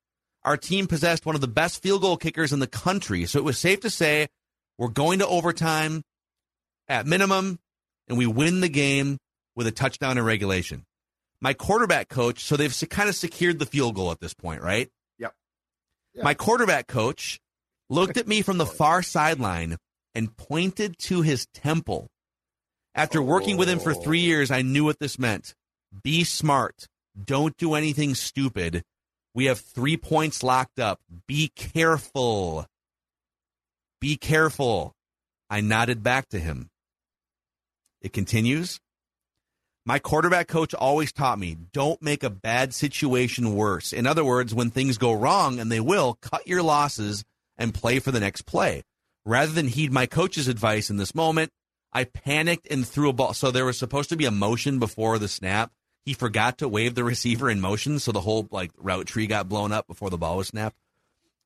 Our 0.43 0.55
team 0.55 0.85
possessed 0.85 1.25
one 1.25 1.35
of 1.35 1.41
the 1.41 1.47
best 1.47 1.81
field 1.81 2.01
goal 2.01 2.17
kickers 2.17 2.53
in 2.53 2.59
the 2.59 2.67
country, 2.67 3.25
so 3.25 3.39
it 3.39 3.45
was 3.45 3.57
safe 3.57 3.79
to 3.81 3.89
say 3.89 4.27
we're 4.77 4.89
going 4.89 5.19
to 5.19 5.27
overtime 5.27 6.03
at 6.87 7.07
minimum, 7.07 7.57
and 8.07 8.17
we 8.17 8.27
win 8.27 8.59
the 8.59 8.69
game 8.69 9.17
with 9.55 9.65
a 9.65 9.71
touchdown 9.71 10.17
in 10.17 10.25
regulation. 10.25 10.85
My 11.41 11.53
quarterback 11.53 12.09
coach, 12.09 12.43
so 12.43 12.55
they've 12.55 12.89
kind 12.89 13.09
of 13.09 13.15
secured 13.15 13.57
the 13.57 13.65
field 13.65 13.95
goal 13.95 14.11
at 14.11 14.19
this 14.19 14.33
point, 14.33 14.61
right? 14.61 14.89
Yeah. 16.13 16.23
My 16.23 16.33
quarterback 16.33 16.87
coach 16.87 17.39
looked 17.89 18.17
at 18.17 18.27
me 18.27 18.41
from 18.41 18.57
the 18.57 18.65
far 18.79 19.01
sideline 19.01 19.77
and 20.15 20.35
pointed 20.35 20.97
to 20.99 21.21
his 21.21 21.47
temple. 21.53 22.07
After 22.95 23.21
working 23.21 23.57
with 23.57 23.67
him 23.67 23.79
for 23.79 23.93
three 23.93 24.21
oh. 24.21 24.27
years, 24.27 24.51
I 24.51 24.61
knew 24.61 24.83
what 24.83 24.99
this 24.99 25.17
meant. 25.17 25.55
Be 26.03 26.23
smart. 26.23 26.87
Don't 27.21 27.57
do 27.57 27.73
anything 27.73 28.15
stupid. 28.15 28.83
We 29.35 29.45
have 29.45 29.59
three 29.59 29.97
points 29.97 30.43
locked 30.43 30.79
up. 30.79 30.99
Be 31.27 31.51
careful. 31.55 32.67
Be 33.99 34.17
careful. 34.17 34.93
I 35.49 35.61
nodded 35.61 36.03
back 36.03 36.29
to 36.29 36.39
him. 36.39 36.69
It 38.01 38.13
continues. 38.13 38.79
My 39.85 39.99
quarterback 39.99 40.47
coach 40.47 40.73
always 40.73 41.11
taught 41.11 41.39
me 41.39 41.57
don't 41.73 42.01
make 42.01 42.23
a 42.23 42.29
bad 42.29 42.73
situation 42.73 43.53
worse. 43.53 43.91
In 43.91 44.07
other 44.07 44.23
words, 44.23 44.55
when 44.55 44.69
things 44.69 44.97
go 44.97 45.11
wrong, 45.11 45.59
and 45.59 45.69
they 45.69 45.81
will, 45.81 46.17
cut 46.21 46.47
your 46.47 46.63
losses 46.63 47.25
and 47.57 47.73
play 47.73 47.99
for 47.99 48.11
the 48.11 48.21
next 48.21 48.43
play. 48.43 48.83
Rather 49.25 49.51
than 49.51 49.67
heed 49.67 49.91
my 49.91 50.05
coach's 50.05 50.47
advice 50.47 50.89
in 50.89 50.95
this 50.95 51.13
moment, 51.13 51.51
I 51.91 52.05
panicked 52.05 52.65
and 52.71 52.87
threw 52.87 53.09
a 53.09 53.13
ball. 53.13 53.33
So 53.33 53.51
there 53.51 53.65
was 53.65 53.77
supposed 53.77 54.07
to 54.09 54.15
be 54.15 54.25
a 54.25 54.31
motion 54.31 54.79
before 54.79 55.19
the 55.19 55.27
snap. 55.27 55.69
He 56.05 56.13
forgot 56.13 56.59
to 56.59 56.69
wave 56.69 56.95
the 56.95 57.03
receiver 57.03 57.49
in 57.49 57.59
motion, 57.59 57.99
so 57.99 58.13
the 58.13 58.21
whole 58.21 58.47
like 58.51 58.71
route 58.77 59.07
tree 59.07 59.27
got 59.27 59.49
blown 59.49 59.73
up 59.73 59.85
before 59.87 60.09
the 60.09 60.17
ball 60.17 60.37
was 60.37 60.47
snapped. 60.47 60.77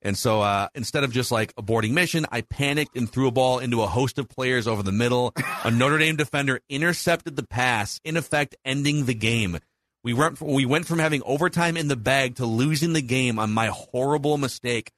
And 0.02 0.16
so 0.16 0.42
uh, 0.42 0.68
instead 0.74 1.04
of 1.04 1.12
just 1.12 1.32
like 1.32 1.54
aborting 1.56 1.90
mission, 1.90 2.24
I 2.30 2.42
panicked 2.42 2.96
and 2.96 3.10
threw 3.10 3.26
a 3.26 3.32
ball 3.32 3.58
into 3.58 3.82
a 3.82 3.86
host 3.86 4.18
of 4.18 4.28
players 4.28 4.66
over 4.66 4.82
the 4.82 4.92
middle. 4.92 5.34
A 5.64 5.70
Notre 5.70 5.98
Dame 5.98 6.16
defender 6.16 6.60
intercepted 6.68 7.36
the 7.36 7.46
pass, 7.46 8.00
in 8.04 8.16
effect 8.16 8.56
ending 8.64 9.06
the 9.06 9.14
game. 9.14 9.58
We 10.04 10.14
went 10.14 10.40
we 10.40 10.64
went 10.64 10.86
from 10.86 11.00
having 11.00 11.22
overtime 11.24 11.76
in 11.76 11.88
the 11.88 11.96
bag 11.96 12.36
to 12.36 12.46
losing 12.46 12.92
the 12.92 13.02
game 13.02 13.38
on 13.38 13.52
my 13.52 13.66
horrible 13.66 14.38
mistake. 14.38 14.92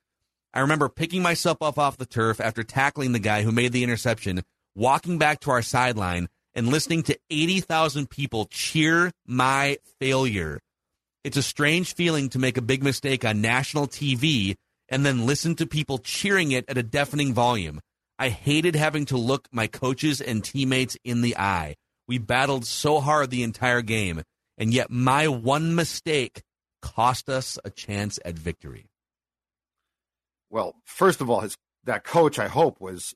I 0.52 0.60
remember 0.60 0.88
picking 0.88 1.22
myself 1.22 1.58
up 1.62 1.78
off 1.78 1.96
the 1.96 2.06
turf 2.06 2.40
after 2.40 2.62
tackling 2.62 3.12
the 3.12 3.18
guy 3.18 3.42
who 3.42 3.52
made 3.52 3.72
the 3.72 3.84
interception, 3.84 4.42
walking 4.74 5.16
back 5.16 5.40
to 5.40 5.50
our 5.50 5.62
sideline 5.62 6.28
and 6.54 6.68
listening 6.68 7.04
to 7.04 7.18
80,000 7.30 8.10
people 8.10 8.46
cheer 8.46 9.12
my 9.26 9.78
failure. 10.00 10.60
It's 11.22 11.36
a 11.36 11.42
strange 11.42 11.94
feeling 11.94 12.28
to 12.30 12.38
make 12.38 12.56
a 12.56 12.62
big 12.62 12.82
mistake 12.82 13.24
on 13.24 13.40
national 13.40 13.86
TV 13.86 14.56
and 14.90 15.06
then 15.06 15.26
listen 15.26 15.54
to 15.56 15.66
people 15.66 15.98
cheering 15.98 16.52
it 16.52 16.64
at 16.68 16.78
a 16.78 16.82
deafening 16.82 17.32
volume. 17.32 17.80
I 18.18 18.28
hated 18.28 18.74
having 18.74 19.06
to 19.06 19.16
look 19.16 19.48
my 19.50 19.66
coaches 19.66 20.20
and 20.20 20.44
teammates 20.44 20.96
in 21.04 21.22
the 21.22 21.38
eye. 21.38 21.76
We 22.06 22.18
battled 22.18 22.66
so 22.66 23.00
hard 23.00 23.30
the 23.30 23.44
entire 23.44 23.82
game, 23.82 24.22
and 24.58 24.74
yet 24.74 24.90
my 24.90 25.28
one 25.28 25.74
mistake 25.74 26.42
cost 26.82 27.28
us 27.28 27.58
a 27.64 27.70
chance 27.70 28.18
at 28.24 28.38
victory. 28.38 28.90
Well, 30.50 30.74
first 30.84 31.20
of 31.20 31.30
all, 31.30 31.40
his 31.40 31.56
that 31.84 32.04
coach, 32.04 32.38
I 32.38 32.48
hope, 32.48 32.80
was 32.80 33.14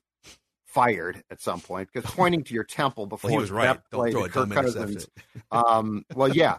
fired 0.65 1.23
at 1.29 1.41
some 1.41 1.61
point 1.61 1.89
because 1.91 2.09
pointing 2.09 2.43
to 2.43 2.53
your 2.53 2.63
temple 2.63 3.05
before 3.05 3.29
well, 3.29 3.37
he 3.37 3.41
was 3.41 3.51
right. 3.51 3.79
Don't 3.91 4.01
play 4.01 4.11
throw 4.11 4.23
to 4.23 4.29
Kirk 4.29 4.49
Cousins. 4.49 5.07
um, 5.51 6.05
well, 6.15 6.29
yeah. 6.29 6.57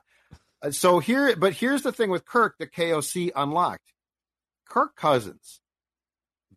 Uh, 0.62 0.70
so 0.70 0.98
here, 1.00 1.34
but 1.36 1.52
here's 1.52 1.82
the 1.82 1.92
thing 1.92 2.10
with 2.10 2.24
Kirk 2.24 2.56
that 2.58 2.72
KOC 2.72 3.30
unlocked. 3.34 3.92
Kirk 4.68 4.96
Cousins, 4.96 5.60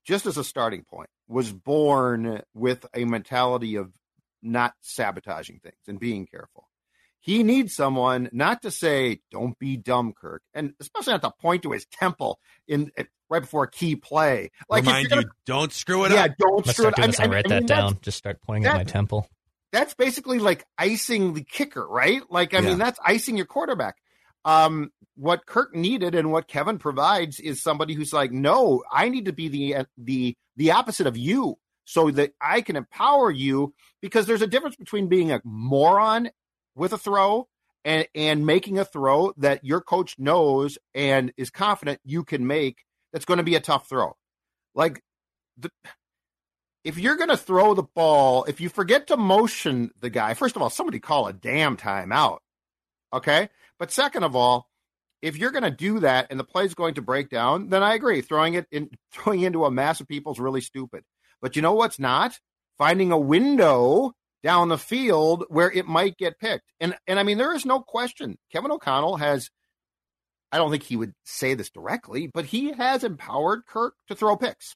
just 0.04 0.26
as 0.26 0.38
a 0.38 0.44
starting 0.44 0.84
point, 0.84 1.10
was 1.28 1.52
born 1.52 2.42
with 2.54 2.86
a 2.94 3.06
mentality 3.06 3.76
of 3.76 3.92
not 4.42 4.74
sabotaging 4.82 5.60
things 5.60 5.76
and 5.88 6.00
being 6.00 6.26
careful. 6.26 6.68
He 7.22 7.44
needs 7.44 7.76
someone 7.76 8.30
not 8.32 8.62
to 8.62 8.72
say, 8.72 9.20
"Don't 9.30 9.60
be 9.60 9.76
dumb, 9.76 10.14
Kirk," 10.14 10.42
and 10.54 10.74
especially 10.80 11.14
not 11.14 11.22
to 11.24 11.32
point 11.32 11.64
to 11.64 11.72
his 11.72 11.86
temple 11.86 12.40
in 12.68 12.92
right 13.30 13.42
before 13.42 13.64
a 13.64 13.70
key 13.70 13.96
play. 13.96 14.52
Like 14.70 14.86
remind 14.86 15.10
gonna, 15.10 15.22
you, 15.24 15.30
don't 15.46 15.72
screw 15.72 16.06
it 16.06 16.12
yeah, 16.12 16.24
up. 16.24 16.30
Yeah, 16.30 16.36
don't 16.40 16.66
Let's 16.66 16.78
screw 16.78 16.88
it 16.88 16.94
up. 16.94 17.00
I, 17.00 17.08
mean, 17.08 17.32
write 17.32 17.52
I 17.52 17.56
mean, 17.56 17.66
that 17.66 17.68
down. 17.68 18.00
Just 18.02 18.18
start 18.18 18.42
pointing 18.42 18.64
that, 18.64 18.76
at 18.76 18.78
my 18.78 18.84
temple. 18.84 19.30
That's 19.72 19.94
basically 19.94 20.40
like 20.40 20.66
icing 20.78 21.34
the 21.34 21.44
kicker, 21.44 21.86
right? 21.88 22.22
Like, 22.30 22.54
I 22.54 22.60
yeah. 22.60 22.70
mean, 22.70 22.78
that's 22.80 23.00
icing 23.06 23.38
your 23.38 23.46
quarterback. 23.46 23.98
Um, 24.46 24.92
what 25.16 25.46
Kirk 25.46 25.76
needed 25.76 26.16
and 26.16 26.32
what 26.32 26.48
Kevin 26.48 26.80
provides 26.80 27.40
is 27.40 27.62
somebody 27.62 27.94
who's 27.94 28.14
like, 28.14 28.32
no, 28.32 28.84
I 28.92 29.10
need 29.10 29.26
to 29.26 29.34
be 29.34 29.48
the 29.48 29.86
the 29.98 30.36
the 30.56 30.72
opposite 30.72 31.08
of 31.08 31.18
you, 31.18 31.58
so 31.86 32.10
that 32.12 32.32
I 32.42 32.62
can 32.62 32.76
empower 32.76 33.32
you. 33.32 33.74
Because 34.02 34.26
there's 34.26 34.42
a 34.42 34.48
difference 34.48 34.76
between 34.76 35.08
being 35.08 35.32
a 35.32 35.42
moron 35.44 36.30
with 36.76 36.94
a 36.94 36.98
throw 36.98 37.48
and 37.84 38.08
and 38.16 38.46
making 38.46 38.80
a 38.80 38.86
throw 38.86 39.34
that 39.38 39.66
your 39.66 39.82
coach 39.82 40.18
knows 40.18 40.78
and 40.94 41.34
is 41.38 41.50
confident 41.50 42.00
you 42.04 42.24
can 42.24 42.48
make. 42.48 42.86
That's 43.12 43.26
going 43.26 43.40
to 43.40 43.44
be 43.44 43.56
a 43.56 43.60
tough 43.60 43.90
throw. 43.90 44.16
Like 44.74 45.04
the 45.58 45.70
if 46.84 46.98
you're 46.98 47.18
going 47.18 47.30
to 47.30 47.38
throw 47.38 47.74
the 47.74 47.84
ball, 47.84 48.46
if 48.46 48.62
you 48.62 48.70
forget 48.70 49.08
to 49.08 49.18
motion 49.18 49.92
the 50.00 50.10
guy, 50.10 50.34
first 50.34 50.56
of 50.56 50.62
all, 50.62 50.70
somebody 50.70 51.00
call 51.00 51.28
a 51.28 51.34
damn 51.34 51.76
timeout. 51.76 52.40
Okay. 53.14 53.50
But 53.78 53.92
second 53.92 54.24
of 54.24 54.36
all, 54.36 54.68
if 55.22 55.38
you're 55.38 55.52
going 55.52 55.64
to 55.64 55.72
do 55.72 56.00
that 56.00 56.28
and 56.30 56.40
the 56.40 56.46
play's 56.46 56.74
going 56.74 56.96
to 56.96 57.02
break 57.02 57.30
down, 57.30 57.70
then 57.70 57.84
I 57.84 57.96
agree. 57.96 58.22
Throwing 58.22 58.54
it 58.54 58.68
in, 58.72 58.90
throwing 59.12 59.42
into 59.42 59.66
a 59.66 59.72
mass 59.72 60.00
of 60.00 60.08
people 60.08 60.32
is 60.32 60.40
really 60.40 60.62
stupid. 60.62 61.04
But 61.42 61.56
you 61.56 61.62
know 61.62 61.74
what's 61.74 62.00
not? 62.00 62.40
Finding 62.78 63.12
a 63.12 63.18
window 63.18 64.14
down 64.44 64.70
the 64.70 64.78
field 64.78 65.46
where 65.50 65.72
it 65.72 65.86
might 65.86 66.18
get 66.18 66.40
picked. 66.40 66.72
And 66.80 66.96
and 67.08 67.20
I 67.20 67.24
mean, 67.24 67.38
there 67.38 67.56
is 67.56 67.66
no 67.66 67.82
question. 67.82 68.38
Kevin 68.52 68.72
O'Connell 68.72 69.18
has. 69.18 69.50
I 70.52 70.58
don't 70.58 70.72
think 70.72 70.84
he 70.84 70.96
would 70.96 71.14
say 71.26 71.54
this 71.54 71.70
directly, 71.70 72.32
but 72.34 72.46
he 72.46 72.72
has 72.72 73.04
empowered 73.04 73.68
Kirk 73.68 73.94
to 74.08 74.16
throw 74.16 74.36
picks. 74.36 74.76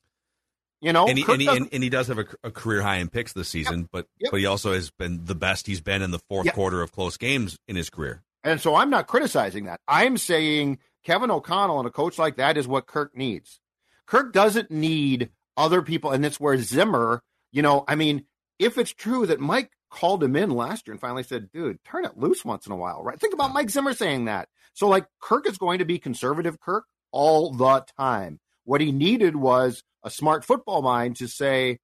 You 0.83 0.91
know, 0.91 1.07
and 1.07 1.17
he, 1.17 1.23
and 1.25 1.41
he, 1.41 1.47
and, 1.47 1.69
and 1.71 1.81
he, 1.81 1.89
does 1.89 2.07
have 2.07 2.19
a, 2.19 2.25
a, 2.43 2.51
career 2.51 2.81
high 2.81 2.97
in 2.97 3.07
picks 3.07 3.31
this 3.31 3.47
season, 3.47 3.79
yep, 3.79 3.89
but 3.89 4.07
yep. 4.19 4.31
but 4.31 4.41
he 4.41 4.45
also 4.45 4.73
has 4.73 4.91
been 4.91 5.23
the 5.23 5.33
best 5.33 5.65
he's 5.65 5.79
been 5.79 6.01
in 6.01 6.11
the 6.11 6.19
fourth 6.19 6.45
yep. 6.45 6.55
quarter 6.55 6.81
of 6.81 6.91
close 6.91 7.15
games 7.15 7.57
in 7.69 7.77
his 7.77 7.89
career. 7.89 8.21
And 8.43 8.59
so 8.59 8.75
I'm 8.75 8.89
not 8.89 9.07
criticizing 9.07 9.63
that. 9.63 9.79
I'm 9.87 10.17
saying 10.17 10.79
Kevin 11.05 11.31
O'Connell 11.31 11.79
and 11.79 11.87
a 11.87 11.91
coach 11.91 12.17
like 12.17 12.35
that 12.35 12.57
is 12.57 12.67
what 12.67 12.85
Kirk 12.85 13.15
needs. 13.15 13.61
Kirk 14.05 14.33
doesn't 14.33 14.71
need 14.71 15.29
other 15.55 15.81
people, 15.81 16.11
and 16.11 16.25
it's 16.25 16.37
where 16.37 16.57
Zimmer, 16.57 17.23
you 17.53 17.61
know, 17.61 17.85
I 17.87 17.95
mean, 17.95 18.25
if 18.59 18.77
it's 18.77 18.91
true 18.93 19.25
that 19.27 19.39
Mike 19.39 19.71
called 19.89 20.21
him 20.21 20.35
in 20.35 20.49
last 20.49 20.85
year 20.85 20.93
and 20.93 21.01
finally 21.01 21.23
said, 21.23 21.49
dude, 21.53 21.81
turn 21.85 22.03
it 22.03 22.17
loose 22.17 22.43
once 22.43 22.65
in 22.65 22.73
a 22.73 22.75
while, 22.75 23.03
right? 23.03 23.19
Think 23.19 23.33
about 23.33 23.53
Mike 23.53 23.69
Zimmer 23.69 23.93
saying 23.93 24.25
that. 24.25 24.49
So, 24.73 24.89
like, 24.89 25.05
Kirk 25.21 25.47
is 25.47 25.57
going 25.57 25.79
to 25.79 25.85
be 25.85 25.97
conservative 25.97 26.59
Kirk 26.59 26.85
all 27.11 27.51
the 27.51 27.85
time. 27.97 28.39
What 28.65 28.81
he 28.81 28.91
needed 28.91 29.35
was 29.35 29.83
a 30.03 30.09
smart 30.09 30.45
football 30.45 30.81
mind 30.81 31.17
to 31.17 31.27
say, 31.27 31.79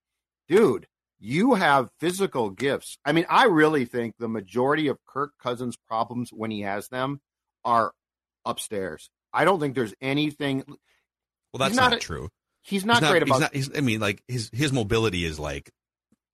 dude, 0.47 0.87
you 1.19 1.55
have 1.55 1.89
physical 1.99 2.49
gifts. 2.49 2.97
I 3.03 3.11
mean, 3.11 3.25
I 3.29 3.45
really 3.45 3.85
think 3.85 4.15
the 4.17 4.29
majority 4.29 4.87
of 4.87 4.97
Kirk 5.05 5.31
Cousins' 5.41 5.75
problems 5.75 6.31
when 6.31 6.51
he 6.51 6.61
has 6.61 6.87
them 6.87 7.19
are 7.65 7.91
upstairs. 8.45 9.09
I 9.33 9.45
don't 9.45 9.59
think 9.59 9.75
there's 9.75 9.93
anything. 10.01 10.63
Well, 11.53 11.59
that's 11.59 11.75
not, 11.75 11.91
not, 11.91 12.01
true. 12.01 12.29
He's 12.61 12.85
not, 12.85 12.97
he's 12.97 13.01
not 13.01 13.11
great 13.11 13.23
about. 13.23 13.39
Not, 13.41 13.55
he's, 13.55 13.75
I 13.75 13.81
mean, 13.81 13.99
like 13.99 14.23
his 14.27 14.49
his 14.53 14.71
mobility 14.71 15.25
is 15.25 15.39
like, 15.39 15.69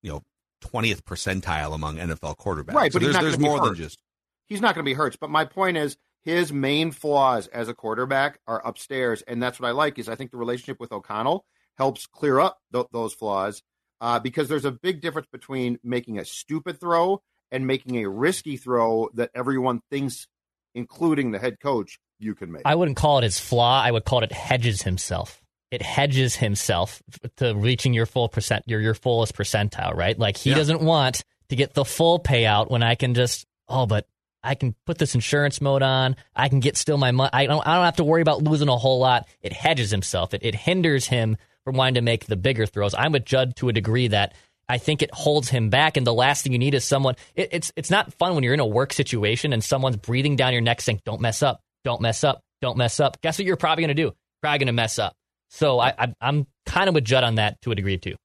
you 0.02 0.12
know, 0.12 0.22
twentieth 0.62 1.04
percentile 1.06 1.74
among 1.74 1.98
NFL 1.98 2.38
quarterbacks. 2.38 2.74
Right, 2.74 2.93
but 2.93 3.02
so 3.02 3.12
there's, 3.12 3.20
there's 3.20 3.39
more 3.39 3.60
than 3.66 3.76
just. 3.76 4.00
He's 4.48 4.62
not 4.62 4.76
going 4.76 4.86
to 4.86 4.89
be 4.89 4.93
hurt. 4.93 5.18
But 5.20 5.32
my 5.32 5.46
point 5.46 5.78
is, 5.78 5.98
his 6.26 6.51
main 6.51 6.91
flaws 6.91 7.47
as 7.47 7.69
a 7.69 7.73
quarterback 7.73 8.39
are 8.47 8.65
upstairs, 8.65 9.21
and 9.21 9.41
that's 9.41 9.59
what 9.59 9.69
I 9.69 9.71
like. 9.71 9.99
Is 9.99 10.09
I 10.09 10.15
think 10.15 10.32
the 10.32 10.38
relationship 10.38 10.80
with 10.80 10.91
O'Connell 10.91 11.45
helps 11.78 12.07
clear 12.07 12.39
up 12.39 12.57
th- 12.73 12.88
those 12.91 13.13
flaws 13.13 13.61
uh, 14.01 14.19
because 14.19 14.49
there's 14.49 14.65
a 14.65 14.71
big 14.71 15.01
difference 15.01 15.28
between 15.32 15.78
making 15.84 16.17
a 16.17 16.26
stupid 16.26 16.80
throw 16.80 17.21
and 17.51 17.67
making 17.67 18.03
a 18.03 18.09
risky 18.09 18.57
throw 18.57 19.09
that 19.13 19.30
everyone 19.36 19.82
thinks, 19.91 20.28
including 20.73 21.32
the 21.32 21.39
head 21.39 21.59
coach, 21.59 21.99
you 22.19 22.34
can 22.34 22.51
make. 22.51 22.63
I 22.65 22.76
wouldn't 22.76 22.97
call 22.97 23.19
it 23.19 23.23
his 23.23 23.39
flaw. 23.39 23.82
I 23.82 23.91
would 23.91 24.05
call 24.05 24.23
it 24.23 24.32
hedges 24.32 24.82
himself. 24.82 25.41
It 25.69 25.82
hedges 25.82 26.36
himself 26.36 27.03
to 27.38 27.53
reaching 27.53 27.93
your 27.93 28.05
full 28.05 28.30
percent, 28.30 28.63
your 28.65 28.80
your 28.80 28.93
fullest 28.95 29.36
percentile, 29.36 29.93
right? 29.93 30.17
Like 30.17 30.38
he 30.38 30.51
yeah. 30.51 30.55
doesn't 30.55 30.82
want 30.82 31.23
to 31.49 31.55
get 31.55 31.73
the 31.73 31.86
full 31.86 32.19
payout 32.19 32.71
when 32.71 32.82
I 32.82 32.95
can 32.95 33.13
just 33.13 33.45
oh, 33.67 33.86
but 33.86 34.07
I 34.46 34.56
can 34.56 34.76
put 34.86 34.98
this 34.98 35.16
insurance 35.16 35.60
mode 35.60 35.82
on. 35.82 36.16
I 36.36 36.50
can 36.50 36.60
get 36.60 36.78
still 36.78 36.98
my 36.98 37.12
money. 37.12 37.30
I 37.34 37.46
don't. 37.46 37.66
I 37.66 37.76
don't 37.76 37.86
have 37.86 37.98
to 37.98 38.04
worry 38.04 38.22
about 38.22 38.43
losing 38.43 38.70
a 38.70 38.78
whole 38.78 39.00
lot. 39.00 39.28
It 39.41 39.54
hedges 39.54 39.91
himself. 39.91 40.34
It, 40.34 40.43
it 40.43 40.56
hinders 40.56 41.08
him 41.08 41.38
from 41.64 41.76
wanting 41.76 41.96
to 41.96 42.02
make 42.02 42.26
the 42.26 42.36
bigger 42.36 42.66
throws. 42.66 42.93
I'm 42.93 43.12
with 43.12 43.26
Judd 43.26 43.56
to 43.58 43.70
a 43.70 43.74
degree 43.74 44.08
that 44.10 44.34
I 44.70 44.78
think 44.78 45.02
it 45.02 45.14
holds 45.14 45.50
him 45.50 45.70
back. 45.70 45.98
And 45.98 46.06
the 46.06 46.14
last 46.14 46.43
thing 46.43 46.52
you 46.54 46.60
need 46.60 46.74
is 46.74 46.86
someone. 46.86 47.16
It, 47.36 47.50
it's 47.52 47.72
it's 47.76 47.91
not 47.91 48.14
fun 48.14 48.36
when 48.36 48.43
you're 48.43 48.54
in 48.54 48.60
a 48.60 48.66
work 48.66 48.93
situation 48.93 49.54
and 49.54 49.64
someone's 49.64 49.98
breathing 49.98 50.36
down 50.36 50.54
your 50.54 50.62
neck 50.62 50.82
saying, 50.82 51.02
"Don't 51.06 51.22
mess 51.22 51.43
up, 51.43 51.62
don't 51.84 52.02
mess 52.02 52.24
up, 52.24 52.41
don't 52.62 52.78
mess 52.78 53.00
up." 53.00 53.20
Guess 53.22 53.39
what? 53.39 53.46
You're 53.46 53.58
probably 53.58 53.84
going 53.84 53.96
to 53.96 54.04
do. 54.04 54.14
Probably 54.41 54.60
going 54.60 54.68
to 54.68 54.74
mess 54.74 55.00
up. 55.00 55.16
So 55.50 55.80
I, 55.80 55.93
I 55.98 56.14
I'm 56.22 56.48
kind 56.66 56.88
of 56.88 56.96
with 56.96 57.06
Judd 57.06 57.24
on 57.24 57.36
that 57.36 57.62
to 57.62 57.72
a 57.72 57.76
degree 57.76 57.98
too. 57.98 58.16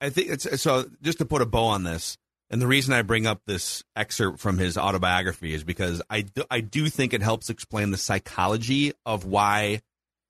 I 0.00 0.10
think 0.10 0.30
it's 0.30 0.60
so. 0.60 0.86
Just 1.02 1.18
to 1.18 1.24
put 1.24 1.42
a 1.42 1.46
bow 1.46 1.64
on 1.64 1.84
this, 1.84 2.16
and 2.50 2.60
the 2.60 2.66
reason 2.66 2.92
I 2.92 3.02
bring 3.02 3.26
up 3.26 3.42
this 3.46 3.84
excerpt 3.94 4.40
from 4.40 4.58
his 4.58 4.76
autobiography 4.76 5.54
is 5.54 5.62
because 5.62 6.02
I 6.10 6.22
do, 6.22 6.42
I 6.50 6.60
do 6.60 6.88
think 6.88 7.14
it 7.14 7.22
helps 7.22 7.48
explain 7.48 7.92
the 7.92 7.96
psychology 7.96 8.92
of 9.06 9.24
why 9.24 9.80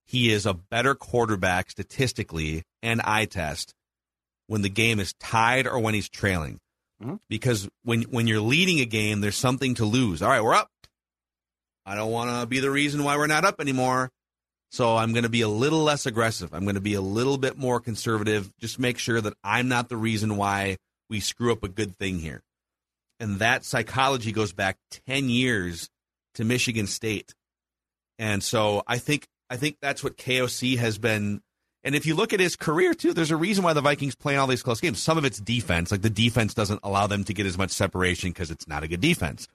he 0.04 0.30
is 0.30 0.44
a 0.44 0.52
better 0.52 0.94
quarterback 0.94 1.70
statistically 1.70 2.64
and 2.82 3.00
eye 3.02 3.24
test 3.24 3.74
when 4.48 4.60
the 4.60 4.68
game 4.68 5.00
is 5.00 5.14
tied 5.14 5.66
or 5.66 5.78
when 5.78 5.94
he's 5.94 6.10
trailing. 6.10 6.58
Mm-hmm. 7.02 7.16
Because 7.30 7.68
when 7.84 8.02
when 8.02 8.26
you're 8.26 8.40
leading 8.40 8.80
a 8.80 8.84
game, 8.84 9.22
there's 9.22 9.36
something 9.36 9.74
to 9.76 9.86
lose. 9.86 10.20
All 10.20 10.28
right, 10.28 10.44
we're 10.44 10.54
up. 10.54 10.68
I 11.86 11.94
don't 11.94 12.10
want 12.10 12.38
to 12.38 12.46
be 12.46 12.60
the 12.60 12.70
reason 12.70 13.02
why 13.02 13.16
we're 13.16 13.28
not 13.28 13.46
up 13.46 13.60
anymore. 13.60 14.10
So 14.70 14.96
I'm 14.96 15.12
going 15.12 15.24
to 15.24 15.30
be 15.30 15.40
a 15.40 15.48
little 15.48 15.82
less 15.82 16.04
aggressive. 16.04 16.52
I'm 16.52 16.64
going 16.64 16.74
to 16.74 16.80
be 16.80 16.94
a 16.94 17.00
little 17.00 17.38
bit 17.38 17.56
more 17.56 17.80
conservative. 17.80 18.54
Just 18.58 18.78
make 18.78 18.98
sure 18.98 19.20
that 19.20 19.32
I'm 19.42 19.68
not 19.68 19.88
the 19.88 19.96
reason 19.96 20.36
why 20.36 20.76
we 21.10 21.20
screw 21.20 21.52
up 21.52 21.62
a 21.62 21.68
good 21.68 21.96
thing 21.96 22.20
here. 22.20 22.42
And 23.18 23.40
that 23.40 23.64
psychology 23.64 24.32
goes 24.32 24.52
back 24.52 24.78
10 25.06 25.28
years 25.28 25.90
to 26.34 26.44
Michigan 26.44 26.86
State. 26.86 27.34
And 28.18 28.42
so 28.42 28.82
I 28.86 28.98
think 28.98 29.26
I 29.50 29.56
think 29.56 29.78
that's 29.82 30.04
what 30.04 30.16
KOC 30.16 30.78
has 30.78 30.96
been. 30.96 31.42
And 31.82 31.94
if 31.94 32.06
you 32.06 32.14
look 32.14 32.32
at 32.32 32.40
his 32.40 32.56
career 32.56 32.94
too, 32.94 33.12
there's 33.12 33.30
a 33.30 33.36
reason 33.36 33.64
why 33.64 33.72
the 33.72 33.80
Vikings 33.80 34.14
play 34.14 34.36
all 34.36 34.46
these 34.46 34.62
close 34.62 34.80
games. 34.80 35.02
Some 35.02 35.18
of 35.18 35.24
it's 35.24 35.40
defense, 35.40 35.90
like 35.90 36.02
the 36.02 36.10
defense 36.10 36.54
doesn't 36.54 36.80
allow 36.82 37.06
them 37.06 37.24
to 37.24 37.34
get 37.34 37.46
as 37.46 37.58
much 37.58 37.70
separation 37.70 38.30
because 38.30 38.50
it's 38.50 38.68
not 38.68 38.84
a 38.84 38.88
good 38.88 39.00
defense. 39.00 39.48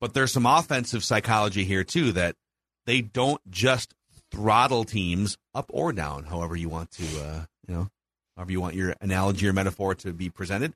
But 0.00 0.14
there's 0.14 0.32
some 0.32 0.46
offensive 0.46 1.04
psychology 1.04 1.64
here 1.64 1.84
too 1.84 2.12
that 2.12 2.36
they 2.86 3.00
don't 3.00 3.40
just 3.50 3.94
throttle 4.30 4.84
teams 4.84 5.36
up 5.54 5.70
or 5.72 5.92
down, 5.92 6.24
however 6.24 6.56
you 6.56 6.68
want 6.68 6.90
to, 6.92 7.04
uh, 7.20 7.44
you 7.66 7.74
know, 7.74 7.88
however 8.38 8.52
you 8.52 8.60
want 8.60 8.76
your 8.76 8.94
analogy 9.00 9.48
or 9.48 9.52
metaphor 9.52 9.96
to 9.96 10.12
be 10.12 10.30
presented. 10.30 10.72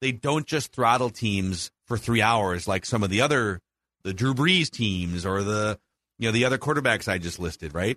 They 0.00 0.12
don't 0.12 0.46
just 0.46 0.72
throttle 0.72 1.10
teams 1.10 1.70
for 1.86 1.96
three 1.96 2.22
hours 2.22 2.68
like 2.68 2.84
some 2.84 3.02
of 3.02 3.10
the 3.10 3.22
other, 3.22 3.60
the 4.04 4.12
Drew 4.12 4.34
Brees 4.34 4.70
teams 4.70 5.26
or 5.26 5.42
the 5.42 5.80
you 6.18 6.28
know 6.28 6.32
the 6.32 6.44
other 6.44 6.58
quarterbacks 6.58 7.08
I 7.08 7.18
just 7.18 7.38
listed, 7.38 7.74
right? 7.74 7.96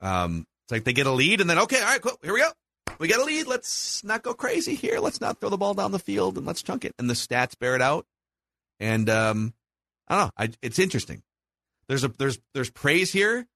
Um, 0.00 0.46
it's 0.64 0.72
like 0.72 0.84
they 0.84 0.92
get 0.92 1.06
a 1.06 1.12
lead 1.12 1.40
and 1.40 1.48
then 1.48 1.58
okay, 1.60 1.80
all 1.80 1.86
right, 1.86 2.02
cool, 2.02 2.18
here 2.22 2.34
we 2.34 2.40
go. 2.40 2.50
We 2.98 3.08
get 3.08 3.18
a 3.18 3.24
lead. 3.24 3.46
Let's 3.46 4.04
not 4.04 4.22
go 4.22 4.34
crazy 4.34 4.74
here. 4.74 5.00
Let's 5.00 5.20
not 5.20 5.40
throw 5.40 5.48
the 5.48 5.56
ball 5.56 5.74
down 5.74 5.92
the 5.92 5.98
field 5.98 6.36
and 6.36 6.46
let's 6.46 6.62
chunk 6.62 6.84
it. 6.84 6.94
And 6.98 7.10
the 7.10 7.14
stats 7.14 7.58
bear 7.58 7.74
it 7.74 7.82
out. 7.82 8.06
And 8.78 9.08
um, 9.10 9.54
I 10.08 10.16
don't 10.16 10.26
know. 10.26 10.30
I, 10.36 10.50
it's 10.62 10.78
interesting. 10.78 11.22
There's 11.88 12.04
a 12.04 12.08
there's 12.08 12.38
there's 12.54 12.70
praise 12.70 13.12
here. 13.12 13.46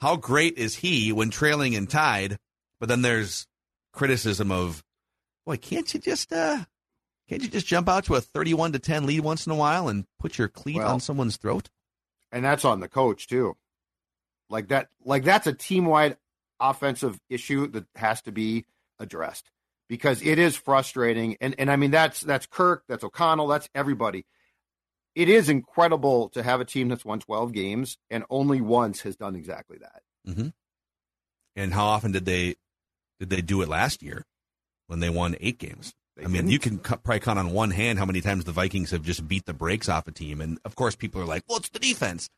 How 0.00 0.16
great 0.16 0.58
is 0.58 0.76
he 0.76 1.12
when 1.12 1.30
trailing 1.30 1.74
and 1.76 1.88
tied? 1.88 2.38
But 2.80 2.88
then 2.88 3.02
there's 3.02 3.47
criticism 3.98 4.50
of, 4.50 4.82
boy, 5.44 5.56
can't 5.56 5.92
you 5.92 6.00
just 6.00 6.32
uh, 6.32 6.64
can't 7.28 7.42
you 7.42 7.48
just 7.48 7.66
jump 7.66 7.88
out 7.88 8.04
to 8.04 8.14
a 8.14 8.20
31 8.20 8.72
to 8.72 8.78
10 8.78 9.06
lead 9.06 9.20
once 9.20 9.46
in 9.46 9.52
a 9.52 9.56
while 9.56 9.88
and 9.88 10.04
put 10.18 10.38
your 10.38 10.48
cleat 10.48 10.76
well, 10.76 10.94
on 10.94 11.00
someone's 11.00 11.36
throat? 11.36 11.68
and 12.32 12.44
that's 12.44 12.64
on 12.64 12.80
the 12.80 12.88
coach 12.88 13.26
too. 13.26 13.56
Like 14.50 14.68
that, 14.68 14.88
like 15.04 15.24
that's 15.24 15.46
a 15.46 15.52
team 15.52 15.86
wide 15.86 16.16
offensive 16.60 17.18
issue 17.28 17.68
that 17.68 17.84
has 17.94 18.22
to 18.22 18.32
be 18.32 18.64
addressed 18.98 19.50
because 19.88 20.22
it 20.22 20.38
is 20.38 20.56
frustrating. 20.56 21.36
And 21.40 21.54
and 21.58 21.70
I 21.70 21.76
mean 21.76 21.90
that's 21.90 22.20
that's 22.20 22.46
Kirk, 22.46 22.84
that's 22.88 23.04
O'Connell, 23.04 23.48
that's 23.48 23.68
everybody. 23.74 24.24
It 25.14 25.28
is 25.28 25.48
incredible 25.48 26.28
to 26.30 26.42
have 26.42 26.60
a 26.60 26.64
team 26.64 26.88
that's 26.88 27.04
won 27.04 27.18
12 27.18 27.52
games 27.52 27.98
and 28.10 28.24
only 28.30 28.60
once 28.60 29.00
has 29.00 29.16
done 29.16 29.34
exactly 29.34 29.78
that. 29.78 30.02
Mm-hmm. 30.26 30.48
And 31.56 31.74
how 31.74 31.86
often 31.86 32.12
did 32.12 32.24
they 32.24 32.54
did 33.20 33.30
they 33.30 33.40
do 33.42 33.62
it 33.62 33.68
last 33.68 34.02
year 34.02 34.24
when 34.86 35.00
they 35.00 35.10
won 35.10 35.36
eight 35.40 35.58
games? 35.58 35.92
They 36.16 36.24
I 36.24 36.26
mean, 36.26 36.42
didn't. 36.42 36.50
you 36.50 36.58
can 36.58 36.78
cu- 36.78 36.96
probably 36.96 37.20
count 37.20 37.38
on 37.38 37.52
one 37.52 37.70
hand 37.70 37.98
how 37.98 38.04
many 38.06 38.20
times 38.20 38.44
the 38.44 38.52
Vikings 38.52 38.90
have 38.90 39.02
just 39.02 39.26
beat 39.28 39.44
the 39.46 39.54
brakes 39.54 39.88
off 39.88 40.08
a 40.08 40.12
team. 40.12 40.40
And 40.40 40.58
of 40.64 40.74
course, 40.74 40.96
people 40.96 41.20
are 41.20 41.26
like, 41.26 41.42
"Well, 41.48 41.58
it's 41.58 41.68
the 41.68 41.78
defense." 41.78 42.28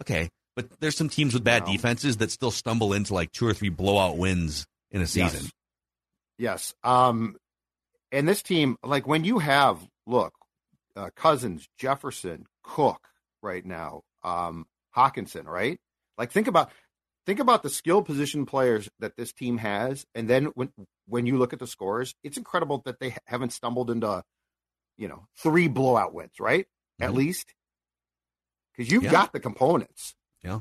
Okay, 0.00 0.28
but 0.56 0.68
there's 0.80 0.96
some 0.96 1.08
teams 1.08 1.32
with 1.34 1.44
bad 1.44 1.66
No. 1.66 1.72
defenses 1.72 2.18
that 2.18 2.30
still 2.30 2.50
stumble 2.50 2.92
into 2.92 3.14
like 3.14 3.32
two 3.32 3.46
or 3.46 3.54
three 3.54 3.68
blowout 3.70 4.18
wins 4.18 4.66
in 4.90 5.00
a 5.00 5.06
season. 5.06 5.44
Yes. 5.44 5.52
Yes. 6.38 6.74
Um, 6.84 7.36
and 8.12 8.26
this 8.28 8.42
team, 8.42 8.76
like 8.82 9.06
when 9.06 9.24
you 9.24 9.38
have, 9.38 9.78
look, 10.06 10.32
uh, 10.96 11.10
Cousins, 11.14 11.68
Jefferson, 11.78 12.46
Cook 12.62 13.06
right 13.42 13.64
now, 13.64 14.02
um, 14.22 14.66
Hockenson, 14.96 15.44
right? 15.46 15.78
Like 16.18 16.30
think 16.32 16.46
about 16.48 16.70
think 17.30 17.40
about 17.40 17.62
the 17.62 17.70
skill 17.70 18.02
position 18.02 18.44
players 18.46 18.88
that 18.98 19.16
this 19.16 19.32
team 19.32 19.58
has, 19.58 20.04
and 20.14 20.28
then 20.28 20.46
when 20.54 20.70
when 21.06 21.26
you 21.26 21.38
look 21.38 21.52
at 21.52 21.58
the 21.60 21.66
scores, 21.66 22.14
it's 22.24 22.36
incredible 22.36 22.82
that 22.84 22.98
they 23.00 23.14
haven't 23.26 23.52
stumbled 23.52 23.90
into, 23.90 24.22
you 24.96 25.08
know, 25.08 25.26
three 25.38 25.68
blowout 25.68 26.12
wins, 26.12 26.32
right? 26.40 26.66
At 27.00 27.10
Mhm. 27.10 27.14
least 27.14 27.54
because 28.72 28.90
you've 28.92 29.04
Yeah. 29.04 29.10
got 29.12 29.32
the 29.32 29.40
components. 29.40 30.14
Yeah. 30.42 30.60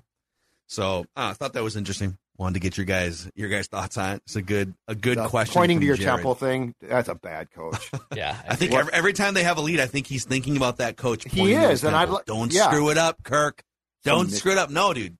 So 0.67 1.01
uh, 1.15 1.29
I 1.29 1.33
thought 1.33 1.53
that 1.53 1.63
was 1.63 1.75
interesting. 1.75 2.17
Wanted 2.37 2.53
to 2.53 2.59
get 2.61 2.77
your 2.77 2.85
guys 2.85 3.29
your 3.35 3.49
guys 3.49 3.67
thoughts 3.67 3.97
on 3.97 4.15
it. 4.17 4.21
It's 4.25 4.35
a 4.35 4.41
good 4.41 4.73
a 4.87 4.95
good 4.95 5.17
The 5.17 5.27
question. 5.27 5.53
Pointing 5.55 5.79
to 5.81 5.85
your 5.85 5.97
Jared. 5.97 6.17
temple 6.17 6.35
thing, 6.35 6.73
that's 6.81 7.09
a 7.09 7.15
bad 7.15 7.51
coach. 7.51 7.89
Yeah, 8.15 8.39
I 8.47 8.55
think 8.55 8.73
every, 8.73 8.93
every 8.93 9.13
time 9.13 9.33
they 9.33 9.43
have 9.43 9.57
a 9.57 9.61
lead, 9.61 9.79
I 9.79 9.87
think 9.87 10.07
he's 10.07 10.23
thinking 10.25 10.55
about 10.57 10.77
that 10.77 10.95
coach. 10.97 11.25
He 11.29 11.53
is, 11.53 11.69
his 11.69 11.83
and 11.83 11.95
I'd 11.95 12.05
temple. 12.05 12.21
don't 12.25 12.53
yeah. 12.53 12.69
screw 12.69 12.89
it 12.91 12.97
up, 12.97 13.23
Kirk. 13.23 13.61
Don't 14.03 14.29
Some- 14.29 14.37
screw 14.37 14.51
it 14.53 14.57
up. 14.57 14.69
No, 14.69 14.93
dude. 14.93 15.17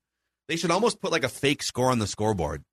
They 0.50 0.58
should 0.58 0.72
almost 0.72 1.00
put 1.00 1.12
like 1.14 1.24
a 1.24 1.30
fake 1.30 1.64
score 1.64 1.92
on 1.92 2.00
the 2.00 2.08
scoreboard. 2.08 2.64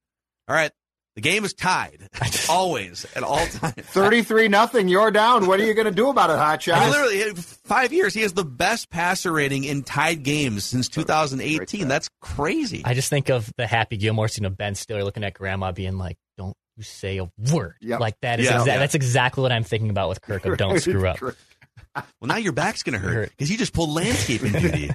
All 0.48 0.56
right, 0.56 0.72
the 1.14 1.20
game 1.20 1.44
is 1.44 1.52
tied 1.54 2.08
always 2.50 3.06
at 3.14 3.22
all 3.22 3.46
times. 3.46 3.74
33 3.76 4.48
nothing, 4.48 4.88
you're 4.88 5.10
down. 5.10 5.46
What 5.46 5.60
are 5.60 5.64
you 5.64 5.74
going 5.74 5.84
to 5.86 5.90
do 5.92 6.08
about 6.08 6.30
it, 6.30 6.36
Hot 6.38 6.66
I 6.68 6.80
mean, 6.80 6.90
Shot? 6.90 6.90
literally, 6.90 7.42
five 7.64 7.92
years. 7.92 8.14
He 8.14 8.22
has 8.22 8.32
the 8.32 8.44
best 8.44 8.90
passer 8.90 9.30
rating 9.30 9.64
in 9.64 9.82
tied 9.84 10.22
games 10.24 10.64
since 10.64 10.88
2018. 10.88 11.86
That's 11.86 12.08
crazy. 12.20 12.82
I 12.84 12.94
just 12.94 13.10
think 13.10 13.28
of 13.28 13.52
the 13.56 13.66
Happy 13.66 13.96
Gilmore 13.96 14.28
scene 14.28 14.44
of 14.46 14.56
Ben 14.56 14.74
Stiller 14.74 15.04
looking 15.04 15.22
at 15.24 15.34
Grandma, 15.34 15.72
being 15.72 15.98
like, 15.98 16.16
"Don't 16.38 16.56
you 16.76 16.82
say 16.82 17.18
a 17.18 17.30
word." 17.52 17.74
Yep. 17.82 18.00
Like 18.00 18.14
that 18.22 18.40
is 18.40 18.46
Yeah. 18.46 18.58
exa- 18.60 18.66
Yeah. 18.66 18.78
that's 18.78 18.94
exactly 18.94 19.42
what 19.42 19.52
I'm 19.52 19.64
thinking 19.64 19.90
about 19.90 20.08
with 20.08 20.20
Kirk. 20.22 20.44
Of 20.46 20.56
don't 20.58 20.80
screw 20.80 21.06
up. 21.06 21.20
Well, 21.20 21.34
now 22.22 22.36
your 22.36 22.52
back's 22.52 22.82
going 22.82 22.92
to 22.94 22.98
hurt 22.98 23.14
Hurt. 23.14 23.30
because 23.30 23.50
you 23.50 23.56
just 23.58 23.72
pulled 23.72 23.90
landscaping 23.90 24.52
duty. 24.52 24.90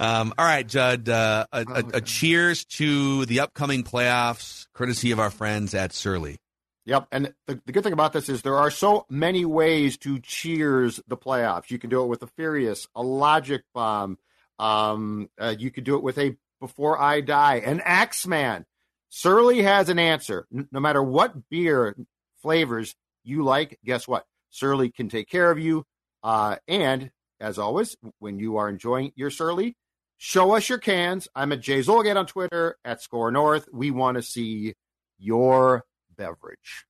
Um, 0.00 0.32
all 0.38 0.46
right, 0.46 0.66
Judd. 0.66 1.10
Uh, 1.10 1.46
a, 1.52 1.60
a, 1.68 1.84
a 1.94 2.00
cheers 2.00 2.64
to 2.64 3.26
the 3.26 3.40
upcoming 3.40 3.84
playoffs, 3.84 4.66
courtesy 4.72 5.10
of 5.10 5.20
our 5.20 5.30
friends 5.30 5.74
at 5.74 5.92
Surly. 5.92 6.38
Yep. 6.86 7.08
And 7.12 7.34
the, 7.46 7.60
the 7.66 7.72
good 7.72 7.84
thing 7.84 7.92
about 7.92 8.14
this 8.14 8.30
is 8.30 8.40
there 8.40 8.56
are 8.56 8.70
so 8.70 9.04
many 9.10 9.44
ways 9.44 9.98
to 9.98 10.18
cheers 10.18 11.00
the 11.06 11.18
playoffs. 11.18 11.70
You 11.70 11.78
can 11.78 11.90
do 11.90 12.02
it 12.02 12.06
with 12.06 12.22
a 12.22 12.26
Furious, 12.26 12.88
a 12.94 13.02
Logic 13.02 13.62
Bomb. 13.74 14.16
Um, 14.58 15.28
uh, 15.38 15.54
you 15.58 15.70
could 15.70 15.84
do 15.84 15.96
it 15.96 16.02
with 16.02 16.16
a 16.16 16.34
Before 16.60 17.00
I 17.00 17.20
Die, 17.20 17.56
an 17.56 17.82
Axeman. 17.84 18.64
Surly 19.10 19.62
has 19.62 19.90
an 19.90 19.98
answer. 19.98 20.46
No 20.50 20.80
matter 20.80 21.02
what 21.02 21.50
beer 21.50 21.94
flavors 22.40 22.94
you 23.22 23.44
like, 23.44 23.78
guess 23.84 24.08
what? 24.08 24.24
Surly 24.48 24.90
can 24.90 25.10
take 25.10 25.28
care 25.28 25.50
of 25.50 25.58
you. 25.58 25.84
Uh, 26.22 26.56
and 26.66 27.10
as 27.38 27.58
always, 27.58 27.96
when 28.18 28.38
you 28.38 28.56
are 28.56 28.68
enjoying 28.68 29.12
your 29.14 29.30
Surly, 29.30 29.76
show 30.22 30.54
us 30.54 30.68
your 30.68 30.78
cans. 30.78 31.26
I'm 31.34 31.50
at 31.50 31.60
Jay 31.60 31.80
Zulgad 31.80 32.16
on 32.16 32.26
Twitter 32.26 32.76
at 32.84 33.00
SKOR 33.02 33.32
North. 33.32 33.68
We 33.72 33.90
want 33.90 34.18
to 34.18 34.22
see 34.22 34.74
your 35.18 35.84
beverage. 36.14 36.84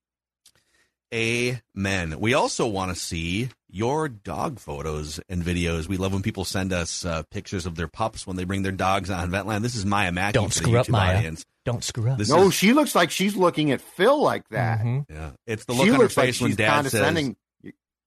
Amen. 1.12 2.20
We 2.20 2.35
also 2.35 2.66
want 2.66 2.93
to 2.95 3.01
see 3.01 3.49
your 3.68 4.09
dog 4.09 4.59
photos 4.61 5.18
and 5.28 5.43
videos. 5.43 5.89
We 5.89 5.97
love 5.97 6.12
when 6.12 6.22
people 6.22 6.45
send 6.45 6.72
us 6.72 7.05
uh, 7.05 7.22
pictures 7.31 7.66
of 7.66 7.74
their 7.74 7.89
pups 7.89 8.26
when 8.26 8.37
they 8.37 8.45
bring 8.45 8.62
their 8.62 8.70
dogs 8.72 9.11
on 9.11 9.31
Ventland. 9.31 9.62
This 9.62 9.74
is 9.74 9.85
Maya 9.87 10.12
Mackey. 10.12 10.35
Don't 10.35 10.53
screw 10.53 10.76
up, 10.78 10.87
YouTube 10.87 10.91
Maya. 10.91 11.16
Audience. 11.18 11.45
Don't 11.64 11.83
screw 11.83 12.11
up. 12.11 12.18
This 12.18 12.28
No, 12.31 12.49
is, 12.49 12.55
she 12.55 12.72
looks 12.72 12.95
like 12.95 13.11
she's 13.11 13.35
looking 13.37 13.70
at 13.72 13.81
Phil 13.81 14.20
like 14.20 14.49
that. 14.51 14.81
Mhm. 14.81 15.07
yeah, 15.09 15.31
it's 15.47 15.64
the 15.64 15.74
she 15.74 15.78
look 15.78 15.89
on 15.89 15.95
her 15.95 15.99
looks 16.03 16.16
like 16.16 16.26
face 16.26 16.41
when 16.41 16.51
she's 16.51 16.57
Dad 16.57 16.87
says. 16.87 17.35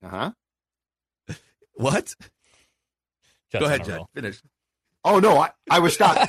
Uh 0.01 0.07
huh. 0.09 0.31
"What?" 1.73 2.05
Just 2.05 3.59
Go 3.59 3.65
ahead, 3.65 3.87
a 3.87 4.05
Finish. 4.15 4.41
Oh 5.05 5.19
no, 5.19 5.37
I, 5.37 5.51
I 5.69 5.79
was 5.79 5.93
stopping. 5.93 6.27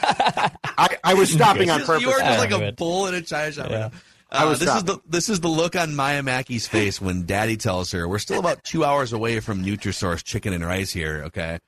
I, 0.77 0.97
I 1.05 1.15
was 1.15 1.33
stopping 1.33 1.71
on 1.71 1.81
purpose. 1.83 2.03
You 2.03 2.11
are 2.11 2.19
just 2.19 2.39
like 2.39 2.51
a 2.51 2.73
bull 2.73 3.07
in 3.07 3.15
a 3.15 3.23
china 3.23 3.53
shop. 3.53 3.71
Yeah. 3.71 3.87
Uh, 3.87 3.91
I 4.31 4.45
was 4.47 4.59
this 4.59 4.75
is 4.75 4.85
the 4.85 4.99
this 5.09 5.29
is 5.29 5.41
the 5.41 5.49
look 5.49 5.77
on 5.77 5.95
Maya 5.95 6.23
Mackey's 6.23 6.67
face 6.67 7.01
when 7.01 7.25
Daddy 7.25 7.57
tells 7.57 7.93
her 7.93 8.09
we're 8.09 8.19
still 8.19 8.41
about 8.41 8.65
two 8.65 8.85
hours 8.85 9.13
away 9.13 9.39
from 9.41 9.65
Nutrisource 9.65 10.25
chicken 10.25 10.53
and 10.53 10.65
rice 10.65 10.93
here. 10.93 11.25
Okay, 11.27 11.59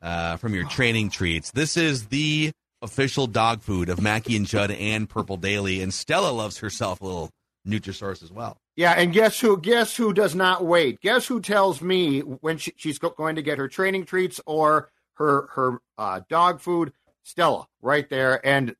uh, 0.00 0.36
from 0.36 0.54
your 0.54 0.66
training 0.68 1.10
treats. 1.10 1.50
This 1.50 1.76
is 1.76 2.06
the 2.06 2.52
official 2.80 3.26
dog 3.26 3.62
food 3.62 3.88
of 3.88 4.00
Mackey 4.00 4.36
and 4.36 4.46
Judd 4.46 4.70
and 4.70 5.08
Purple 5.08 5.36
Daily, 5.36 5.82
and 5.82 5.92
Stella 5.92 6.30
loves 6.30 6.58
herself 6.58 7.00
a 7.00 7.04
little 7.04 7.30
Nutrisource 7.66 8.22
as 8.22 8.30
well. 8.30 8.58
Yeah, 8.76 8.92
and 8.92 9.12
guess 9.12 9.38
who? 9.40 9.58
Guess 9.58 9.96
who 9.96 10.12
does 10.12 10.34
not 10.34 10.64
wait? 10.64 11.00
Guess 11.00 11.26
who 11.26 11.40
tells 11.40 11.80
me 11.80 12.20
when 12.20 12.58
she, 12.58 12.72
she's 12.76 12.98
go- 12.98 13.10
going 13.10 13.36
to 13.36 13.42
get 13.42 13.58
her 13.58 13.68
training 13.68 14.04
treats 14.04 14.40
or 14.46 14.90
her 15.14 15.48
her 15.54 15.78
uh, 15.98 16.20
dog 16.28 16.60
food? 16.60 16.92
Stella, 17.22 17.66
right 17.80 18.08
there. 18.08 18.44
And 18.46 18.74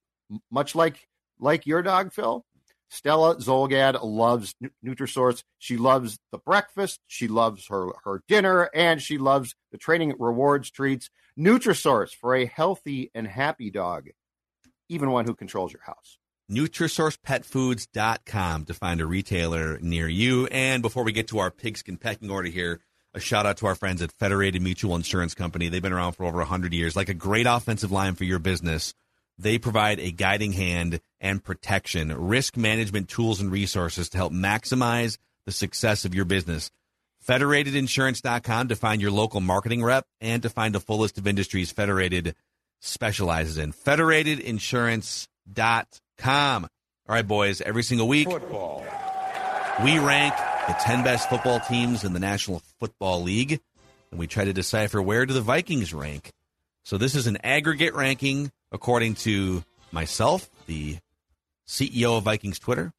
much 0.50 0.74
like 0.74 1.08
like 1.38 1.66
your 1.66 1.82
dog, 1.82 2.12
Phil, 2.12 2.44
Stella 2.88 3.36
Zulgad 3.36 4.02
loves 4.04 4.54
Nutrisource. 4.84 5.42
She 5.58 5.76
loves 5.76 6.18
the 6.30 6.38
breakfast. 6.38 7.00
She 7.06 7.28
loves 7.28 7.66
her 7.68 7.90
her 8.04 8.22
dinner, 8.28 8.70
and 8.74 9.02
she 9.02 9.18
loves 9.18 9.54
the 9.72 9.78
training 9.78 10.14
rewards 10.18 10.70
treats. 10.70 11.10
Nutrisource 11.38 12.14
for 12.14 12.34
a 12.34 12.46
healthy 12.46 13.10
and 13.14 13.26
happy 13.26 13.70
dog, 13.70 14.10
even 14.88 15.10
one 15.10 15.24
who 15.24 15.34
controls 15.34 15.72
your 15.72 15.82
house. 15.82 16.18
NutrisourcePetFoods.com 16.50 18.66
to 18.66 18.74
find 18.74 19.00
a 19.00 19.06
retailer 19.06 19.78
near 19.80 20.06
you. 20.08 20.46
And 20.48 20.82
before 20.82 21.02
we 21.02 21.12
get 21.12 21.28
to 21.28 21.38
our 21.38 21.50
pigskin 21.50 21.96
pecking 21.96 22.30
order 22.30 22.50
here, 22.50 22.82
a 23.14 23.20
shout 23.20 23.46
out 23.46 23.56
to 23.58 23.66
our 23.66 23.74
friends 23.74 24.02
at 24.02 24.12
Federated 24.12 24.60
Mutual 24.60 24.96
Insurance 24.96 25.34
Company. 25.34 25.68
They've 25.68 25.80
been 25.80 25.92
around 25.92 26.12
for 26.12 26.24
over 26.24 26.38
100 26.38 26.74
years. 26.74 26.96
Like 26.96 27.08
a 27.08 27.14
great 27.14 27.46
offensive 27.46 27.92
line 27.92 28.14
for 28.14 28.24
your 28.24 28.40
business, 28.40 28.92
they 29.38 29.58
provide 29.58 30.00
a 30.00 30.10
guiding 30.10 30.52
hand 30.52 31.00
and 31.20 31.42
protection, 31.42 32.12
risk 32.16 32.56
management 32.56 33.08
tools 33.08 33.40
and 33.40 33.52
resources 33.52 34.08
to 34.10 34.16
help 34.16 34.32
maximize 34.32 35.18
the 35.46 35.52
success 35.52 36.04
of 36.04 36.14
your 36.14 36.24
business. 36.24 36.70
Federatedinsurance.com 37.26 38.68
to 38.68 38.76
find 38.76 39.00
your 39.00 39.10
local 39.10 39.40
marketing 39.40 39.82
rep 39.82 40.04
and 40.20 40.42
to 40.42 40.50
find 40.50 40.76
a 40.76 40.80
full 40.80 40.98
list 40.98 41.16
of 41.16 41.26
industries 41.26 41.70
Federated 41.70 42.34
specializes 42.80 43.58
in. 43.58 43.72
Federatedinsurance.com. 43.72 46.68
All 47.06 47.14
right, 47.14 47.26
boys, 47.26 47.60
every 47.60 47.82
single 47.82 48.08
week, 48.08 48.28
Football. 48.28 48.84
we 49.82 49.98
rank 49.98 50.34
the 50.66 50.74
10 50.80 51.04
best 51.04 51.28
football 51.28 51.60
teams 51.60 52.04
in 52.04 52.14
the 52.14 52.20
National 52.20 52.62
Football 52.80 53.22
League, 53.22 53.60
and 54.10 54.18
we 54.18 54.26
try 54.26 54.44
to 54.44 54.52
decipher 54.52 55.02
where 55.02 55.26
do 55.26 55.34
the 55.34 55.42
Vikings 55.42 55.92
rank. 55.92 56.32
So 56.84 56.96
this 56.96 57.14
is 57.14 57.26
an 57.26 57.36
aggregate 57.44 57.94
ranking 57.94 58.50
according 58.72 59.14
to 59.16 59.62
myself, 59.92 60.48
the 60.66 60.98
CEO 61.66 62.16
of 62.16 62.24
Vikings 62.24 62.58
Twitter, 62.58 62.92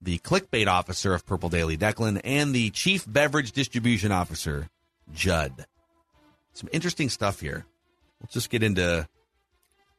the 0.00 0.18
clickbait 0.18 0.66
officer 0.66 1.12
of 1.12 1.26
Purple 1.26 1.50
Daily 1.50 1.76
Declan, 1.76 2.20
and 2.24 2.54
the 2.54 2.70
chief 2.70 3.04
beverage 3.06 3.52
distribution 3.52 4.12
officer, 4.12 4.68
Judd. 5.12 5.66
Some 6.54 6.70
interesting 6.72 7.10
stuff 7.10 7.40
here. 7.40 7.66
Let's 8.20 8.32
just 8.32 8.50
get 8.50 8.62
into, 8.62 9.06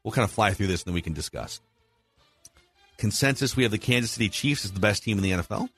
we'll 0.04 0.12
kind 0.12 0.26
of 0.26 0.32
fly 0.32 0.54
through 0.54 0.68
this 0.68 0.82
and 0.82 0.88
then 0.88 0.96
we 0.96 1.02
can 1.02 1.14
discuss. 1.14 1.62
Consensus 2.98 3.56
we 3.56 3.64
have 3.64 3.72
the 3.72 3.78
Kansas 3.78 4.12
City 4.12 4.30
Chiefs 4.30 4.66
as 4.66 4.72
the 4.72 4.80
best 4.80 5.04
team 5.04 5.18
in 5.18 5.24
the 5.24 5.32
NFL. 5.32 5.70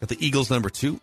Got 0.00 0.08
the 0.10 0.24
Eagles 0.26 0.50
number 0.50 0.70
two. 0.70 1.00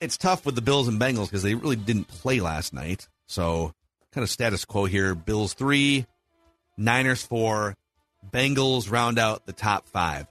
It's 0.00 0.16
tough 0.16 0.44
with 0.44 0.54
the 0.54 0.62
Bills 0.62 0.88
and 0.88 1.00
Bengals 1.00 1.26
because 1.26 1.42
they 1.42 1.54
really 1.54 1.76
didn't 1.76 2.08
play 2.08 2.40
last 2.40 2.72
night. 2.72 3.08
So, 3.26 3.72
kind 4.12 4.22
of 4.22 4.30
status 4.30 4.64
quo 4.64 4.84
here. 4.84 5.14
Bills 5.14 5.54
three, 5.54 6.06
Niners 6.76 7.22
four, 7.22 7.74
Bengals 8.30 8.90
round 8.90 9.18
out 9.18 9.46
the 9.46 9.52
top 9.52 9.86
five. 9.88 10.26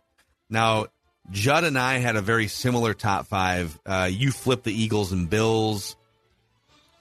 Now, 0.50 0.88
Judd 1.32 1.64
and 1.64 1.78
I 1.80 2.00
had 2.00 2.16
a 2.16 2.22
very 2.22 2.48
similar 2.48 2.94
top 2.94 3.28
five. 3.28 3.80
Uh, 3.86 4.10
you 4.12 4.32
flipped 4.32 4.64
the 4.66 4.74
Eagles 4.74 5.12
and 5.12 5.30
Bills, 5.30 5.96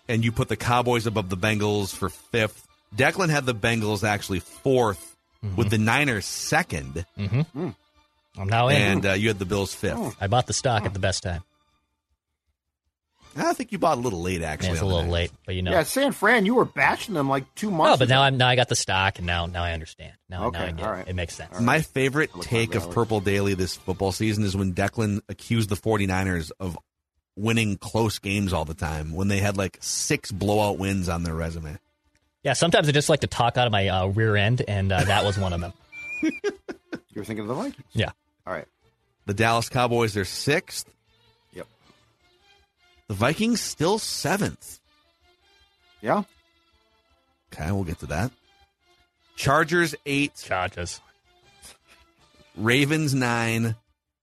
and 0.09 0.24
you 0.24 0.30
put 0.33 0.49
the 0.49 0.57
Cowboys 0.57 1.07
above 1.07 1.28
the 1.28 1.37
Bengals 1.37 1.95
for 1.95 2.09
fifth. 2.09 2.66
Declan 2.95 3.30
had 3.30 3.47
the 3.47 3.55
Bengals 3.55 4.05
actually 4.07 4.41
4th 4.41 5.16
with 5.57 5.70
the 5.70 5.78
Niners 5.78 6.24
second. 6.24 7.05
Mhm. 7.18 7.74
I'm 8.39 8.49
now 8.49 8.68
in. 8.68 8.80
and 8.80 9.07
uh, 9.07 9.12
you 9.12 9.28
had 9.28 9.39
the 9.39 9.45
Bills 9.45 9.74
fifth. 9.74 10.16
I 10.20 10.26
bought 10.26 10.47
the 10.47 10.53
stock 10.53 10.85
at 10.85 10.93
the 10.95 10.99
best 10.99 11.22
time. 11.22 11.43
I 13.35 13.55
think 13.55 13.72
you 13.72 13.78
bought 13.78 13.97
a 13.97 14.01
little 14.01 14.20
late, 14.20 14.43
actually. 14.43 14.68
Yeah, 14.68 14.72
it's 14.74 14.83
a 14.83 14.87
little 14.87 15.03
night. 15.05 15.11
late, 15.11 15.33
but 15.47 15.55
you 15.55 15.62
know. 15.62 15.70
Yeah, 15.70 15.85
San 15.85 16.12
Fran, 16.12 16.45
you 16.45 16.55
were 16.55 16.66
bashing 16.66 17.14
them 17.14 17.28
like 17.30 17.55
two 17.55 17.70
months. 17.70 17.95
Oh, 17.95 17.97
but 17.99 18.05
ago. 18.05 18.14
now 18.14 18.22
I'm 18.22 18.37
now 18.37 18.49
I 18.49 18.57
got 18.57 18.68
the 18.68 18.76
stock, 18.76 19.18
and 19.18 19.26
now 19.26 19.47
now 19.47 19.62
I 19.62 19.72
understand. 19.72 20.12
Now, 20.28 20.47
Okay, 20.49 20.59
now 20.59 20.64
I 20.66 20.70
get 20.72 20.87
all 20.87 20.95
it. 20.97 21.09
It 21.09 21.14
makes 21.14 21.35
sense. 21.35 21.59
My 21.59 21.80
favorite 21.80 22.30
take 22.43 22.74
of 22.74 22.91
Purple 22.91 23.20
Daily 23.20 23.55
this 23.55 23.76
football 23.76 24.12
season 24.12 24.45
is 24.45 24.55
when 24.55 24.74
Declan 24.74 25.20
accused 25.30 25.70
the 25.70 25.76
49ers 25.76 26.53
of 26.61 26.78
winning 27.35 27.78
close 27.78 28.18
games 28.18 28.53
all 28.53 28.66
the 28.66 28.74
time 28.74 29.12
when 29.14 29.28
they 29.28 29.39
had 29.39 29.57
like 29.57 29.78
six 29.80 30.30
blowout 30.30 30.78
wins 30.78 31.09
on 31.09 31.22
their 31.22 31.35
resume. 31.35 31.78
Yeah, 32.43 32.53
sometimes 32.53 32.89
I 32.89 32.93
just 32.93 33.09
like 33.09 33.20
to 33.20 33.28
talk 33.28 33.57
out 33.57 33.66
of 33.66 33.72
my 33.72 33.89
uh, 33.89 34.07
rear 34.09 34.37
end, 34.37 34.62
and 34.66 34.93
uh, 34.93 35.05
that 35.05 35.24
was 35.24 35.39
one 35.39 35.53
of 35.55 35.61
them. 35.61 35.72
You're 37.14 37.24
thinking 37.24 37.41
of 37.41 37.49
the 37.49 37.55
Vikings. 37.55 37.87
Yeah. 37.93 38.11
All 38.47 38.53
right. 38.53 38.66
The 39.26 39.34
Dallas 39.34 39.68
Cowboys 39.68 40.16
are 40.16 40.24
sixth. 40.24 40.93
Yep. 41.53 41.66
The 43.09 43.14
Vikings 43.14 43.61
still 43.61 43.99
seventh. 43.99 44.80
Yeah. 46.01 46.24
Okay, 47.53 47.70
we'll 47.70 47.84
get 47.84 48.01
to 48.01 48.07
that. 48.07 48.32
Chargers 49.36 49.95
eight, 50.07 50.34
Chargers. 50.36 51.01
Ravens 52.57 53.14
nine, 53.14 53.76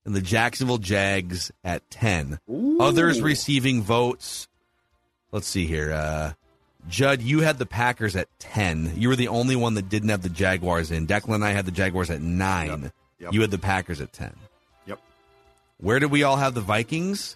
and 0.05 0.15
the 0.15 0.21
Jacksonville 0.21 0.77
Jags 0.77 1.51
at 1.63 1.89
ten. 1.89 2.39
Ooh. 2.49 2.79
Others 2.79 3.21
receiving 3.21 3.81
votes. 3.81 4.47
Let's 5.31 5.47
see 5.47 5.65
here. 5.65 5.91
Uh, 5.91 6.33
Judd, 6.87 7.21
you 7.21 7.41
had 7.41 7.57
the 7.57 7.65
Packers 7.65 8.15
at 8.15 8.27
10. 8.39 8.93
You 8.95 9.09
were 9.09 9.15
the 9.15 9.27
only 9.27 9.55
one 9.55 9.75
that 9.75 9.89
didn't 9.89 10.09
have 10.09 10.21
the 10.21 10.29
Jaguars 10.29 10.91
in. 10.91 11.05
Declan 11.05 11.35
and 11.35 11.45
I 11.45 11.51
had 11.51 11.65
the 11.65 11.71
Jaguars 11.71 12.09
at 12.09 12.21
9. 12.21 12.81
Yep. 12.81 12.93
Yep. 13.19 13.33
You 13.33 13.41
had 13.41 13.51
the 13.51 13.57
Packers 13.57 13.99
at 14.01 14.13
10. 14.13 14.33
Yep. 14.87 14.99
Where 15.79 15.99
did 15.99 16.11
we 16.11 16.23
all 16.23 16.37
have 16.37 16.53
the 16.53 16.61
Vikings? 16.61 17.35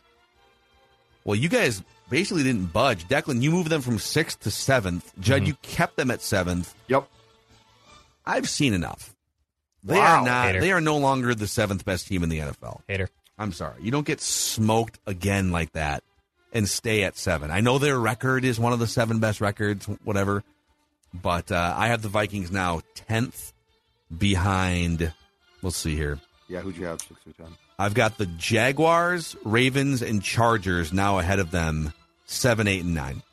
Well, 1.25 1.35
you 1.35 1.49
guys 1.49 1.81
basically 2.09 2.43
didn't 2.43 2.67
budge. 2.73 3.07
Declan, 3.07 3.41
you 3.41 3.51
moved 3.51 3.69
them 3.69 3.81
from 3.81 3.97
6th 3.97 4.39
to 4.39 4.49
7th. 4.49 5.03
Judd, 5.19 5.41
Mm-hmm. 5.41 5.45
you 5.47 5.53
kept 5.61 5.95
them 5.97 6.11
at 6.11 6.19
7th. 6.19 6.73
Yep. 6.87 7.07
I've 8.25 8.47
seen 8.49 8.73
enough. 8.73 9.13
They 9.83 9.97
Wow. 9.97 10.21
are 10.21 10.25
not 10.25 10.45
Hater. 10.47 10.61
they 10.61 10.71
are 10.71 10.79
no 10.81 10.97
longer 10.97 11.35
the 11.35 11.45
7th 11.45 11.83
best 11.83 12.07
team 12.07 12.23
in 12.23 12.29
the 12.29 12.39
NFL. 12.39 12.81
Hater. 12.87 13.09
I'm 13.37 13.51
sorry. 13.51 13.75
You 13.81 13.91
don't 13.91 14.05
get 14.05 14.21
smoked 14.21 14.99
again 15.07 15.51
like 15.51 15.71
that 15.73 16.03
and 16.53 16.69
stay 16.69 17.03
at 17.03 17.17
seven. 17.17 17.49
I 17.51 17.59
know 17.61 17.79
their 17.79 17.97
record 17.99 18.45
is 18.45 18.59
one 18.59 18.71
of 18.73 18.79
the 18.79 18.87
seven 18.87 19.19
best 19.19 19.41
records, 19.41 19.85
whatever. 20.03 20.43
But 21.13 21.51
uh, 21.51 21.73
I 21.75 21.87
have 21.87 22.01
the 22.01 22.09
Vikings 22.09 22.51
now 22.51 22.81
tenth 22.95 23.51
behind. 24.15 25.11
Let's 25.63 25.77
see 25.77 25.95
here. 25.95 26.19
Yeah. 26.47 26.59
Who'd 26.61 26.77
you 26.77 26.85
have? 26.85 27.01
Six 27.01 27.19
or 27.27 27.31
ten. 27.43 27.53
I've 27.79 27.93
got 27.95 28.17
the 28.19 28.27
Jaguars, 28.27 29.35
Ravens, 29.43 30.01
and 30.03 30.21
Chargers 30.21 30.93
now 30.93 31.17
ahead 31.17 31.39
of 31.39 31.49
them, 31.51 31.91
seven, 32.25 32.67
eight, 32.67 32.83
and 32.83 32.93
nine. 32.93 33.23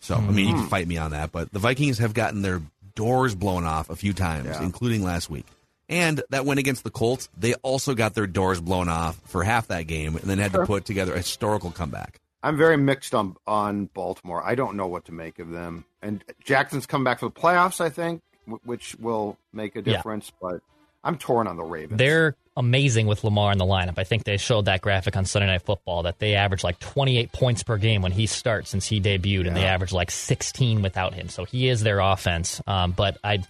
So 0.00 0.14
I 0.14 0.20
mean, 0.20 0.48
you 0.48 0.54
Hmm. 0.54 0.60
can 0.60 0.68
fight 0.68 0.86
me 0.88 0.96
on 0.98 1.10
that, 1.10 1.32
but 1.32 1.52
the 1.52 1.58
Vikings 1.58 1.98
have 1.98 2.14
gotten 2.14 2.42
their 2.42 2.62
doors 2.94 3.34
blown 3.34 3.64
off 3.64 3.90
a 3.90 3.96
few 3.96 4.12
times, 4.12 4.46
Yeah. 4.46 4.62
including 4.62 5.02
last 5.02 5.28
week. 5.28 5.46
And 5.88 6.22
that 6.30 6.46
win 6.46 6.58
against 6.58 6.84
the 6.84 6.90
Colts, 6.90 7.28
they 7.36 7.54
also 7.54 7.94
got 7.94 8.14
their 8.14 8.26
doors 8.26 8.60
blown 8.60 8.88
off 8.88 9.20
for 9.26 9.44
half 9.44 9.68
that 9.68 9.82
game, 9.82 10.16
and 10.16 10.24
then 10.24 10.38
had 10.38 10.52
to 10.52 10.64
put 10.66 10.84
together 10.84 11.14
a 11.14 11.18
historical 11.18 11.70
comeback. 11.70 12.20
I'm 12.42 12.56
very 12.56 12.76
mixed 12.76 13.14
on 13.14 13.34
on 13.46 13.86
Baltimore. 13.86 14.42
I 14.44 14.54
don't 14.54 14.76
know 14.76 14.86
what 14.86 15.04
to 15.06 15.12
make 15.12 15.38
of 15.40 15.50
them. 15.50 15.84
And 16.02 16.22
Jackson's 16.44 16.86
come 16.86 17.02
back 17.02 17.18
for 17.20 17.26
the 17.26 17.32
playoffs, 17.40 17.80
I 17.80 17.88
think, 17.90 18.22
w- 18.46 18.60
which 18.64 18.96
will 18.98 19.36
make 19.52 19.76
a 19.76 19.78
Yeah. 19.80 19.96
difference. 19.96 20.32
But 20.40 20.60
I'm 21.04 21.18
torn 21.18 21.46
on 21.46 21.56
the 21.56 21.62
Ravens. 21.62 21.98
They're 21.98 22.34
amazing 22.56 23.06
with 23.06 23.22
Lamar 23.22 23.52
in 23.52 23.58
the 23.58 23.64
lineup. 23.66 23.98
I 23.98 24.04
think 24.04 24.24
they 24.24 24.38
showed 24.38 24.64
that 24.64 24.80
graphic 24.80 25.16
on 25.16 25.24
Sunday 25.24 25.46
Night 25.46 25.62
Football 25.62 26.04
that 26.04 26.18
they 26.18 26.34
average 26.34 26.64
like 26.64 26.78
28 26.80 27.30
points 27.32 27.62
per 27.62 27.76
game 27.76 28.02
when 28.02 28.12
he 28.12 28.26
starts 28.26 28.70
since 28.70 28.86
he 28.86 29.00
debuted, 29.00 29.46
and 29.46 29.56
they 29.56 29.64
average 29.64 29.92
like 29.92 30.10
16 30.10 30.82
without 30.82 31.14
him. 31.14 31.28
So 31.28 31.44
he 31.44 31.68
is 31.68 31.82
their 31.82 32.00
offense. 32.00 32.60
Um, 32.66 32.92
but 32.92 33.18
I, 33.22 33.44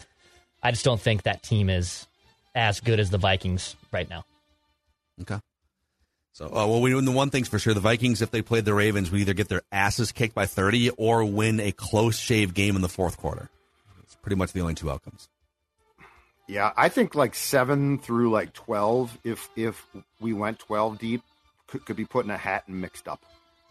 I 0.62 0.72
just 0.72 0.84
don't 0.84 1.00
think 1.00 1.22
that 1.22 1.42
team 1.42 1.70
is 1.70 2.06
as 2.54 2.80
good 2.80 2.98
as 3.00 3.10
the 3.10 3.18
Vikings 3.18 3.76
right 3.92 4.08
now. 4.10 4.24
Okay. 5.22 5.38
So, 6.32 6.46
uh, 6.48 6.66
well, 6.66 6.82
we 6.82 6.90
know 6.90 7.00
the 7.00 7.10
one 7.12 7.30
thing's 7.30 7.48
for 7.48 7.58
sure: 7.58 7.72
the 7.72 7.80
Vikings, 7.80 8.20
if 8.20 8.30
they 8.30 8.42
played 8.42 8.66
the 8.66 8.74
Ravens, 8.74 9.10
would 9.10 9.20
either 9.20 9.32
get 9.32 9.48
their 9.48 9.62
asses 9.72 10.12
kicked 10.12 10.34
by 10.34 10.44
thirty 10.44 10.90
or 10.90 11.24
win 11.24 11.60
a 11.60 11.72
close 11.72 12.18
shave 12.18 12.52
game 12.52 12.76
in 12.76 12.82
the 12.82 12.90
fourth 12.90 13.16
quarter. 13.16 13.48
Pretty 14.26 14.34
much 14.38 14.52
the 14.52 14.60
only 14.60 14.74
two 14.74 14.90
outcomes. 14.90 15.28
yeah, 16.48 16.72
I 16.76 16.88
think 16.88 17.14
like 17.14 17.36
seven 17.36 18.00
through 18.00 18.32
like 18.32 18.52
twelve. 18.54 19.16
If 19.22 19.48
if 19.54 19.86
we 20.20 20.32
went 20.32 20.58
twelve 20.58 20.98
deep, 20.98 21.22
could, 21.68 21.86
could 21.86 21.94
be 21.94 22.04
put 22.06 22.24
in 22.24 22.32
a 22.32 22.36
hat 22.36 22.64
and 22.66 22.80
mixed 22.80 23.06
up. 23.06 23.20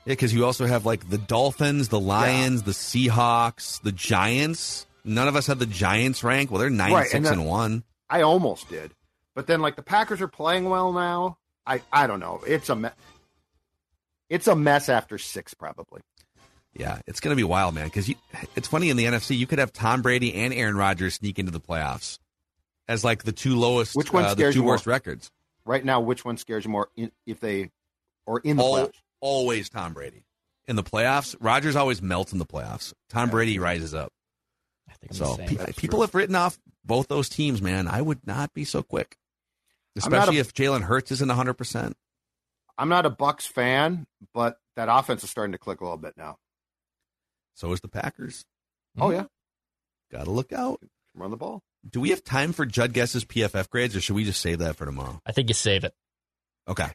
Yeah, 0.06 0.14
because 0.14 0.34
you 0.34 0.46
also 0.46 0.66
have 0.66 0.86
like 0.86 1.10
the 1.10 1.18
Dolphins, 1.18 1.90
the 1.90 2.00
Lions, 2.00 2.64
the 2.64 2.72
Seahawks, 2.72 3.82
the 3.82 3.92
Giants. 3.92 4.86
None 5.04 5.28
of 5.28 5.36
us 5.36 5.46
had 5.46 5.60
the 5.60 5.66
Giants 5.66 6.24
rank. 6.24 6.50
Well, 6.50 6.62
they're 6.62 6.70
nine, 6.70 6.94
Right, 6.94 7.04
six, 7.10 7.16
and 7.16 7.28
and, 7.42 7.46
one. 7.46 7.84
I 8.10 8.22
almost 8.22 8.70
did, 8.70 8.94
but 9.34 9.48
then 9.48 9.60
like 9.62 9.76
the 9.76 9.84
Packers 9.84 10.22
are 10.22 10.30
playing 10.30 10.70
well 10.70 10.94
now. 10.94 11.38
I 11.68 11.82
I 11.92 12.08
don't 12.08 12.22
know. 12.22 12.40
It's 12.48 12.70
a 12.70 12.78
me- 12.78 12.90
it's 14.30 14.48
a 14.48 14.56
mess 14.56 14.88
after 14.88 15.18
six 15.18 15.54
probably. 15.54 16.00
Yeah, 16.76 17.00
it's 17.08 17.20
going 17.22 17.32
to 17.32 17.38
be 17.40 17.44
wild, 17.44 17.74
man. 17.74 17.86
Because 17.86 18.10
it's 18.56 18.68
funny 18.68 18.90
in 18.90 18.98
the 18.98 19.06
NFC, 19.06 19.38
you 19.38 19.48
could 19.48 19.60
have 19.60 19.72
Tom 19.72 20.02
Brady 20.02 20.34
and 20.34 20.54
Aaron 20.54 20.76
Rodgers 20.76 21.16
sneak 21.16 21.40
into 21.40 21.52
the 21.52 21.62
playoffs 21.62 22.20
as 22.88 23.04
like 23.04 23.24
the 23.24 23.32
two 23.32 23.56
lowest, 23.56 23.96
Which 23.96 24.12
one 24.12 24.26
uh, 24.26 24.34
the 24.34 24.52
two 24.52 24.60
you 24.60 24.64
more? 24.64 24.74
worst 24.74 24.86
records. 24.86 25.32
Right 25.66 25.84
now, 25.84 26.02
which 26.02 26.26
one 26.26 26.38
scares 26.38 26.66
you 26.66 26.72
more? 26.72 26.90
In, 26.98 27.12
if 27.26 27.40
they 27.40 27.72
or 28.28 28.40
in 28.42 28.58
the 28.58 28.64
All, 28.64 28.76
playoffs? 28.78 28.94
always 29.22 29.70
Tom 29.70 29.94
Brady 29.94 30.26
in 30.68 30.76
the 30.76 30.84
playoffs. 30.84 31.36
Rodgers 31.40 31.76
always 31.78 32.02
melts 32.02 32.34
in 32.34 32.40
the 32.40 32.46
playoffs. 32.46 32.94
Tom 33.10 33.30
Brady 33.30 33.58
rises 33.58 33.94
up. 33.94 34.12
I 34.90 34.94
think 34.94 35.12
I'm 35.14 35.18
So 35.18 35.36
the 35.38 35.44
pe- 35.66 35.74
people 35.74 35.98
true. 36.00 36.02
have 36.02 36.14
written 36.16 36.36
off 36.36 36.58
both 36.84 37.08
those 37.08 37.30
teams, 37.30 37.62
man. 37.62 37.88
I 37.88 38.02
would 38.02 38.28
not 38.28 38.54
be 38.54 38.66
so 38.66 38.84
quick, 38.84 39.16
especially 39.96 40.38
a- 40.38 40.42
if 40.42 40.54
Jalen 40.54 40.82
Hurts 40.84 41.12
isn't 41.12 41.28
100. 41.28 41.54
percent 41.54 41.96
I'm 42.78 42.90
not 42.90 43.06
a 43.06 43.10
Bucs 43.10 43.48
fan, 43.48 44.06
but 44.34 44.58
that 44.76 44.90
offense 44.92 45.24
is 45.24 45.30
starting 45.30 45.54
to 45.54 45.58
click 45.58 45.80
a 45.80 45.84
little 45.86 45.98
bit 45.98 46.16
now. 46.18 46.36
So 47.56 47.72
is 47.72 47.82
the 47.82 47.88
Packers. 47.88 48.46
Oh 49.00 49.10
yeah, 49.12 49.26
Got 50.12 50.26
to 50.26 50.32
look 50.32 50.54
out. 50.54 50.80
run 51.16 51.32
the 51.32 51.38
ball. 51.38 51.62
Do 51.90 52.00
we 52.00 52.10
have 52.12 52.24
time 52.24 52.52
for 52.54 52.66
Judd 52.66 52.94
Guess's 52.94 53.26
PFF 53.26 53.70
grades, 53.70 53.96
or 53.96 54.02
should 54.02 54.16
we 54.16 54.24
just 54.24 54.42
save 54.42 54.60
that 54.60 54.76
for 54.76 54.86
tomorrow? 54.86 55.20
I 55.26 55.32
think 55.32 55.50
you 55.50 55.54
save 55.54 55.84
it. 55.84 55.94
Okay. 56.68 56.88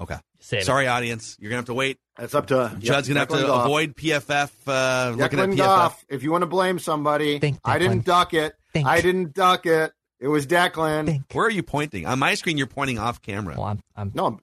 Okay. 0.00 0.16
Save 0.40 0.62
it. 0.62 0.64
Sorry, 0.64 0.86
audience. 0.88 1.36
You're 1.38 1.50
gonna 1.50 1.58
have 1.58 1.66
to 1.66 1.74
wait. 1.74 1.98
That's 2.16 2.34
up 2.34 2.48
to 2.48 2.76
Judd's 2.80 3.08
gonna 3.08 3.20
have 3.20 3.28
to 3.28 3.36
Goff. 3.42 3.66
avoid 3.66 3.94
PFF. 3.96 4.50
Uh, 4.66 5.14
looking 5.16 5.38
at 5.38 5.48
PFF. 5.50 5.56
Goff. 5.56 6.04
If 6.08 6.22
you 6.22 6.32
want 6.32 6.42
to 6.42 6.46
blame 6.46 6.78
somebody, 6.78 7.38
Think, 7.38 7.58
I 7.64 7.78
didn't 7.78 8.00
Declan. 8.00 8.04
duck 8.04 8.34
it. 8.34 8.54
Think. 8.72 8.86
I 8.88 9.00
didn't 9.00 9.34
duck 9.34 9.66
it. 9.66 9.92
It 10.20 10.28
was 10.28 10.46
Declan. 10.46 11.06
Think. 11.06 11.22
Where 11.32 11.46
are 11.46 11.50
you 11.50 11.62
pointing? 11.62 12.06
On 12.06 12.18
my 12.18 12.34
screen, 12.34 12.58
you're 12.58 12.66
pointing 12.66 12.98
off 12.98 13.20
camera. 13.22 13.54
Well, 13.56 13.66
I'm, 13.66 13.80
I'm 13.96 14.10
No, 14.14 14.40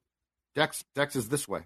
Dex. 0.55 0.83
Dex 0.95 1.15
is 1.15 1.27
this 1.29 1.47
way 1.47 1.61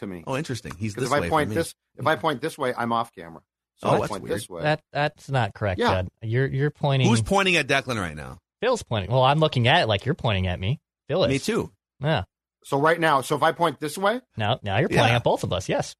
to 0.00 0.06
me. 0.06 0.24
Oh, 0.26 0.36
interesting. 0.36 0.72
He's 0.78 0.94
this 0.94 1.04
if 1.04 1.10
way 1.10 1.18
I 1.26 1.28
point 1.28 1.48
from 1.48 1.50
me. 1.50 1.54
this, 1.56 1.74
if 1.96 2.06
I 2.06 2.16
point 2.16 2.40
this 2.42 2.58
way, 2.58 2.74
I'm 2.76 2.92
off 2.92 3.14
camera. 3.14 3.40
So 3.76 3.88
Oh, 3.88 3.92
I 3.92 3.98
that's 4.00 4.08
point 4.08 4.22
weird. 4.24 4.34
this 4.36 4.48
way. 4.48 4.62
that 4.62 4.80
that's 4.92 5.30
not 5.30 5.54
correct, 5.54 5.78
Yeah. 5.80 5.88
Judd. 6.02 6.08
You're 6.22 6.46
you're 6.46 6.70
pointing. 6.70 7.08
Who's 7.08 7.22
pointing 7.22 7.56
at 7.56 7.66
Declan 7.66 7.98
right 7.98 8.14
now? 8.16 8.38
Phil's 8.60 8.82
pointing? 8.82 9.10
Well, 9.10 9.22
I'm 9.22 9.38
looking 9.38 9.68
at 9.68 9.82
it 9.82 9.86
like 9.86 10.04
you're 10.04 10.14
pointing 10.14 10.46
at 10.48 10.60
me. 10.60 10.80
Phil 11.08 11.24
is. 11.24 11.28
Me 11.30 11.38
too. 11.38 11.72
Yeah. 12.02 12.24
so 12.64 12.78
right 12.78 13.00
now, 13.00 13.22
so 13.22 13.36
if 13.36 13.42
I 13.42 13.52
point 13.52 13.80
this 13.80 13.96
way, 13.96 14.20
Now, 14.36 14.58
now 14.62 14.76
you're 14.78 14.88
pointing 14.90 15.06
Yeah. 15.06 15.16
at 15.16 15.24
both 15.24 15.44
of 15.44 15.52
us. 15.54 15.66
Yes, 15.68 15.94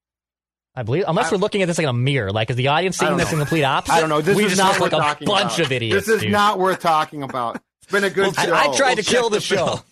I 0.75 0.83
believe. 0.83 1.05
Unless 1.09 1.29
I- 1.29 1.37
we're 1.37 1.39
looking 1.41 1.63
at 1.63 1.69
this 1.69 1.79
like 1.79 1.87
a 1.87 1.93
mirror. 1.95 2.31
Like, 2.33 2.51
is 2.51 2.57
the 2.57 2.69
audience 2.69 2.99
seeing 2.99 3.17
this 3.17 3.29
know. 3.33 3.39
in 3.39 3.39
complete 3.39 3.65
opposite? 3.65 3.95
I 3.95 4.01
don't 4.01 4.11
know. 4.11 4.21
This 4.21 4.37
we 4.37 4.45
is 4.45 4.51
just 4.57 4.61
not 4.63 4.73
like 4.73 4.81
worth 4.83 4.93
a 4.93 4.97
talking 4.97 5.27
bunch 5.27 5.55
about. 5.55 5.67
of 5.67 5.73
idiots. 5.73 6.07
This 6.07 6.17
is 6.17 6.23
dude. 6.23 6.33
not 6.33 6.59
worth 6.59 6.81
talking 6.81 7.23
about. 7.23 7.63
It's 7.83 7.91
been 7.91 8.05
a 8.05 8.11
good 8.21 8.37
I, 8.39 8.45
show. 8.47 8.55
I 8.55 8.77
tried 8.77 8.95
to 8.97 9.05
We'll 9.11 9.21
kill 9.23 9.31
the, 9.31 9.37
the 9.37 9.41
show. 9.41 9.65
bill. 9.65 9.85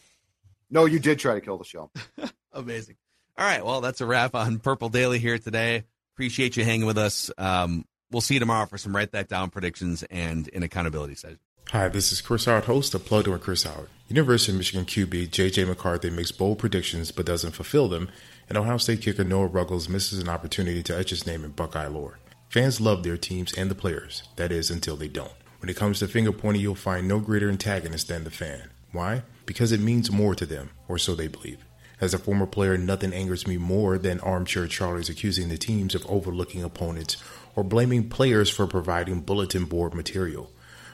No, 0.71 0.85
you 0.85 0.99
did 0.99 1.19
try 1.19 1.35
to 1.35 1.41
kill 1.41 1.57
the 1.57 1.65
show. 1.65 1.91
Amazing. 2.53 2.97
All 3.39 3.45
right. 3.45 3.65
Well, 3.65 3.81
that's 3.81 4.01
a 4.01 4.07
wrap 4.07 4.35
on 4.35 4.59
Purple 4.59 4.89
Daily 4.89 5.21
here 5.21 5.39
today. 5.39 5.85
Appreciate 6.15 6.57
you 6.57 6.65
hanging 6.65 6.87
with 6.87 6.99
us. 6.99 7.31
Um, 7.39 7.85
we'll 8.11 8.21
see 8.21 8.35
you 8.35 8.41
tomorrow 8.41 8.67
for 8.67 8.79
some 8.79 8.97
write 8.97 9.13
that 9.13 9.29
down 9.29 9.51
predictions 9.51 10.03
and 10.11 10.51
an 10.53 10.65
accountability 10.65 11.15
session. 11.15 11.39
Hi, 11.71 11.89
this 11.89 12.11
is 12.11 12.21
Chris 12.21 12.47
Howard, 12.47 12.65
host 12.65 12.95
of 12.95 13.05
Plugged 13.05 13.29
In 13.29 13.39
Chris 13.39 13.63
Howard. 13.63 13.91
University 14.09 14.51
of 14.51 14.59
Michigan 14.59 14.87
QB 14.87 15.31
J.J. 15.31 15.67
McCarthy 15.67 16.11
makes 16.11 16.33
bold 16.33 16.59
predictions 16.59 17.13
but 17.13 17.27
doesn't 17.27 17.53
fulfill 17.53 17.89
them, 17.89 18.09
and 18.49 18.59
Ohio 18.59 18.79
State 18.79 19.03
kicker 19.03 19.23
Noah 19.23 19.47
Ruggles 19.47 19.89
misses 19.89 20.19
an 20.19 20.31
opportunity 20.31 20.83
to 20.83 20.99
etch 20.99 21.11
his 21.11 21.27
name 21.27 21.45
in 21.45 21.51
Buckeye 21.53 21.87
lore. 21.87 22.19
Fans 22.49 22.81
love 22.81 23.03
their 23.05 23.19
teams 23.19 23.53
and 23.53 23.71
the 23.71 23.75
players, 23.75 24.23
that 24.37 24.51
is, 24.51 24.71
until 24.71 24.97
they 24.97 25.09
don't. 25.09 25.31
When 25.61 25.69
it 25.69 25.77
comes 25.77 25.99
to 25.99 26.09
finger 26.09 26.33
pointing, 26.33 26.63
you'll 26.63 26.75
find 26.75 27.07
no 27.07 27.21
greater 27.21 27.51
antagonist 27.51 28.09
than 28.09 28.25
the 28.25 28.31
fan. 28.31 28.71
Why? 28.91 29.23
Because 29.45 29.71
it 29.71 29.81
means 29.81 30.11
more 30.11 30.35
to 30.35 30.47
them, 30.47 30.71
or 30.89 30.97
so 30.97 31.15
they 31.15 31.29
believe. 31.29 31.59
As 32.01 32.15
a 32.15 32.19
former 32.19 32.47
player, 32.47 32.79
nothing 32.79 33.13
angers 33.13 33.47
me 33.47 33.57
more 33.57 33.99
than 33.99 34.21
armchair 34.21 34.67
Charlies 34.67 35.11
accusing 35.11 35.49
the 35.49 35.59
teams 35.59 35.95
of 35.97 36.07
overlooking 36.07 36.63
opponents 36.63 37.17
or 37.57 37.65
blaming 37.65 38.09
players 38.09 38.49
for 38.49 38.69
providing 38.69 39.21
bulletin 39.21 39.65
board 39.65 39.95
material. 39.95 40.51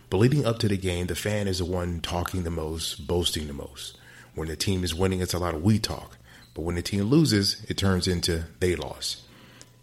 But 0.09 0.17
leading 0.19 0.47
up 0.47 0.59
to 0.61 0.69
the 0.69 0.79
game, 0.79 1.07
the 1.07 1.15
fan 1.15 1.47
is 1.47 1.59
the 1.59 1.67
one 1.67 2.01
talking 2.01 2.45
the 2.45 2.51
most, 2.51 3.07
boasting 3.07 3.49
the 3.49 3.53
most. 3.53 3.99
When 4.35 4.49
the 4.49 4.57
team 4.57 4.83
is 4.83 4.95
winning, 4.95 5.21
it's 5.21 5.35
a 5.35 5.39
lot 5.39 5.55
of 5.55 5.63
we 5.63 5.79
talk. 5.79 6.17
But 6.55 6.63
when 6.63 6.77
the 6.77 6.83
team 6.83 7.05
loses, 7.05 7.63
it 7.69 7.77
turns 7.77 8.09
into 8.09 8.45
they 8.61 8.75
lost. 8.75 9.21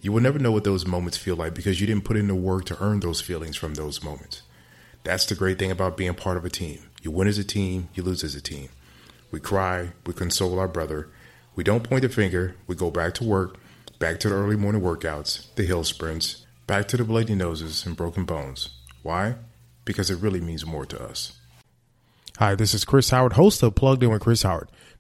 You 0.02 0.12
will 0.12 0.22
never 0.22 0.40
know 0.40 0.52
what 0.52 0.64
those 0.64 0.88
moments 0.88 1.18
feel 1.18 1.36
like 1.36 1.54
because 1.54 1.80
you 1.80 1.86
didn't 1.86 2.06
put 2.06 2.18
in 2.18 2.28
the 2.28 2.36
work 2.36 2.66
to 2.66 2.84
earn 2.84 3.02
those 3.02 3.22
feelings 3.22 3.56
from 3.56 3.76
those 3.76 4.04
moments. 4.04 4.42
That's 5.04 5.26
the 5.26 5.36
great 5.36 5.60
thing 5.60 5.70
about 5.70 5.98
being 5.98 6.16
part 6.16 6.38
of 6.38 6.46
a 6.46 6.50
team. 6.50 6.80
You 7.04 7.12
win 7.12 7.28
as 7.28 7.38
a 7.38 7.44
team, 7.44 7.90
you 7.94 8.02
lose 8.02 8.24
as 8.24 8.34
a 8.34 8.42
team. 8.42 8.70
We 9.32 9.40
cry, 9.40 9.94
we 10.06 10.14
console 10.14 10.60
our 10.60 10.68
brother. 10.68 11.10
We 11.56 11.64
don't 11.64 11.84
point 11.84 12.02
the 12.02 12.10
finger, 12.10 12.56
we 12.68 12.76
go 12.76 12.92
back 12.92 13.14
to 13.16 13.24
work, 13.24 13.58
back 13.98 14.20
to 14.20 14.30
the 14.30 14.36
early 14.36 14.58
morning 14.58 14.82
workouts, 14.82 15.54
the 15.56 15.64
hill 15.64 15.86
sprints, 15.86 16.46
back 16.68 16.88
to 16.90 16.98
the 16.98 17.06
bloody 17.06 17.36
noses 17.36 17.86
and 17.86 17.96
broken 17.96 18.26
bones. 18.26 18.70
Why? 19.04 19.36
Because 19.86 20.12
it 20.12 20.20
really 20.20 20.42
means 20.42 20.66
more 20.66 20.86
to 20.86 21.02
us. 21.02 21.40
Hi, 22.40 22.56
this 22.56 22.74
is 22.74 22.86
Chris 22.86 23.10
Howard, 23.12 23.34
host 23.34 23.64
of 23.64 23.76
Plugged 23.76 24.04
In 24.04 24.10
with 24.10 24.22
Chris 24.22 24.44
Howard. 24.44 24.70